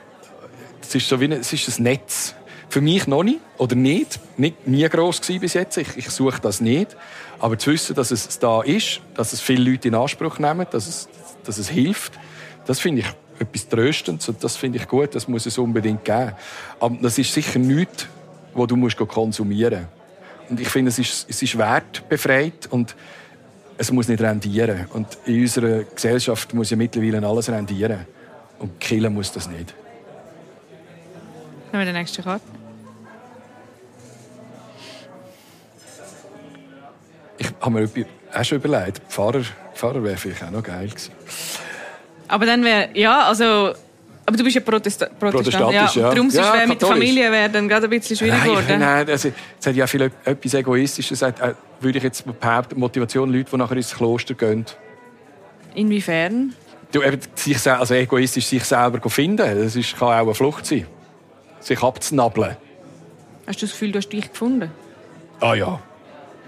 es 0.82 0.96
ist 0.96 1.08
so 1.08 1.20
wie 1.20 1.26
ein, 1.26 1.34
es 1.34 1.52
ist 1.52 1.80
ein 1.80 1.84
Netz. 1.84 2.34
Für 2.70 2.82
mich 2.82 3.08
noch 3.08 3.24
nicht 3.24 3.40
oder 3.58 3.76
nicht, 3.76 4.20
nicht 4.38 4.68
nie 4.68 4.88
groß 4.88 5.22
gewesen 5.22 5.40
bis 5.40 5.54
jetzt. 5.54 5.78
Ich, 5.78 5.98
ich 5.98 6.10
suche 6.10 6.42
das 6.42 6.60
nicht, 6.60 6.98
aber 7.40 7.58
zu 7.58 7.72
wissen, 7.72 7.96
dass 7.96 8.12
es 8.12 8.40
da 8.40 8.62
ist, 8.62 9.00
dass 9.16 9.32
es 9.32 9.40
viele 9.40 9.72
Leute 9.72 9.88
in 9.88 9.96
Anspruch 9.96 10.38
nehmen, 10.40 10.68
dass 10.72 10.88
es, 10.88 11.10
dass 11.46 11.58
es 11.58 11.70
hilft, 11.70 12.14
das 12.66 12.80
finde 12.80 13.02
ich 13.02 13.08
etwas 13.40 13.70
Tröstendes 13.70 14.28
und 14.30 14.44
das 14.44 14.58
finde 14.58 14.80
ich 14.80 14.88
gut. 14.88 15.16
Das 15.16 15.28
muss 15.28 15.46
es 15.46 15.58
unbedingt 15.58 16.04
geben. 16.04 16.34
Aber 16.80 16.98
das 17.02 17.18
ist 17.18 17.34
sicher 17.34 17.60
nichts, 17.60 18.08
wo 18.58 18.66
du 18.66 18.76
musst 18.76 18.98
konsumieren 18.98 19.82
musst. 19.82 20.50
Und 20.50 20.60
ich 20.60 20.70
finde, 20.70 20.90
es 20.90 21.00
ist, 21.00 21.30
es 21.30 21.42
ist 21.42 21.58
wertbefreit 21.58 22.68
und 22.70 22.96
es 23.78 23.92
muss 23.92 24.08
nicht 24.08 24.22
rendieren. 24.22 24.88
Und 24.94 25.18
in 25.26 25.42
unserer 25.42 25.84
Gesellschaft 25.84 26.54
muss 26.54 26.70
ja 26.70 26.78
mittlerweile 26.78 27.26
alles 27.26 27.50
rendieren. 27.50 28.06
Und 28.60 28.80
Killen 28.80 29.14
muss 29.14 29.32
das 29.32 29.48
nicht. 29.48 29.74
Nehmen 31.72 31.86
wir 31.86 31.92
die 31.92 31.98
nächste 31.98 32.24
Karte. 32.24 32.44
Ich 37.38 37.52
habe 37.62 37.72
mir 37.72 37.90
auch 38.34 38.44
schon 38.44 38.58
überlegt, 38.58 39.02
Pfarrer, 39.10 39.44
Pfarrer 39.76 40.04
wäre 40.04 40.18
vielleicht 40.18 40.44
auch 40.44 40.52
noch 40.52 40.64
geil 40.64 40.88
gewesen. 40.88 41.12
Aber 42.28 42.46
dann 42.46 42.64
wäre, 42.64 42.90
ja, 42.94 43.28
also 43.28 43.74
Aber 44.28 44.36
du 44.36 44.44
bist 44.44 44.56
ja 44.56 44.62
Protesta 44.62 45.06
Protestant. 45.06 45.64
Protestantisch, 45.64 45.96
ja. 45.96 46.10
Darum 46.14 46.30
Ja, 46.30 46.58
ja, 46.58 46.68
mit 46.68 46.82
der. 46.82 46.88
Familie 46.90 47.32
wäre 47.32 47.50
dann 47.50 47.68
gerade 47.70 47.88
ein 47.88 47.90
bisschen 47.90 48.18
schwierig 48.18 48.38
Nein, 48.38 48.50
geworden. 48.50 48.80
nein 48.80 49.10
also, 49.10 49.32
es 49.60 49.66
hat 49.68 49.74
ja 49.76 49.88
viel 49.88 50.12
etwas 50.26 50.54
Egoistisches. 50.54 51.22
Es 51.22 51.22
hat, 51.26 51.40
äh, 51.40 51.54
würde 51.80 51.98
ich 51.98 52.04
jetzt 52.04 52.26
behaupten, 52.40 52.78
Motivation 52.78 53.32
Leute, 53.32 53.50
die 53.52 53.58
nachher 53.58 53.78
ins 53.78 53.96
Kloster 53.96 54.34
gehen. 54.34 54.66
Inwiefern? 55.76 56.54
Du, 56.92 57.02
eben, 57.04 57.20
sich, 57.36 57.72
also 57.72 57.94
egoistisch 57.94 58.48
sich 58.48 58.66
selber 58.66 59.10
finden, 59.10 59.64
das 59.64 59.76
ist, 59.78 59.98
kann 59.98 60.10
auch 60.10 60.24
eine 60.24 60.34
Flucht 60.34 60.66
sein. 60.66 60.86
Sich 61.62 61.82
abzunabeln. 61.82 62.58
Hast 63.46 63.62
du 63.62 63.66
das 63.66 63.72
Gefühl, 63.72 63.94
du 63.94 64.00
hast 64.00 64.10
dich 64.10 64.30
gefunden? 64.30 64.70
Ah 65.40 65.54
ja. 65.54 65.80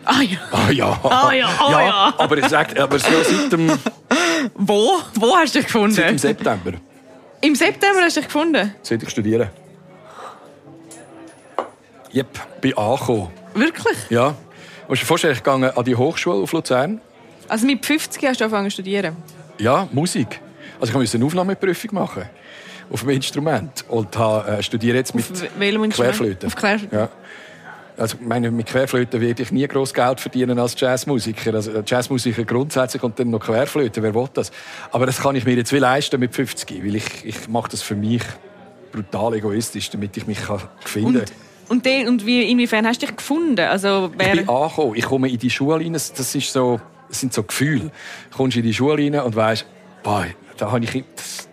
Ah 0.04 0.22
ja. 0.22 0.38
Ah 0.52 0.72
ja. 0.72 1.00
Ah 1.04 1.32
ja, 1.34 1.48
ah 1.60 1.72
ja. 1.72 2.14
Aber, 2.18 2.38
es 2.40 2.50
sagt, 2.50 2.78
aber 2.78 3.00
so 3.00 3.08
seit 3.24 3.52
dem, 3.54 3.70
Wo? 4.56 5.00
Wo 5.16 5.36
hast 5.38 5.56
du 5.56 5.60
dich 5.60 5.68
gefunden? 5.68 5.92
seit 5.96 6.10
dem 6.10 6.18
September, 6.18 6.74
Im 7.42 7.56
September 7.56 8.02
hast 8.02 8.18
du 8.18 8.22
dich 8.22 8.28
gefunden? 8.28 8.76
seit 8.82 9.02
ich 9.02 9.10
studiere. 9.10 9.50
Yep, 12.14 12.62
bin 12.62 12.78
angekommen. 12.78 13.30
Wirklich? 13.54 13.98
Ja. 14.10 14.36
Musst 14.88 15.02
du 15.02 15.06
dir 15.06 15.08
vorstellen, 15.08 15.34
ich 15.36 15.44
gehe 15.44 15.78
an 15.78 15.86
die 15.86 15.96
Hochschule 15.96 16.44
auf 16.44 16.52
Luzern. 16.52 17.00
Also 17.48 17.66
mit 17.66 17.86
50 17.86 18.24
hast 18.26 18.40
du 18.40 18.46
angefangen 18.46 18.70
zu 18.70 18.76
studieren? 18.76 19.16
Ja, 19.60 19.88
Musik. 19.92 20.40
Also 20.80 20.92
ich 20.92 20.98
musste 20.98 21.18
eine 21.18 21.26
Aufnahmeprüfung 21.26 21.94
machen 21.94 22.24
auf 22.92 23.02
dem 23.02 23.10
Instrument 23.10 23.86
und 23.88 24.18
habe, 24.18 24.50
äh, 24.50 24.64
studiere 24.64 24.98
jetzt 24.98 25.14
mit 25.14 25.26
Auf? 25.58 25.96
Querflöte. 25.96 26.48
Auf 26.48 26.56
Querflöte. 26.56 26.96
Ja. 26.96 27.10
Also, 28.00 28.18
ich 28.20 28.26
meine, 28.26 28.50
mit 28.52 28.68
Querflöte 28.68 29.20
werde 29.20 29.44
ich 29.44 29.52
nie 29.52 29.68
groß 29.68 29.94
Geld 29.94 30.20
verdienen 30.20 30.58
als 30.58 30.80
Jazzmusiker. 30.80 31.54
Also, 31.54 31.72
Jazzmusiker 31.86 32.46
grundsätzlich 32.46 33.04
und 33.04 33.20
dann 33.20 33.30
noch 33.30 33.40
Querflöte, 33.40 34.02
wer 34.02 34.16
will 34.16 34.30
das? 34.34 34.52
Aber 34.92 35.06
das 35.06 35.22
kann 35.22 35.36
ich 35.36 35.46
mir 35.46 35.56
jetzt 35.56 35.74
wie 35.74 35.80
leisten 35.80 36.20
mit 36.20 36.34
50, 36.34 36.84
weil 36.84 36.96
ich, 36.96 37.26
ich 37.26 37.48
mache 37.48 37.72
das 37.72 37.82
für 37.82 37.96
mich 37.96 38.24
brutal 38.92 39.36
egoistisch, 39.36 39.90
damit 39.90 40.16
ich 40.18 40.28
mich 40.28 40.42
kann 40.42 40.62
finden 40.80 41.20
kann. 41.20 41.26
Und, 41.68 41.86
den, 41.86 42.08
und 42.08 42.26
wie, 42.26 42.50
inwiefern 42.50 42.88
hast 42.88 43.02
du 43.02 43.06
dich 43.06 43.16
gefunden? 43.16 43.60
Also, 43.60 44.10
Ich 44.14 44.26
wer, 44.26 44.36
bin 44.36 44.50
angekommen. 44.50 44.96
Ich 44.96 45.06
komme 45.06 45.30
in 45.30 45.38
die 45.38 45.50
Schule 45.50 45.84
rein. 45.84 45.94
Das 45.94 46.36
ist 46.36 46.52
so, 46.54 46.80
das 47.08 47.20
sind 47.20 47.34
so 47.34 47.44
Gefühle. 47.44 47.92
Du 48.32 48.38
kommst 48.38 48.58
in 48.58 48.64
die 48.64 48.74
Schule 48.74 49.04
rein 49.04 49.20
und 49.20 49.36
weißt, 49.36 49.66
boah, 50.02 50.26
da, 50.60 50.72
habe 50.72 50.84
ich, 50.84 51.04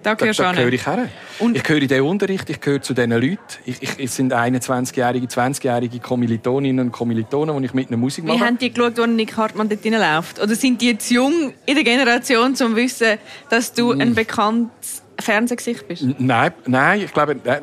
Da 0.03 0.15
da, 0.15 0.25
hin. 0.27 0.33
gehöre 0.35 0.73
ich 0.73 0.87
her. 0.87 1.09
Und- 1.39 1.57
ich 1.57 1.63
gehöre 1.63 1.83
in 1.83 1.89
den 1.89 2.03
Unterricht, 2.03 2.49
ich 2.51 2.61
gehöre 2.61 2.83
zu 2.83 2.93
diesen 2.95 3.11
Leuten. 3.11 3.39
Ich, 3.65 3.83
ich, 3.83 3.91
es 3.99 4.17
sind 4.17 4.33
21-jährige, 4.33 5.27
20-jährige 5.27 5.99
Kommilitoninnen 6.01 6.87
und 6.87 6.93
Kommilitonen, 6.93 7.57
die 7.59 7.67
ich 7.67 7.75
mit 7.75 7.89
einer 7.89 7.97
Musik 7.97 8.25
wie 8.25 8.29
mache. 8.29 8.41
haben 8.41 8.59
die 8.59 8.73
geschaut, 8.73 8.99
wo 8.99 9.07
Nick 9.07 9.37
Hartmann 9.37 9.69
dort 9.69 9.85
läuft? 9.85 10.41
Oder 10.43 10.55
sind 10.55 10.81
die 10.83 10.99
zu 10.99 11.15
jung 11.15 11.53
in 11.67 11.75
der 11.75 11.85
Generation, 11.85 12.49
um 12.49 12.55
zu 12.55 12.75
wissen, 12.77 13.19
dass 13.49 13.73
du 13.73 13.93
ein 13.93 14.15
bekanntes 14.15 15.03
Fernsehgesicht 15.19 15.87
bist? 15.89 16.05
Nein, 16.19 16.53
nein, 16.67 17.01
ich 17.03 17.13
glaube, 17.13 17.37
nein, 17.43 17.61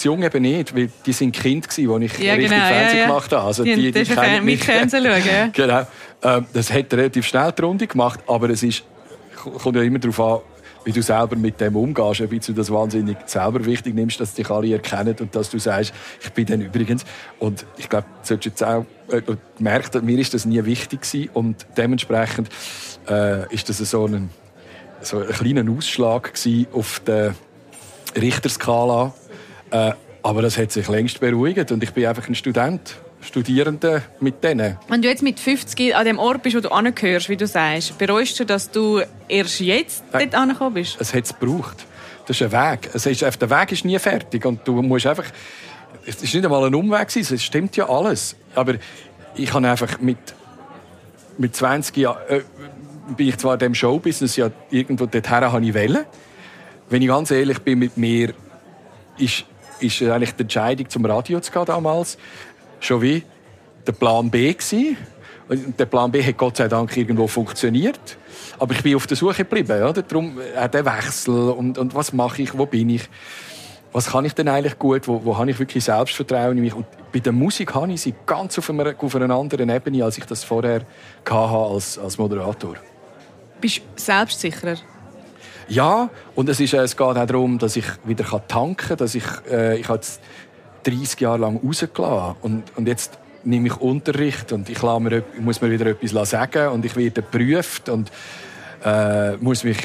die 0.00 0.04
Jungen 0.06 0.22
eben 0.24 0.42
nicht, 0.42 0.74
weil 0.76 0.90
die 1.06 1.12
sind 1.12 1.32
Kind 1.34 1.66
als 1.68 1.78
ich 1.78 1.84
Ja, 1.86 1.94
richtig 2.34 2.50
genau, 2.50 2.56
ja, 2.62 2.66
Fernsehen 2.68 2.98
ja. 2.98 3.06
gemacht 3.06 3.32
habe. 3.32 3.42
Also 3.46 3.64
Die 3.64 3.74
die, 3.74 3.92
die, 3.92 4.04
kennen 4.04 4.44
mich. 4.44 4.62
Fernsehen 4.62 5.04
schauen, 5.04 5.22
ja. 5.26 5.46
genau. 5.52 5.86
Ähm, 6.22 6.46
das 6.52 6.72
hat 6.72 6.92
relativ 6.92 7.26
schnell 7.26 7.52
die 7.52 7.62
Runde 7.62 7.86
gemacht, 7.86 8.20
aber 8.26 8.50
es 8.50 8.62
ist, 8.62 8.82
kommt 9.62 9.76
ja 9.76 9.82
immer 9.82 9.98
darauf 9.98 10.20
an, 10.20 10.40
wie 10.86 10.92
du 10.92 11.02
selber 11.02 11.34
mit 11.34 11.60
dem 11.60 11.74
umgehst, 11.74 12.20
ob 12.20 12.30
du 12.30 12.52
das 12.52 12.70
wahnsinnig 12.70 13.16
selber 13.26 13.64
wichtig 13.64 13.92
nimmst, 13.92 14.20
dass 14.20 14.34
dich 14.34 14.48
alle 14.48 14.72
erkennen 14.72 15.16
und 15.18 15.34
dass 15.34 15.50
du 15.50 15.58
sagst, 15.58 15.92
ich 16.22 16.32
bin 16.32 16.46
dann 16.46 16.60
übrigens. 16.60 17.04
Und 17.40 17.66
ich 17.76 17.88
glaube, 17.88 18.06
du 18.22 18.28
solltest 18.28 18.60
jetzt 18.60 18.62
auch 18.62 18.86
äh, 19.10 19.20
merken, 19.58 20.06
mir 20.06 20.16
ist 20.16 20.32
das 20.32 20.44
nie 20.44 20.64
wichtig 20.64 21.02
gewesen 21.02 21.30
und 21.34 21.66
dementsprechend 21.76 22.48
äh, 23.08 23.52
ist 23.52 23.68
das 23.68 23.78
so 23.78 24.06
ein, 24.06 24.30
so 25.00 25.18
ein 25.18 25.26
kleiner 25.26 25.68
Ausschlag 25.68 26.32
auf 26.72 27.02
der 27.04 27.34
Richterskala. 28.14 29.12
Äh, 29.72 29.92
aber 30.22 30.42
das 30.42 30.56
hat 30.56 30.70
sich 30.70 30.86
längst 30.86 31.18
beruhigt 31.18 31.72
und 31.72 31.82
ich 31.82 31.92
bin 31.92 32.06
einfach 32.06 32.28
ein 32.28 32.36
Student, 32.36 32.96
Studierender 33.20 34.02
mit 34.20 34.42
denen. 34.44 34.76
Wenn 34.88 35.02
du 35.02 35.08
jetzt 35.08 35.22
mit 35.22 35.40
50 35.40 35.94
an 35.96 36.04
dem 36.04 36.18
Ort 36.18 36.42
bist, 36.42 36.56
wo 36.56 36.60
du 36.60 36.70
angehörst, 36.70 37.28
wie 37.28 37.36
du 37.36 37.46
sagst, 37.46 37.98
bereust 37.98 38.38
du, 38.38 38.44
dass 38.44 38.70
du 38.70 39.02
erst 39.28 39.60
jetzt 39.60 40.04
Nein. 40.12 40.30
dort 40.30 40.42
angekommen 40.42 40.74
bist? 40.74 40.96
Es 41.00 41.12
hat 41.12 41.24
es 41.24 41.38
gebraucht. 41.38 41.84
Das 42.26 42.40
ist 42.40 42.42
ein 42.42 42.52
Weg. 42.52 42.90
Es 42.92 43.06
ist, 43.06 43.22
der 43.22 43.50
Weg 43.50 43.72
ist 43.72 43.84
nie 43.84 43.98
fertig 43.98 44.44
und 44.44 44.66
du 44.66 44.82
musst 44.82 45.06
einfach... 45.06 45.26
Es 46.04 46.22
ist 46.22 46.34
nicht 46.34 46.44
einmal 46.44 46.64
ein 46.64 46.74
Umweg, 46.74 47.08
es 47.14 47.42
stimmt 47.42 47.76
ja 47.76 47.88
alles. 47.88 48.36
Aber 48.54 48.74
ich 49.34 49.52
habe 49.52 49.68
einfach 49.68 49.98
mit, 50.00 50.18
mit 51.38 51.56
20 51.56 51.96
Jahren... 51.96 52.18
Äh, 52.28 52.40
bin 53.14 53.28
ich 53.28 53.36
zwar 53.38 53.54
in 53.54 53.60
dem 53.60 53.74
Showbusiness 53.74 54.36
ja 54.36 54.50
irgendwo 54.70 55.06
dorthin 55.06 55.52
habe 55.52 55.64
ich 55.64 55.74
wollen. 55.74 56.04
Wenn 56.88 57.02
ich 57.02 57.08
ganz 57.08 57.30
ehrlich 57.30 57.60
bin 57.60 57.78
mit 57.78 57.96
mir, 57.96 58.34
ist, 59.18 59.44
ist 59.80 60.02
eigentlich 60.02 60.32
die 60.32 60.42
Entscheidung 60.42 60.88
zum 60.88 61.04
Radio 61.04 61.40
zu 61.40 61.52
gehen 61.52 61.64
damals 61.64 62.18
schon 62.80 63.02
wie 63.02 63.22
der 63.86 63.92
Plan 63.92 64.30
B 64.30 64.52
gewesen. 64.52 64.96
Und 65.48 65.78
der 65.78 65.86
Plan 65.86 66.10
B 66.10 66.22
hat 66.22 66.36
Gott 66.36 66.56
sei 66.56 66.66
Dank 66.66 66.96
irgendwo 66.96 67.26
funktioniert. 67.28 68.18
Aber 68.58 68.74
ich 68.74 68.82
bin 68.82 68.96
auf 68.96 69.06
der 69.06 69.16
Suche 69.16 69.44
geblieben. 69.44 69.82
Oder? 69.82 70.02
Darum 70.02 70.38
auch 70.56 70.66
der 70.66 70.84
Wechsel 70.84 71.50
und, 71.50 71.78
und 71.78 71.94
was 71.94 72.12
mache 72.12 72.42
ich, 72.42 72.56
wo 72.56 72.66
bin 72.66 72.90
ich, 72.90 73.08
was 73.92 74.08
kann 74.08 74.24
ich 74.24 74.34
denn 74.34 74.48
eigentlich 74.48 74.78
gut, 74.78 75.06
wo, 75.06 75.24
wo 75.24 75.38
habe 75.38 75.50
ich 75.50 75.58
wirklich 75.58 75.84
Selbstvertrauen 75.84 76.56
in 76.56 76.64
mich. 76.64 76.74
Und 76.74 76.86
bei 77.12 77.20
der 77.20 77.32
Musik 77.32 77.74
habe 77.74 77.92
ich 77.92 78.00
sie 78.00 78.14
ganz 78.26 78.58
auf 78.58 78.68
einer, 78.68 78.94
auf 78.98 79.14
einer 79.14 79.34
anderen 79.34 79.68
Ebene, 79.68 80.04
als 80.04 80.18
ich 80.18 80.24
das 80.24 80.42
vorher 80.42 80.82
hatte 81.24 81.34
als, 81.34 81.98
als 81.98 82.18
Moderator. 82.18 82.74
Bist 83.60 83.78
du 83.78 83.82
selbstsicherer? 83.94 84.76
Ja, 85.68 86.10
und 86.34 86.48
es, 86.48 86.60
ist, 86.60 86.74
äh, 86.74 86.78
es 86.78 86.96
geht 86.96 87.06
auch 87.06 87.26
darum, 87.26 87.58
dass 87.58 87.76
ich 87.76 87.84
wieder 88.04 88.24
tanken 88.46 88.76
kann. 88.76 88.96
Dass 88.98 89.14
ich, 89.14 89.24
äh, 89.50 89.78
ich 89.78 89.88
habe 89.88 90.00
30 90.86 91.20
Jahre 91.20 91.38
lang 91.38 91.60
rausgelassen 91.62 92.36
und, 92.42 92.64
und 92.76 92.86
jetzt 92.88 93.18
nehme 93.44 93.68
ich 93.68 93.76
Unterricht 93.80 94.52
und 94.52 94.68
ich, 94.68 94.82
mir, 94.82 95.22
muss 95.38 95.60
mir 95.60 95.70
wieder 95.70 95.86
etwas 95.86 96.30
sagen 96.30 96.68
und 96.68 96.84
ich 96.84 96.96
werde 96.96 97.22
geprüft 97.22 97.88
und 97.88 98.10
äh, 98.84 99.36
muss 99.36 99.64
mich 99.64 99.78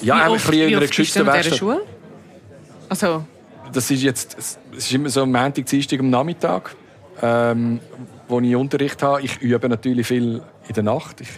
ja, 0.00 0.16
wie 0.26 0.30
oft, 0.30 0.30
ein 0.30 0.32
bisschen 0.32 0.52
in 0.54 0.68
wie 0.68 0.76
einer 0.76 0.86
geschützten 0.86 1.26
Weste. 1.26 1.56
Schule? 1.56 1.82
Also, 2.88 3.24
Das 3.72 3.90
ist 3.90 4.02
jetzt 4.02 4.36
es 4.38 4.58
ist 4.72 4.92
immer 4.92 5.08
so 5.08 5.22
am 5.22 5.32
Montag, 5.32 5.66
Dienstag 5.66 6.00
am 6.00 6.10
Nachmittag, 6.10 6.74
ähm, 7.20 7.80
wo 8.28 8.40
ich 8.40 8.54
Unterricht 8.56 9.02
habe. 9.02 9.22
Ich 9.22 9.40
übe 9.40 9.68
natürlich 9.68 10.06
viel 10.06 10.42
in 10.68 10.74
der 10.74 10.82
Nacht. 10.82 11.20
Ich, 11.20 11.28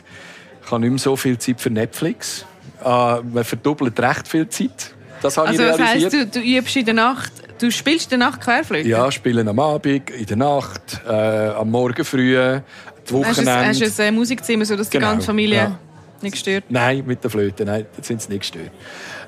ich 0.64 0.70
habe 0.70 0.80
nicht 0.80 0.90
mehr 0.90 0.98
so 0.98 1.16
viel 1.16 1.38
Zeit 1.38 1.60
für 1.60 1.70
Netflix. 1.70 2.44
Äh, 2.82 2.86
man 2.86 3.44
verdoppelt 3.44 3.98
recht 4.00 4.28
viel 4.28 4.48
Zeit. 4.48 4.94
Das 5.22 5.36
habe 5.36 5.48
also 5.48 5.62
ich 5.62 5.68
das 5.68 5.78
realisiert. 5.78 6.12
heisst, 6.12 6.34
du, 6.36 6.40
du 6.40 6.46
übst 6.46 6.76
in 6.76 6.84
der 6.84 6.94
Nacht, 6.94 7.32
du 7.64 7.70
spielst 7.72 8.12
in 8.12 8.20
der 8.20 8.28
Nacht 8.30 8.40
Querflöte? 8.40 8.88
Ja, 8.88 9.10
spielen 9.10 9.46
am 9.48 9.58
Abend, 9.58 10.10
in 10.10 10.26
der 10.26 10.36
Nacht, 10.36 11.00
äh, 11.06 11.10
am 11.12 11.70
Morgen 11.70 12.04
früh, 12.04 12.32
die 12.34 12.38
Hast 12.38 12.62
du 13.10 13.16
ein, 13.16 13.24
Wochenende. 13.24 13.68
hast 13.68 13.80
du 13.98 14.02
ein 14.02 14.08
äh, 14.08 14.12
Musikzimmer, 14.12 14.64
sodass 14.64 14.88
die 14.90 14.98
Genau, 14.98 15.10
ganze 15.10 15.26
Familie 15.26 15.56
ja. 15.56 15.78
nicht 16.22 16.36
stört? 16.38 16.64
Nein, 16.68 17.02
mit 17.06 17.22
der 17.22 17.30
Flöte, 17.30 17.64
nein, 17.64 17.86
da 17.96 18.02
sind 18.02 18.22
sie 18.22 18.28
nicht 18.30 18.40
gestört. 18.40 18.70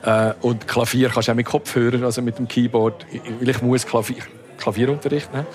Äh, 0.04 0.32
und 0.44 0.66
Klavier 0.68 1.08
kannst 1.08 1.28
du 1.28 1.32
auch 1.32 1.36
mit 1.36 1.46
Kopfhörer, 1.46 2.04
also 2.04 2.22
mit 2.22 2.38
dem 2.38 2.46
Keyboard, 2.48 3.04
Ich- 3.12 3.20
weil 3.40 3.48
ich 3.48 3.62
muss 3.62 3.86
Klavier, 3.86 4.16
Klavierunterricht 4.58 5.32
nehmen. 5.32 5.46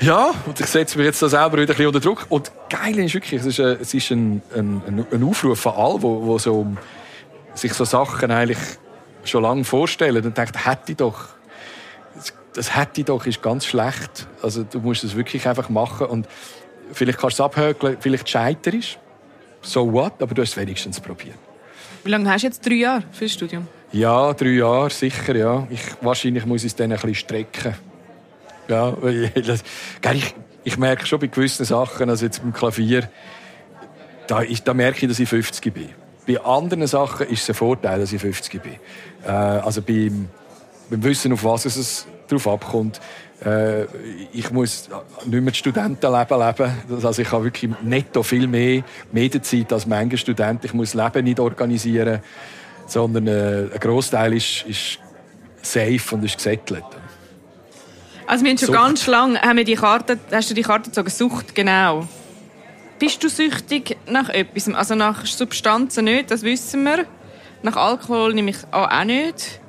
Ja, 0.00 0.32
und 0.46 0.58
ich 0.58 0.66
setze 0.66 0.98
mich 0.98 1.06
jetzt 1.06 1.22
da 1.22 1.28
selber 1.28 1.52
wieder 1.58 1.62
ein 1.62 1.66
bisschen 1.68 1.86
unter 1.86 2.00
Druck. 2.00 2.26
Und 2.28 2.50
geil 2.68 2.98
ist 2.98 3.14
wirklich, 3.14 3.40
es 3.40 3.46
ist, 3.46 3.60
ein, 3.60 3.76
es 3.80 3.94
ist 3.94 4.10
ein, 4.10 4.42
ein, 4.54 5.06
ein- 5.12 5.22
Aufruf 5.24 5.60
von 5.60 5.74
allen, 5.74 6.02
wo, 6.02 6.26
wo 6.26 6.38
so, 6.38 6.66
sich 7.54 7.72
so 7.72 7.84
Sachen 7.84 8.30
eigentlich 8.32 8.58
schon 9.24 9.44
lange 9.44 9.62
vorstellen 9.62 10.24
und 10.24 10.36
denkt, 10.36 10.66
hätte 10.66 10.90
ich 10.92 10.96
doch, 10.96 11.26
das- 12.54 12.76
hätte 12.76 13.00
ich 13.00 13.06
doch, 13.06 13.26
ist 13.26 13.42
ganz 13.42 13.64
schlecht. 13.66 14.26
Also 14.42 14.64
du 14.64 14.80
musst 14.80 15.04
es 15.04 15.16
wirklich 15.16 15.46
einfach 15.48 15.68
machen 15.68 16.06
und 16.06 16.28
vielleicht 16.92 17.18
kannst 17.18 17.38
du 17.38 17.42
es 17.42 17.46
abhökeln, 17.46 17.96
vielleicht 18.00 18.28
scheiterst 18.28 18.98
so 19.62 19.92
what, 19.92 20.20
aber 20.20 20.34
du 20.34 20.42
hast 20.42 20.50
es 20.50 20.56
wenigstens 20.56 21.00
probiert. 21.00 21.36
Wie 22.04 22.10
lange 22.10 22.28
hast 22.30 22.42
du 22.42 22.46
jetzt? 22.48 22.66
Drei 22.66 22.74
Jahre 22.74 23.04
für 23.12 23.24
das 23.24 23.32
Studium? 23.32 23.68
Ja, 23.92 24.32
drei 24.32 24.48
Jahre, 24.48 24.90
sicher, 24.90 25.36
ja. 25.36 25.66
Ich, 25.70 25.80
wahrscheinlich 26.00 26.44
muss 26.46 26.62
ich 26.62 26.68
es 26.68 26.76
dann 26.76 26.90
ein 26.90 26.98
bisschen 26.98 27.14
strecken. 27.14 27.74
Ja, 28.68 28.92
weil 29.00 29.28
das, 29.46 29.62
ich, 30.12 30.34
ich 30.64 30.78
merke 30.78 31.06
schon 31.06 31.20
bei 31.20 31.28
gewissen 31.28 31.64
Sachen, 31.64 32.10
also 32.10 32.24
jetzt 32.24 32.42
beim 32.42 32.52
Klavier, 32.52 33.08
da, 34.26 34.40
ist, 34.40 34.66
da 34.66 34.74
merke 34.74 35.04
ich, 35.04 35.08
dass 35.08 35.20
ich 35.20 35.28
50 35.28 35.72
bin. 35.72 35.90
Bei 36.26 36.40
anderen 36.40 36.86
Sachen 36.86 37.26
ist 37.28 37.42
es 37.42 37.50
ein 37.50 37.54
Vorteil, 37.54 38.00
dass 38.00 38.12
ich 38.12 38.20
50 38.20 38.62
bin. 38.62 38.74
Äh, 39.24 39.28
also 39.30 39.82
beim, 39.82 40.28
beim 40.90 41.02
Wissen, 41.04 41.32
auf 41.32 41.44
was 41.44 41.66
es 41.66 42.06
drauf 42.32 42.48
abkommt. 42.48 43.00
Äh, 43.44 43.84
ich 44.32 44.50
muss 44.50 44.88
nicht 45.24 45.32
mehr 45.32 45.50
das 45.50 45.56
Studentenleben 45.56 46.38
leben. 46.38 47.04
Also 47.04 47.22
ich 47.22 47.30
habe 47.30 47.44
wirklich 47.44 47.70
netto 47.82 48.22
viel 48.22 48.46
mehr 48.46 48.82
Medienzeit 49.10 49.72
als 49.72 49.86
manche 49.86 50.16
Student. 50.16 50.64
Ich 50.64 50.74
muss 50.74 50.94
Leben 50.94 51.24
nicht 51.24 51.40
organisieren, 51.40 52.20
sondern 52.86 53.26
äh, 53.26 53.68
ein 53.72 53.80
Großteil 53.80 54.34
ist, 54.34 54.64
ist 54.68 54.98
safe 55.60 56.14
und 56.14 56.24
ist 56.24 56.36
gesettelt. 56.36 56.84
Also 58.26 58.44
wir 58.44 58.50
haben 58.50 58.58
schon 58.58 58.68
Sucht. 58.68 58.78
ganz 58.78 59.06
lange, 59.06 59.40
haben 59.40 59.56
wir 59.56 59.64
die 59.64 59.74
Karte, 59.74 60.18
hast 60.30 60.50
du 60.50 60.54
die 60.54 60.62
Karte 60.62 60.90
gezogen, 60.90 61.10
Sucht, 61.10 61.54
genau. 61.54 62.06
Bist 62.98 63.22
du 63.24 63.28
süchtig 63.28 63.96
nach 64.06 64.28
etwas? 64.28 64.72
Also 64.72 64.94
nach 64.94 65.26
Substanzen 65.26 66.04
nicht, 66.04 66.30
das 66.30 66.42
wissen 66.42 66.84
wir. 66.84 67.04
Nach 67.62 67.76
Alkohol 67.76 68.32
nehme 68.32 68.50
ich 68.50 68.58
auch 68.70 69.04
nicht. 69.04 69.60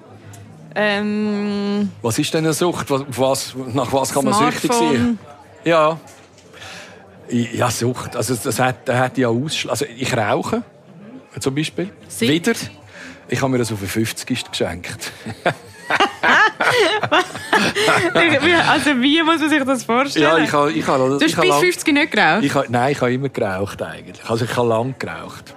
Ähm, 0.76 1.92
Was 2.02 2.18
ist 2.20 2.34
denn 2.34 2.44
eine 2.46 2.54
Sucht? 2.54 2.88
Was, 2.90 3.54
nach 3.74 3.92
was 3.94 4.14
kann 4.14 4.26
man 4.26 4.34
süchtig 4.34 4.74
sein? 4.74 5.20
Ja. 5.64 6.00
Ja, 7.30 7.70
Sucht. 7.72 8.16
Also 8.16 8.36
das 8.36 8.60
hat, 8.60 8.88
das 8.88 8.96
hat 8.96 9.18
ja 9.18 9.28
Ausschlag. 9.30 9.72
Also 9.72 9.86
ich 9.86 10.16
rauche, 10.16 10.64
zum 11.40 11.56
Beispiel. 11.56 11.90
Seit? 12.08 12.30
Wieder. 12.30 12.54
Ich 13.30 13.42
habe 13.42 13.52
mir 13.52 13.58
das 13.60 13.72
auf 13.72 13.80
den 13.80 13.88
50. 13.88 14.52
geschenkt. 14.52 15.12
also 18.68 19.02
wie 19.02 19.22
muss 19.24 19.40
man 19.40 19.50
sich 19.50 19.64
das 19.64 19.84
vorstellen? 19.84 20.24
Ja, 20.26 20.38
ich 20.38 20.52
habe, 20.52 20.72
ich 20.72 20.86
habe, 20.88 21.08
du 21.08 21.14
hast 21.16 21.20
bis 21.20 21.36
lang- 21.36 21.60
50 21.60 21.94
nicht 21.94 22.12
geraucht? 22.12 22.44
Ich 22.44 22.54
habe, 22.54 22.68
nein, 22.70 22.92
ich 22.92 23.02
habe 23.02 23.14
immer 23.14 23.30
geraucht 23.30 23.82
eigentlich. 23.82 24.30
Also 24.30 24.46
ich 24.46 24.56
habe 24.56 24.68
lang 24.70 24.96
geraucht. 25.00 25.56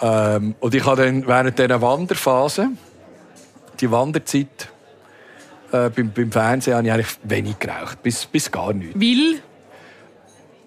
Ähm, 0.00 0.54
und 0.60 0.74
ich 0.74 0.84
habe 0.84 1.04
dann 1.04 1.26
während 1.26 1.58
dieser 1.58 1.80
Wanderphase, 1.80 2.68
die 3.80 3.90
Wanderzeit, 3.90 4.68
äh, 5.72 5.90
beim, 5.90 6.12
beim 6.12 6.30
Fernsehen 6.30 6.76
habe 6.76 6.86
ich 6.86 6.92
eigentlich 6.92 7.18
wenig 7.24 7.58
geraucht, 7.58 8.02
bis, 8.02 8.26
bis 8.26 8.50
gar 8.50 8.72
nicht. 8.72 8.94
Weil? 8.94 9.40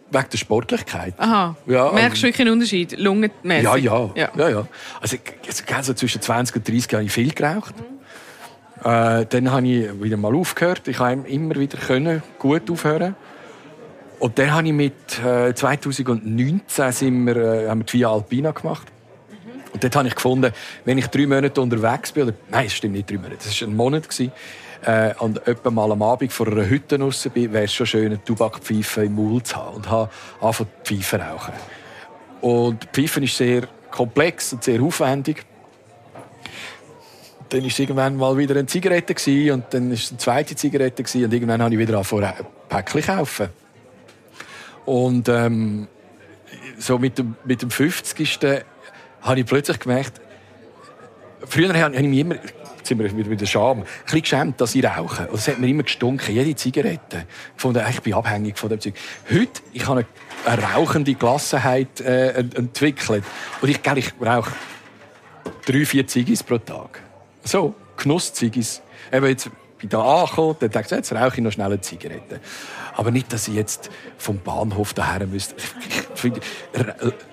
Wegen 0.10 0.30
der 0.32 0.38
Sportlichkeit. 0.38 1.16
Aha. 1.18 1.56
Ja, 1.66 1.92
Merkst 1.92 2.24
du 2.24 2.28
wirklich 2.28 2.42
einen 2.42 2.54
Unterschied? 2.54 2.98
Lungenmäßig? 2.98 3.64
Ja, 3.64 3.76
ja. 3.76 4.10
ja. 4.16 4.30
ja. 4.38 4.50
ja, 4.50 4.68
Also, 5.02 5.18
also, 5.76 5.94
zwischen 5.94 6.22
20 6.22 6.56
und 6.56 6.68
30 6.68 6.94
habe 6.94 7.04
ich 7.04 7.12
viel 7.12 7.34
geraucht. 7.34 7.76
Äh, 8.84 9.26
dann 9.26 9.52
habe 9.52 9.68
ich 9.68 10.02
wieder 10.02 10.18
mal 10.18 10.34
aufgehört. 10.34 10.88
Ich 10.88 11.00
habe 11.00 11.28
immer 11.28 11.56
wieder 11.56 11.78
können, 11.78 12.24
gut 12.40 12.70
aufhören. 12.72 13.16
Und 14.20 14.40
dann 14.40 14.54
habe 14.54 14.68
ich 14.68 14.74
mit 14.74 15.20
äh, 15.24 15.54
2019 15.54 16.92
sind 16.92 17.26
wir, 17.26 17.36
äh, 17.36 17.70
haben 17.70 17.80
wir 17.80 17.86
die 17.86 17.94
Via 17.94 18.12
Alpina 18.12 18.52
gemacht. 18.52 18.88
Und 19.78 19.84
dort 19.84 19.96
habe 19.96 20.08
ich 20.08 20.16
gefunden, 20.16 20.52
wenn 20.86 20.98
ich 20.98 21.06
drei 21.06 21.28
Monate 21.28 21.62
unterwegs 21.62 22.12
bin, 22.12 22.24
oder, 22.24 22.34
nein, 22.50 22.66
es 22.66 22.74
stimmt 22.74 22.96
nicht 22.96 23.12
drei 23.12 23.18
Monate, 23.18 23.38
das 23.44 23.62
war 23.62 23.68
ein 23.68 23.76
Monat, 23.76 24.10
gewesen, 24.10 24.32
äh, 24.84 25.14
und 25.20 25.48
etwa 25.48 25.70
mal 25.70 25.92
am 25.92 26.02
Abend 26.02 26.34
vor 26.34 26.48
einer 26.48 26.68
Hütte 26.68 27.00
raus 27.00 27.30
bin, 27.32 27.54
wäre 27.54 27.66
es 27.66 27.74
schon 27.76 27.86
schön, 27.86 28.08
eine 28.08 28.24
Tabakpfeife 28.24 29.04
im 29.04 29.14
Maul 29.14 29.44
zu 29.44 29.56
haben. 29.56 29.76
Und 29.76 29.88
habe 29.88 30.10
angefangen, 30.42 30.70
Pfeife 30.84 31.20
zu 31.20 31.24
rauchen. 31.24 31.54
Und 32.42 32.84
die 32.86 32.88
Pfeife 33.02 33.24
ist 33.24 33.38
sehr 33.38 33.68
komplex 33.92 34.52
und 34.54 34.64
sehr 34.64 34.82
aufwendig. 34.82 35.46
Dann 37.50 37.62
war 37.62 37.68
es 37.68 37.78
irgendwann 37.78 38.18
mal 38.18 38.36
wieder 38.36 38.56
eine 38.56 38.66
Zigarette 38.66 39.14
gewesen, 39.14 39.52
und 39.52 39.66
dann 39.76 39.90
war 39.90 39.94
es 39.94 40.10
eine 40.10 40.18
zweite 40.18 40.56
Zigarette 40.56 41.04
gewesen, 41.04 41.26
und 41.26 41.34
irgendwann 41.36 41.62
habe 41.62 41.76
ich 41.76 41.80
wieder 41.80 41.98
angefangen, 41.98 42.34
Päckchen 42.68 43.04
zu 43.04 43.12
kaufen. 43.12 43.50
Und 44.86 45.30
ähm, 45.30 45.88
so 46.80 46.98
mit 46.98 47.20
dem, 47.20 47.36
mit 47.46 47.62
dem 47.62 47.70
50. 47.70 48.40
habe 49.22 49.40
ich 49.40 49.46
plötzlich 49.46 49.80
gemerkt, 49.80 50.20
früher 51.48 51.74
habe 51.80 51.96
ich 51.96 52.02
mich 52.04 52.20
immer, 52.20 52.36
jetzt 52.36 52.88
sind 52.88 53.00
wir 53.00 53.16
wieder 53.16 53.30
mit 53.30 53.42
der 53.42 53.46
Scham, 53.46 53.80
ein 53.80 53.86
bisschen 54.06 54.22
geschämt, 54.22 54.62
dass 54.62 54.76
ich 54.76 54.86
rauche. 54.86 55.28
Und 55.28 55.36
es 55.40 55.48
hat 55.48 55.60
mir 55.60 55.68
immer 55.68 55.84
gestunken, 55.84 56.34
jede 56.34 56.56
Zigarette. 56.56 57.26
Ich 57.56 57.62
fand, 57.62 57.78
ich 57.90 58.02
bin 58.02 58.14
abhängig 58.14 58.58
von 58.58 58.70
dem 58.70 58.80
Zeug. 58.80 58.94
Heute, 59.30 59.62
ich 59.74 59.86
habe 59.88 60.06
eine, 60.46 60.60
eine 60.62 60.74
rauchende 60.74 61.14
Gelassenheit 61.14 62.00
äh, 62.02 62.32
ent- 62.32 62.56
entwickelt. 62.56 63.24
Und 63.62 63.70
ich, 63.70 63.82
gell, 63.84 63.98
ich 63.98 64.14
rauche 64.22 64.52
drei, 65.66 65.86
vier 65.86 66.08
Ziggis 66.08 66.44
pro 66.44 66.58
Tag. 66.58 67.02
So, 67.44 67.76
Genuss-Ziggis. 67.98 68.82
Eben 69.12 69.26
jetzt 69.28 69.50
bin 69.80 69.90
da 69.90 70.22
angekommen, 70.22 70.56
dann 70.60 70.72
denke 70.72 70.88
ich, 70.88 70.92
jetzt 70.92 71.14
rauche 71.14 71.36
ich 71.36 71.42
noch 71.42 71.52
schnell 71.52 71.68
eine 71.68 71.82
Zigarette. 71.82 72.40
Aber 72.98 73.12
nicht, 73.12 73.32
dass 73.32 73.48
ich 73.48 73.54
jetzt 73.54 73.90
vom 74.18 74.40
Bahnhof 74.40 74.94
daher 74.96 75.28
müsste. 75.28 75.56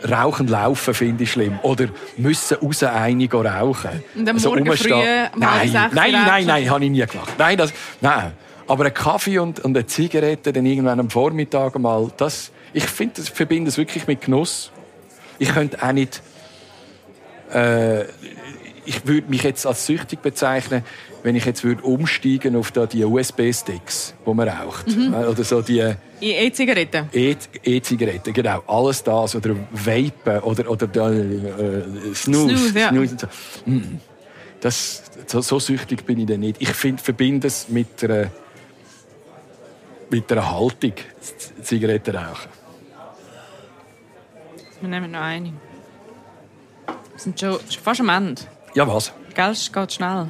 Rauchen, 0.09 0.47
Laufen 0.47 0.93
finde 0.95 1.25
ich 1.25 1.33
schlimm. 1.33 1.59
Oder 1.63 1.87
müssen 2.19 2.59
raus 2.59 2.81
gehen 2.81 3.47
rauchen. 3.47 4.03
Und 4.15 4.29
am 4.29 4.37
Also 4.37 4.51
Morgen 4.51 4.69
rumstehen. 4.69 4.95
früh 4.95 5.41
Nein, 5.41 5.71
nein, 5.73 5.75
rauchen? 5.75 5.95
nein, 5.95 6.47
nein, 6.47 6.71
habe 6.71 6.85
ich 6.85 6.91
nie 6.91 7.07
gemacht. 7.07 7.33
Nein, 7.39 7.57
das, 7.57 7.73
nein. 8.03 8.33
Aber 8.67 8.85
ein 8.85 8.95
Kaffee 8.95 9.39
und, 9.39 9.61
und 9.61 9.77
eine 9.77 9.87
Zigarette 9.87 10.53
dann 10.53 10.67
irgendwann 10.67 11.01
am 11.01 11.09
Vormittag 11.11 11.79
mal, 11.79 12.11
das, 12.17 12.51
ich 12.75 12.85
finde, 12.85 13.15
das 13.17 13.29
verbinde 13.31 13.69
es 13.71 13.79
wirklich 13.79 14.07
mit 14.07 14.21
Genuss. 14.23 14.71
Ich 15.39 15.49
könnte 15.53 15.83
auch 15.83 15.93
nicht, 15.93 16.23
äh, 17.53 18.05
ich 18.87 19.07
würde 19.07 19.29
mich 19.31 19.43
jetzt 19.43 19.67
als 19.67 19.87
süchtig 19.87 20.21
bezeichnen, 20.21 20.85
wenn 21.23 21.37
ich 21.37 21.45
jetzt 21.45 21.65
würde 21.65 21.83
umsteigen 21.83 22.57
auf 22.57 22.71
da 22.71 22.87
die 22.87 23.05
USB-Sticks, 23.05 24.15
wo 24.25 24.35
man 24.35 24.49
raucht. 24.49 24.89
Mhm. 24.89 25.15
Äh, 25.15 25.27
Oder 25.27 25.45
so 25.45 25.63
die 25.63 25.95
E-Zigaretten? 26.21 27.09
E-Zigaretten, 27.13 28.33
genau. 28.33 28.63
Alles 28.67 29.03
das. 29.03 29.35
Oder 29.35 29.57
Vapen 29.73 30.41
oder, 30.43 30.71
oder 30.71 30.87
da, 30.87 31.11
äh, 31.11 31.83
Snooze. 32.15 32.57
Snooze, 32.57 32.79
ja. 32.79 32.89
Snooze 32.91 33.17
so. 33.19 33.71
Mm. 33.71 34.01
Das, 34.61 35.03
so, 35.27 35.41
so 35.41 35.59
süchtig 35.59 36.05
bin 36.07 36.21
ich 36.21 36.27
dann 36.27 36.41
nicht. 36.41 36.57
Ich 36.59 36.71
find, 36.71 37.01
verbinde 37.01 37.49
es 37.49 37.69
mit 37.69 38.03
einer, 38.05 38.31
mit 40.11 40.31
einer 40.33 40.51
Haltung, 40.51 40.93
Zigaretten 41.63 42.17
rauchen. 42.17 42.49
Wir 44.81 44.89
nehmen 44.89 45.11
noch 45.11 45.21
eine. 45.21 45.53
Wir 47.13 47.19
sind 47.19 47.39
schon, 47.39 47.59
schon 47.69 47.83
fast 47.83 48.01
am 48.01 48.09
Ende. 48.09 48.43
Ja, 48.75 48.87
was? 48.87 49.13
Gell, 49.35 49.51
es 49.51 49.73
geht 49.73 49.93
schnell. 49.93 50.29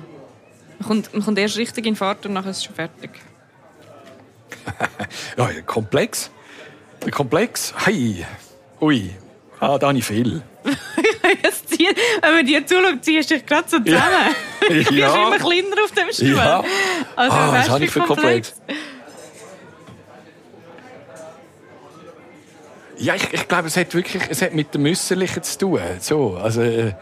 Man 0.78 0.88
kommt, 0.88 1.12
man 1.14 1.24
kommt 1.24 1.38
erst 1.38 1.56
richtig 1.56 1.86
in 1.86 1.96
Fahrt 1.96 2.26
und 2.26 2.32
nachher 2.34 2.50
ist 2.50 2.58
es 2.58 2.64
schon 2.64 2.74
fertig. 2.74 3.10
Ja, 5.36 5.50
ja, 5.50 5.60
komplex. 5.62 6.30
Komplex. 7.10 7.74
Hey. 7.84 8.24
Ui. 8.80 9.10
Ah, 9.60 9.76
da 9.78 9.88
habe 9.88 9.98
ich 9.98 10.04
viel. 10.04 10.42
Wenn 12.22 12.34
man 12.34 12.46
dir 12.46 12.66
zuschaut, 12.66 13.04
ziehst 13.04 13.30
du 13.30 13.34
dich 13.34 13.44
gerade 13.46 13.68
so 13.68 13.78
zusammen. 13.78 14.34
Du 14.60 14.74
wirst 14.74 14.90
Ja. 14.92 15.14
immer 15.26 15.36
kleiner 15.38 15.84
auf 15.84 15.90
dem 15.92 16.10
Stuhl. 16.12 16.36
Ja. 16.36 16.64
Also, 17.16 17.36
Ah, 17.36 17.52
was 17.52 17.68
habe 17.68 17.84
ich 17.84 17.90
für 17.90 18.00
komplex? 18.00 18.54
Ja, 22.96 23.14
ich, 23.14 23.32
ich 23.32 23.48
glaube, 23.48 23.68
es 23.68 23.76
hat 23.76 23.92
wirklich 23.94 24.22
es 24.30 24.40
hat 24.40 24.54
mit 24.54 24.72
dem 24.72 24.82
Müsserlichen 24.82 25.42
zu 25.42 25.58
tun. 25.58 25.80
So, 26.00 26.36
also, 26.36 26.62
äh, 26.62 26.92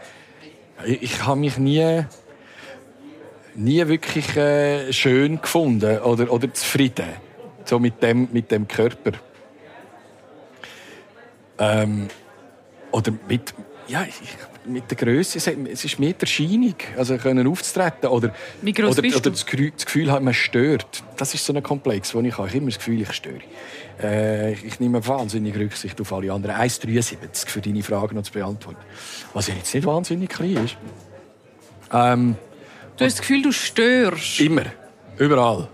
ich, 0.85 1.23
habe 1.23 1.39
mich 1.39 1.57
nie, 1.57 2.05
nie 3.55 3.87
wirklich 3.87 4.35
äh, 4.35 4.91
schön 4.91 5.41
gefunden 5.41 5.99
oder, 5.99 6.31
oder 6.31 6.53
zufrieden 6.53 7.07
so 7.65 7.79
mit, 7.79 8.01
dem, 8.01 8.27
mit 8.31 8.51
dem 8.51 8.67
Körper. 8.67 9.11
Ähm, 11.59 12.07
oder 12.91 13.13
mit, 13.27 13.53
ja, 13.87 14.05
mit 14.65 14.89
der 14.89 14.97
Größe. 14.97 15.37
Es, 15.37 15.85
ist 15.85 15.99
mehr 15.99 16.13
die 16.13 16.21
Erscheinung, 16.21 16.75
also 16.97 17.17
können 17.17 17.47
aufzutreten 17.47 18.09
oder, 18.09 18.33
oder, 18.63 18.89
oder 18.89 19.31
das, 19.31 19.45
Gefühl, 19.45 20.11
haben, 20.11 20.25
man 20.25 20.33
stört. 20.33 21.03
Das 21.17 21.33
ist 21.33 21.45
so 21.45 21.53
ein 21.53 21.61
Komplex, 21.63 22.13
wo 22.15 22.21
ich 22.21 22.37
habe. 22.37 22.47
Ich 22.47 22.55
immer 22.55 22.67
das 22.67 22.77
Gefühl, 22.77 23.01
ich 23.01 23.11
störe. 23.11 23.41
Äh, 24.01 24.53
ich 24.53 24.79
nehme 24.79 25.05
wahnsinnig 25.05 25.55
Rücksicht 25.55 25.99
auf 26.01 26.13
alle 26.13 26.31
anderen. 26.31 26.55
1,73 26.55 27.47
für 27.47 27.61
deine 27.61 27.83
Frage 27.83 28.15
noch 28.15 28.23
zu 28.23 28.33
beantworten. 28.33 28.81
Was 29.33 29.47
ja 29.47 29.55
jetzt 29.55 29.73
nicht 29.73 29.85
wahnsinnig 29.85 30.29
klein 30.29 30.65
ist. 30.65 30.77
Ähm, 31.91 32.35
Du 32.97 33.05
hast 33.05 33.17
das 33.17 33.21
Gefühl, 33.21 33.41
du 33.41 33.51
störst. 33.51 34.39
Immer. 34.39 34.65
Überall. 35.17 35.67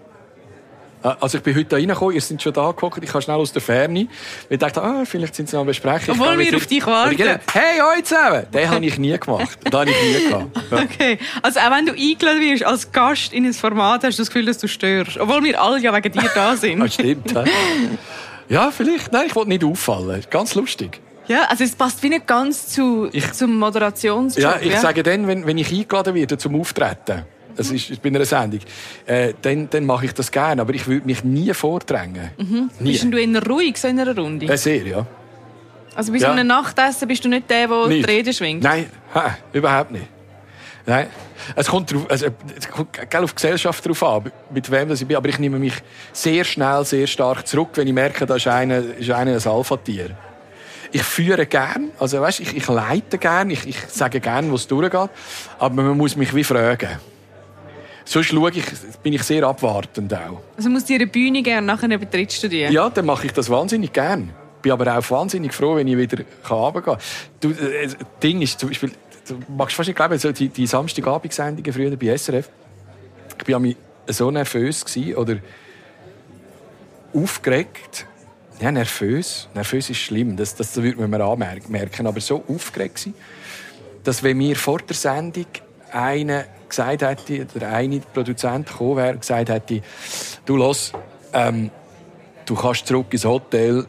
Äh, 1.03 1.09
Also 1.19 1.37
ich 1.37 1.43
bin 1.43 1.55
heute 1.55 1.65
da 1.65 1.75
reingekommen, 1.77 2.15
ihr 2.15 2.21
seid 2.21 2.41
schon 2.41 2.53
da 2.53 2.67
geguckt, 2.71 2.99
ich 3.01 3.09
kam 3.09 3.21
schnell 3.21 3.37
aus 3.37 3.51
der 3.53 3.61
Ferne. 3.61 4.07
Ich 4.49 4.57
dachte, 4.59 4.81
ah, 4.81 5.03
vielleicht 5.05 5.35
sind 5.35 5.49
sie 5.49 5.55
noch 5.55 5.61
am 5.61 5.67
Besprechen. 5.67 6.11
Obwohl 6.11 6.37
wir 6.39 6.55
auf 6.55 6.65
dich 6.67 6.85
warten. 6.85 7.15
Genau. 7.15 7.35
Hey, 7.53 7.81
euch 7.81 8.03
zusammen! 8.05 8.45
Den 8.53 8.69
habe 8.69 8.85
ich 8.85 8.97
nie 8.99 9.17
gemacht. 9.17 9.57
Den 9.65 9.73
habe 9.79 9.89
ich 9.91 10.01
nie 10.03 10.29
gehabt. 10.29 10.57
Ja. 10.71 10.77
Okay. 10.83 11.17
Also 11.41 11.59
auch 11.59 11.71
wenn 11.71 11.85
du 11.85 11.93
eingeladen 11.93 12.41
wirst 12.41 12.63
als 12.65 12.91
Gast 12.91 13.33
in 13.33 13.45
ein 13.45 13.53
Format, 13.53 14.03
hast 14.03 14.17
du 14.17 14.21
das 14.21 14.29
Gefühl, 14.29 14.45
dass 14.45 14.57
du 14.57 14.67
störst. 14.67 15.17
Obwohl 15.19 15.43
wir 15.43 15.61
alle 15.61 15.79
ja 15.79 15.93
wegen 15.95 16.11
dir 16.11 16.29
da 16.35 16.51
Das 16.51 16.61
sind. 16.61 16.93
stimmt. 16.93 17.33
hä? 17.35 17.43
Ja, 18.49 18.71
vielleicht. 18.71 19.11
Nein, 19.11 19.25
ich 19.27 19.35
wollte 19.35 19.49
nicht 19.49 19.63
auffallen. 19.63 20.23
Ganz 20.29 20.55
lustig. 20.55 20.99
Ja, 21.27 21.43
also 21.43 21.63
es 21.63 21.75
passt 21.75 22.01
wie 22.01 22.09
nicht 22.09 22.25
ganz 22.25 22.69
zu, 22.69 23.07
Ich- 23.11 23.31
zum 23.33 23.57
Moderationsjob. 23.59 24.41
Ja, 24.43 24.57
ich 24.61 24.75
sage 24.77 25.03
dann, 25.03 25.27
wenn, 25.27 25.45
wenn 25.45 25.57
ich 25.59 25.71
eingeladen 25.71 26.15
werde 26.15 26.37
zum 26.39 26.59
Auftreten, 26.59 27.23
das 27.59 27.71
ist 27.71 28.01
bei 28.01 28.09
einer 28.09 28.23
Sendung, 28.23 28.61
äh, 29.05 29.33
dann, 29.41 29.69
dann 29.69 29.85
mache 29.85 30.05
ich 30.05 30.13
das 30.13 30.31
gerne. 30.31 30.61
Aber 30.61 30.73
ich 30.73 30.87
würde 30.87 31.05
mich 31.05 31.23
nie 31.25 31.53
vordrängen. 31.53 32.31
Nie. 32.79 32.93
Bist 32.93 33.03
du 33.03 33.17
eher 33.17 33.45
ruhig 33.45 33.77
so 33.77 33.89
in 33.89 33.99
einer 33.99 34.15
Runde? 34.15 34.45
Äh, 34.45 34.57
sehr, 34.57 34.87
ja. 34.87 35.05
Also 35.93 36.13
bei 36.13 36.19
ja. 36.19 36.27
so 36.27 36.31
einem 36.33 36.47
Nachtessen 36.47 37.07
bist 37.07 37.25
du 37.25 37.29
nicht 37.29 37.49
der, 37.49 37.67
der 37.67 37.87
die. 37.89 38.01
Rede 38.01 38.33
schwingt? 38.33 38.63
Nein, 38.63 38.85
ha, 39.13 39.37
überhaupt 39.51 39.91
nicht. 39.91 40.07
Nein. 40.85 41.07
Es 41.55 41.67
kommt, 41.67 41.91
drauf, 41.91 42.05
also, 42.09 42.27
es 42.57 42.69
kommt 42.69 42.97
auf 43.15 43.31
die 43.31 43.35
Gesellschaft 43.35 43.85
drauf 43.85 44.03
an, 44.03 44.31
mit 44.51 44.71
wem 44.71 44.87
das 44.87 45.01
ich 45.01 45.07
bin. 45.07 45.17
Aber 45.17 45.27
ich 45.27 45.39
nehme 45.39 45.59
mich 45.59 45.73
sehr 46.13 46.45
schnell, 46.45 46.85
sehr 46.85 47.07
stark 47.07 47.45
zurück, 47.45 47.69
wenn 47.75 47.87
ich 47.87 47.93
merke, 47.93 48.25
da 48.25 48.35
ist 48.35 48.47
einer, 48.47 48.79
ist 48.97 49.09
einer 49.11 49.31
ein 49.33 49.47
Alpha-Tier. 49.47 50.15
Ich 50.91 51.03
führe 51.03 51.45
gern, 51.45 51.91
also 51.99 52.21
weißt, 52.21 52.39
ich, 52.39 52.55
ich 52.55 52.67
leite 52.67 53.17
gern, 53.17 53.51
ich, 53.51 53.67
ich 53.67 53.77
sage 53.89 54.19
gern, 54.19 54.49
wo 54.49 54.55
es 54.55 54.67
durchgeht. 54.67 55.09
Aber 55.59 55.83
man 55.83 55.97
muss 55.97 56.15
mich 56.15 56.33
wie 56.33 56.43
fragen. 56.43 56.99
Sonst 58.09 58.29
schaue 58.29 58.49
ich, 58.49 58.65
bin 59.03 59.13
ich 59.13 59.21
sehr 59.21 59.43
abwartend 59.43 60.11
auch. 60.15 60.41
Also 60.57 60.67
musst 60.67 60.89
du 60.89 60.95
eine 60.95 61.05
Bühne 61.05 61.43
gerne 61.43 61.67
nachher 61.67 61.95
betrittst 61.95 62.41
du 62.41 62.49
die? 62.49 62.61
Ja, 62.61 62.89
dann 62.89 63.05
mache 63.05 63.27
ich 63.27 63.33
das 63.33 63.51
wahnsinnig 63.51 63.93
gern. 63.93 64.31
Bin 64.63 64.71
aber 64.71 64.97
auch 64.97 65.11
wahnsinnig 65.11 65.53
froh, 65.53 65.75
wenn 65.75 65.87
ich 65.87 65.95
wieder 65.95 66.23
runtergehen 66.49 66.85
kann. 66.85 66.97
Du, 67.39 67.51
äh, 67.51 67.83
das 67.83 67.97
Ding 68.23 68.41
ist 68.41 68.59
zum 68.59 68.69
Beispiel, 68.69 68.93
du 69.27 69.35
magst 69.55 69.75
fast 69.75 69.89
nicht 69.89 69.95
glauben, 69.95 70.17
so 70.17 70.31
die, 70.31 70.49
die 70.49 70.65
Samstagabendsendungen 70.65 71.71
früher 71.71 71.95
bei 71.95 72.17
SRF, 72.17 72.49
ich 73.45 73.53
war 73.53 73.61
so 74.07 74.31
nervös 74.31 74.83
gewesen, 74.83 75.15
oder 75.15 75.35
aufgeregt. 77.13 78.07
Ja, 78.59 78.71
nervös. 78.71 79.47
Nervös 79.53 79.87
ist 79.91 79.99
schlimm, 79.99 80.35
das, 80.35 80.55
das 80.55 80.75
würde 80.77 80.99
man 80.99 81.11
mir 81.11 81.23
anmerken. 81.23 82.07
Aber 82.07 82.19
so 82.19 82.43
aufgeregt 82.47 82.95
gewesen, 82.95 83.13
dass 84.03 84.23
wenn 84.23 84.37
mir 84.37 84.55
vor 84.55 84.79
der 84.79 84.95
Sendung 84.95 85.45
einer 85.91 86.45
gesagt 86.69 87.01
hätte, 87.01 87.47
oder 87.55 87.69
eine 87.69 87.99
Produzent 87.99 88.67
gekommen 88.67 88.97
wäre 88.97 89.13
und 89.13 89.21
gesagt 89.21 89.49
hätte, 89.49 89.81
du 90.45 90.57
los, 90.57 90.93
ähm, 91.33 91.71
du 92.45 92.55
kannst 92.55 92.87
zurück 92.87 93.07
ins 93.11 93.25
Hotel, 93.25 93.85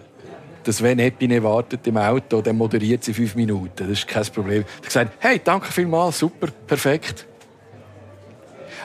dass 0.64 0.82
wenn 0.82 0.98
Epine 0.98 1.42
wartet 1.42 1.86
im 1.86 1.96
Auto, 1.96 2.42
dann 2.42 2.56
moderiert 2.56 3.04
sie 3.04 3.14
fünf 3.14 3.34
Minuten. 3.34 3.70
Das 3.76 3.88
ist 3.88 4.06
kein 4.08 4.24
Problem. 4.26 4.60
Ich 4.62 4.76
habe 4.76 4.86
gesagt, 4.86 5.12
hey, 5.18 5.40
danke 5.42 5.72
vielmals, 5.72 6.18
super, 6.18 6.48
perfekt. 6.66 7.26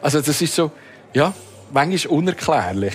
Also 0.02 0.22
das 0.22 0.42
ist 0.42 0.56
so, 0.56 0.72
ja, 1.14 1.34
manchmal 1.72 2.18
unerklärlich. 2.18 2.94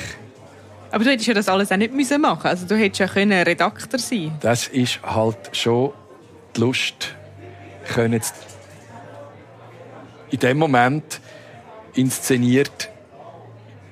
Aber 0.90 1.04
du 1.04 1.10
hättest 1.10 1.28
ja 1.28 1.34
das 1.34 1.48
alles 1.48 1.70
auch 1.70 1.76
nicht 1.76 1.94
müssen 1.94 2.20
machen 2.20 2.46
Also 2.46 2.66
du 2.66 2.76
hättest 2.76 3.00
ja 3.00 3.06
können 3.06 3.42
Redakteur 3.42 3.98
sein 3.98 4.36
Das 4.40 4.66
ist 4.66 5.00
halt 5.02 5.36
schon 5.52 5.92
die 6.56 6.60
Lust, 6.60 7.14
können 7.94 8.20
in 10.30 10.38
dem 10.38 10.58
Moment 10.58 11.20
inszeniert 11.94 12.90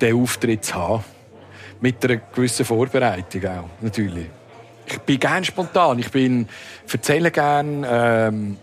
den 0.00 0.16
Auftritt 0.16 0.64
zu 0.64 0.74
haben. 0.74 1.04
Mit 1.80 2.04
einer 2.04 2.16
gewissen 2.16 2.64
Vorbereitung 2.64 3.46
auch, 3.46 3.68
natürlich. 3.80 4.26
Ich 4.86 4.98
bin 5.00 5.20
gerne 5.20 5.44
spontan, 5.44 5.98
ich 5.98 6.10
bin, 6.10 6.48
erzähle 6.90 7.30
gerne, 7.30 7.86
ähm, 7.90 8.56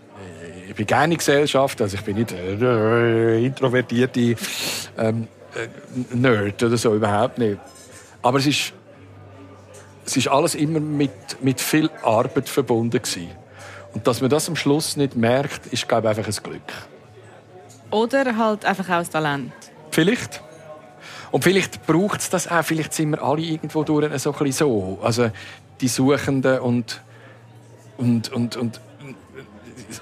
ich 0.68 0.74
bin 0.74 0.86
gerne 0.86 1.14
in 1.14 1.18
Gesellschaft, 1.18 1.80
also 1.80 1.96
ich 1.96 2.02
bin 2.02 2.16
nicht 2.16 2.32
äh, 2.32 3.44
introvertierte 3.44 4.36
ähm, 4.98 5.28
äh, 5.54 6.14
Nerd 6.14 6.62
oder 6.62 6.76
so, 6.76 6.94
überhaupt 6.94 7.38
nicht. 7.38 7.58
Aber 8.22 8.38
es 8.38 8.46
ist, 8.46 8.72
es 10.04 10.16
ist 10.16 10.28
alles 10.28 10.54
immer 10.54 10.80
mit, 10.80 11.42
mit 11.42 11.60
viel 11.60 11.88
Arbeit 12.02 12.48
verbunden 12.48 13.00
gewesen. 13.00 13.30
Und 13.94 14.06
dass 14.06 14.20
man 14.20 14.28
das 14.28 14.48
am 14.48 14.56
Schluss 14.56 14.96
nicht 14.96 15.16
merkt, 15.16 15.66
ist, 15.68 15.88
glaube 15.88 16.10
ich, 16.10 16.18
einfach 16.18 16.30
ein 16.30 16.42
Glück. 16.42 16.72
Oder 17.90 18.36
halt 18.36 18.64
einfach 18.64 18.88
auch 18.88 19.06
Talent. 19.06 19.52
Vielleicht. 19.90 20.42
Und 21.30 21.44
vielleicht 21.44 21.86
braucht 21.86 22.20
es 22.20 22.30
das 22.30 22.48
auch. 22.48 22.64
Vielleicht 22.64 22.92
sind 22.92 23.10
wir 23.10 23.22
alle 23.22 23.42
irgendwo 23.42 23.82
durch 23.82 24.18
so 24.20 24.34
ein 24.34 24.52
so. 24.52 24.98
Also 25.02 25.30
die 25.80 25.88
Suchenden 25.88 26.60
und, 26.60 27.02
und, 27.96 28.32
und, 28.32 28.56
und 28.56 28.80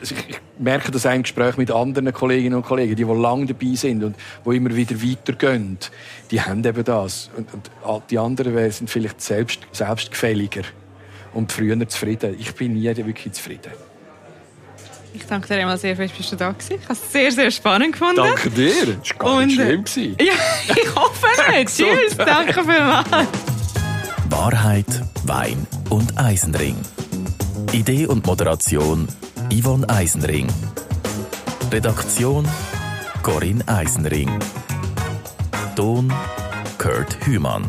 ich 0.02 0.40
merke 0.58 0.90
das 0.90 1.06
auch 1.06 1.12
im 1.12 1.22
Gespräch 1.22 1.56
mit 1.56 1.70
anderen 1.70 2.12
Kolleginnen 2.12 2.54
und 2.54 2.64
Kollegen, 2.64 2.96
die, 2.96 3.04
die 3.04 3.12
lange 3.12 3.46
dabei 3.46 3.74
sind 3.74 4.02
und 4.02 4.16
die 4.46 4.56
immer 4.56 4.74
wieder 4.74 5.00
weitergehen, 5.02 5.78
die 6.30 6.40
haben 6.40 6.64
eben 6.64 6.84
das. 6.84 7.30
Und, 7.36 7.48
und 7.52 8.10
die 8.10 8.18
anderen 8.18 8.70
sind 8.70 8.88
vielleicht 8.88 9.20
selbst, 9.20 9.60
selbstgefälliger 9.72 10.62
und 11.34 11.52
früher 11.52 11.88
zufrieden. 11.88 12.36
Ich 12.38 12.54
bin 12.54 12.74
nie 12.74 12.84
wirklich 12.96 13.32
zufrieden. 13.34 13.72
Ich 15.14 15.26
danke 15.26 15.46
dir 15.46 15.60
einmal 15.60 15.78
sehr 15.78 15.94
fest, 15.94 16.14
dass 16.18 16.30
du 16.30 16.36
da 16.36 16.46
warst. 16.52 16.70
Ich 16.70 16.82
habe 16.82 16.92
es 16.92 17.12
sehr, 17.12 17.30
sehr 17.30 17.50
spannend 17.52 17.92
gefunden. 17.92 18.16
Danke 18.16 18.50
dir. 18.50 18.96
Das 18.96 19.10
war 19.10 19.18
gar 19.18 19.46
nicht 19.46 19.58
und, 19.60 19.88
schlimm. 19.88 20.16
Ja, 20.20 20.32
ich 20.74 20.94
hoffe 20.94 21.26
nicht. 21.52 21.68
Tschüss, 21.76 22.16
danke 22.16 22.64
vielmals. 22.64 23.28
Wahrheit, 24.28 24.86
Wein 25.24 25.66
und 25.90 26.18
Eisenring. 26.18 26.76
Idee 27.72 28.06
und 28.06 28.26
Moderation 28.26 29.06
Yvonne 29.52 29.88
Eisenring. 29.88 30.48
Redaktion 31.70 32.46
Corinne 33.22 33.66
Eisenring. 33.68 34.30
Ton 35.76 36.12
Kurt 36.78 37.16
Hümann. 37.24 37.64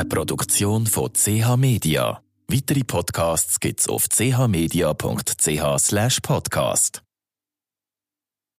Eine 0.00 0.08
Produktion 0.08 0.86
von 0.86 1.12
CH 1.12 1.58
Media. 1.58 2.22
Weitere 2.48 2.84
Podcasts 2.84 3.60
gibt's 3.60 3.86
auf 3.86 4.06
chmedia.ch/podcast. 4.08 7.02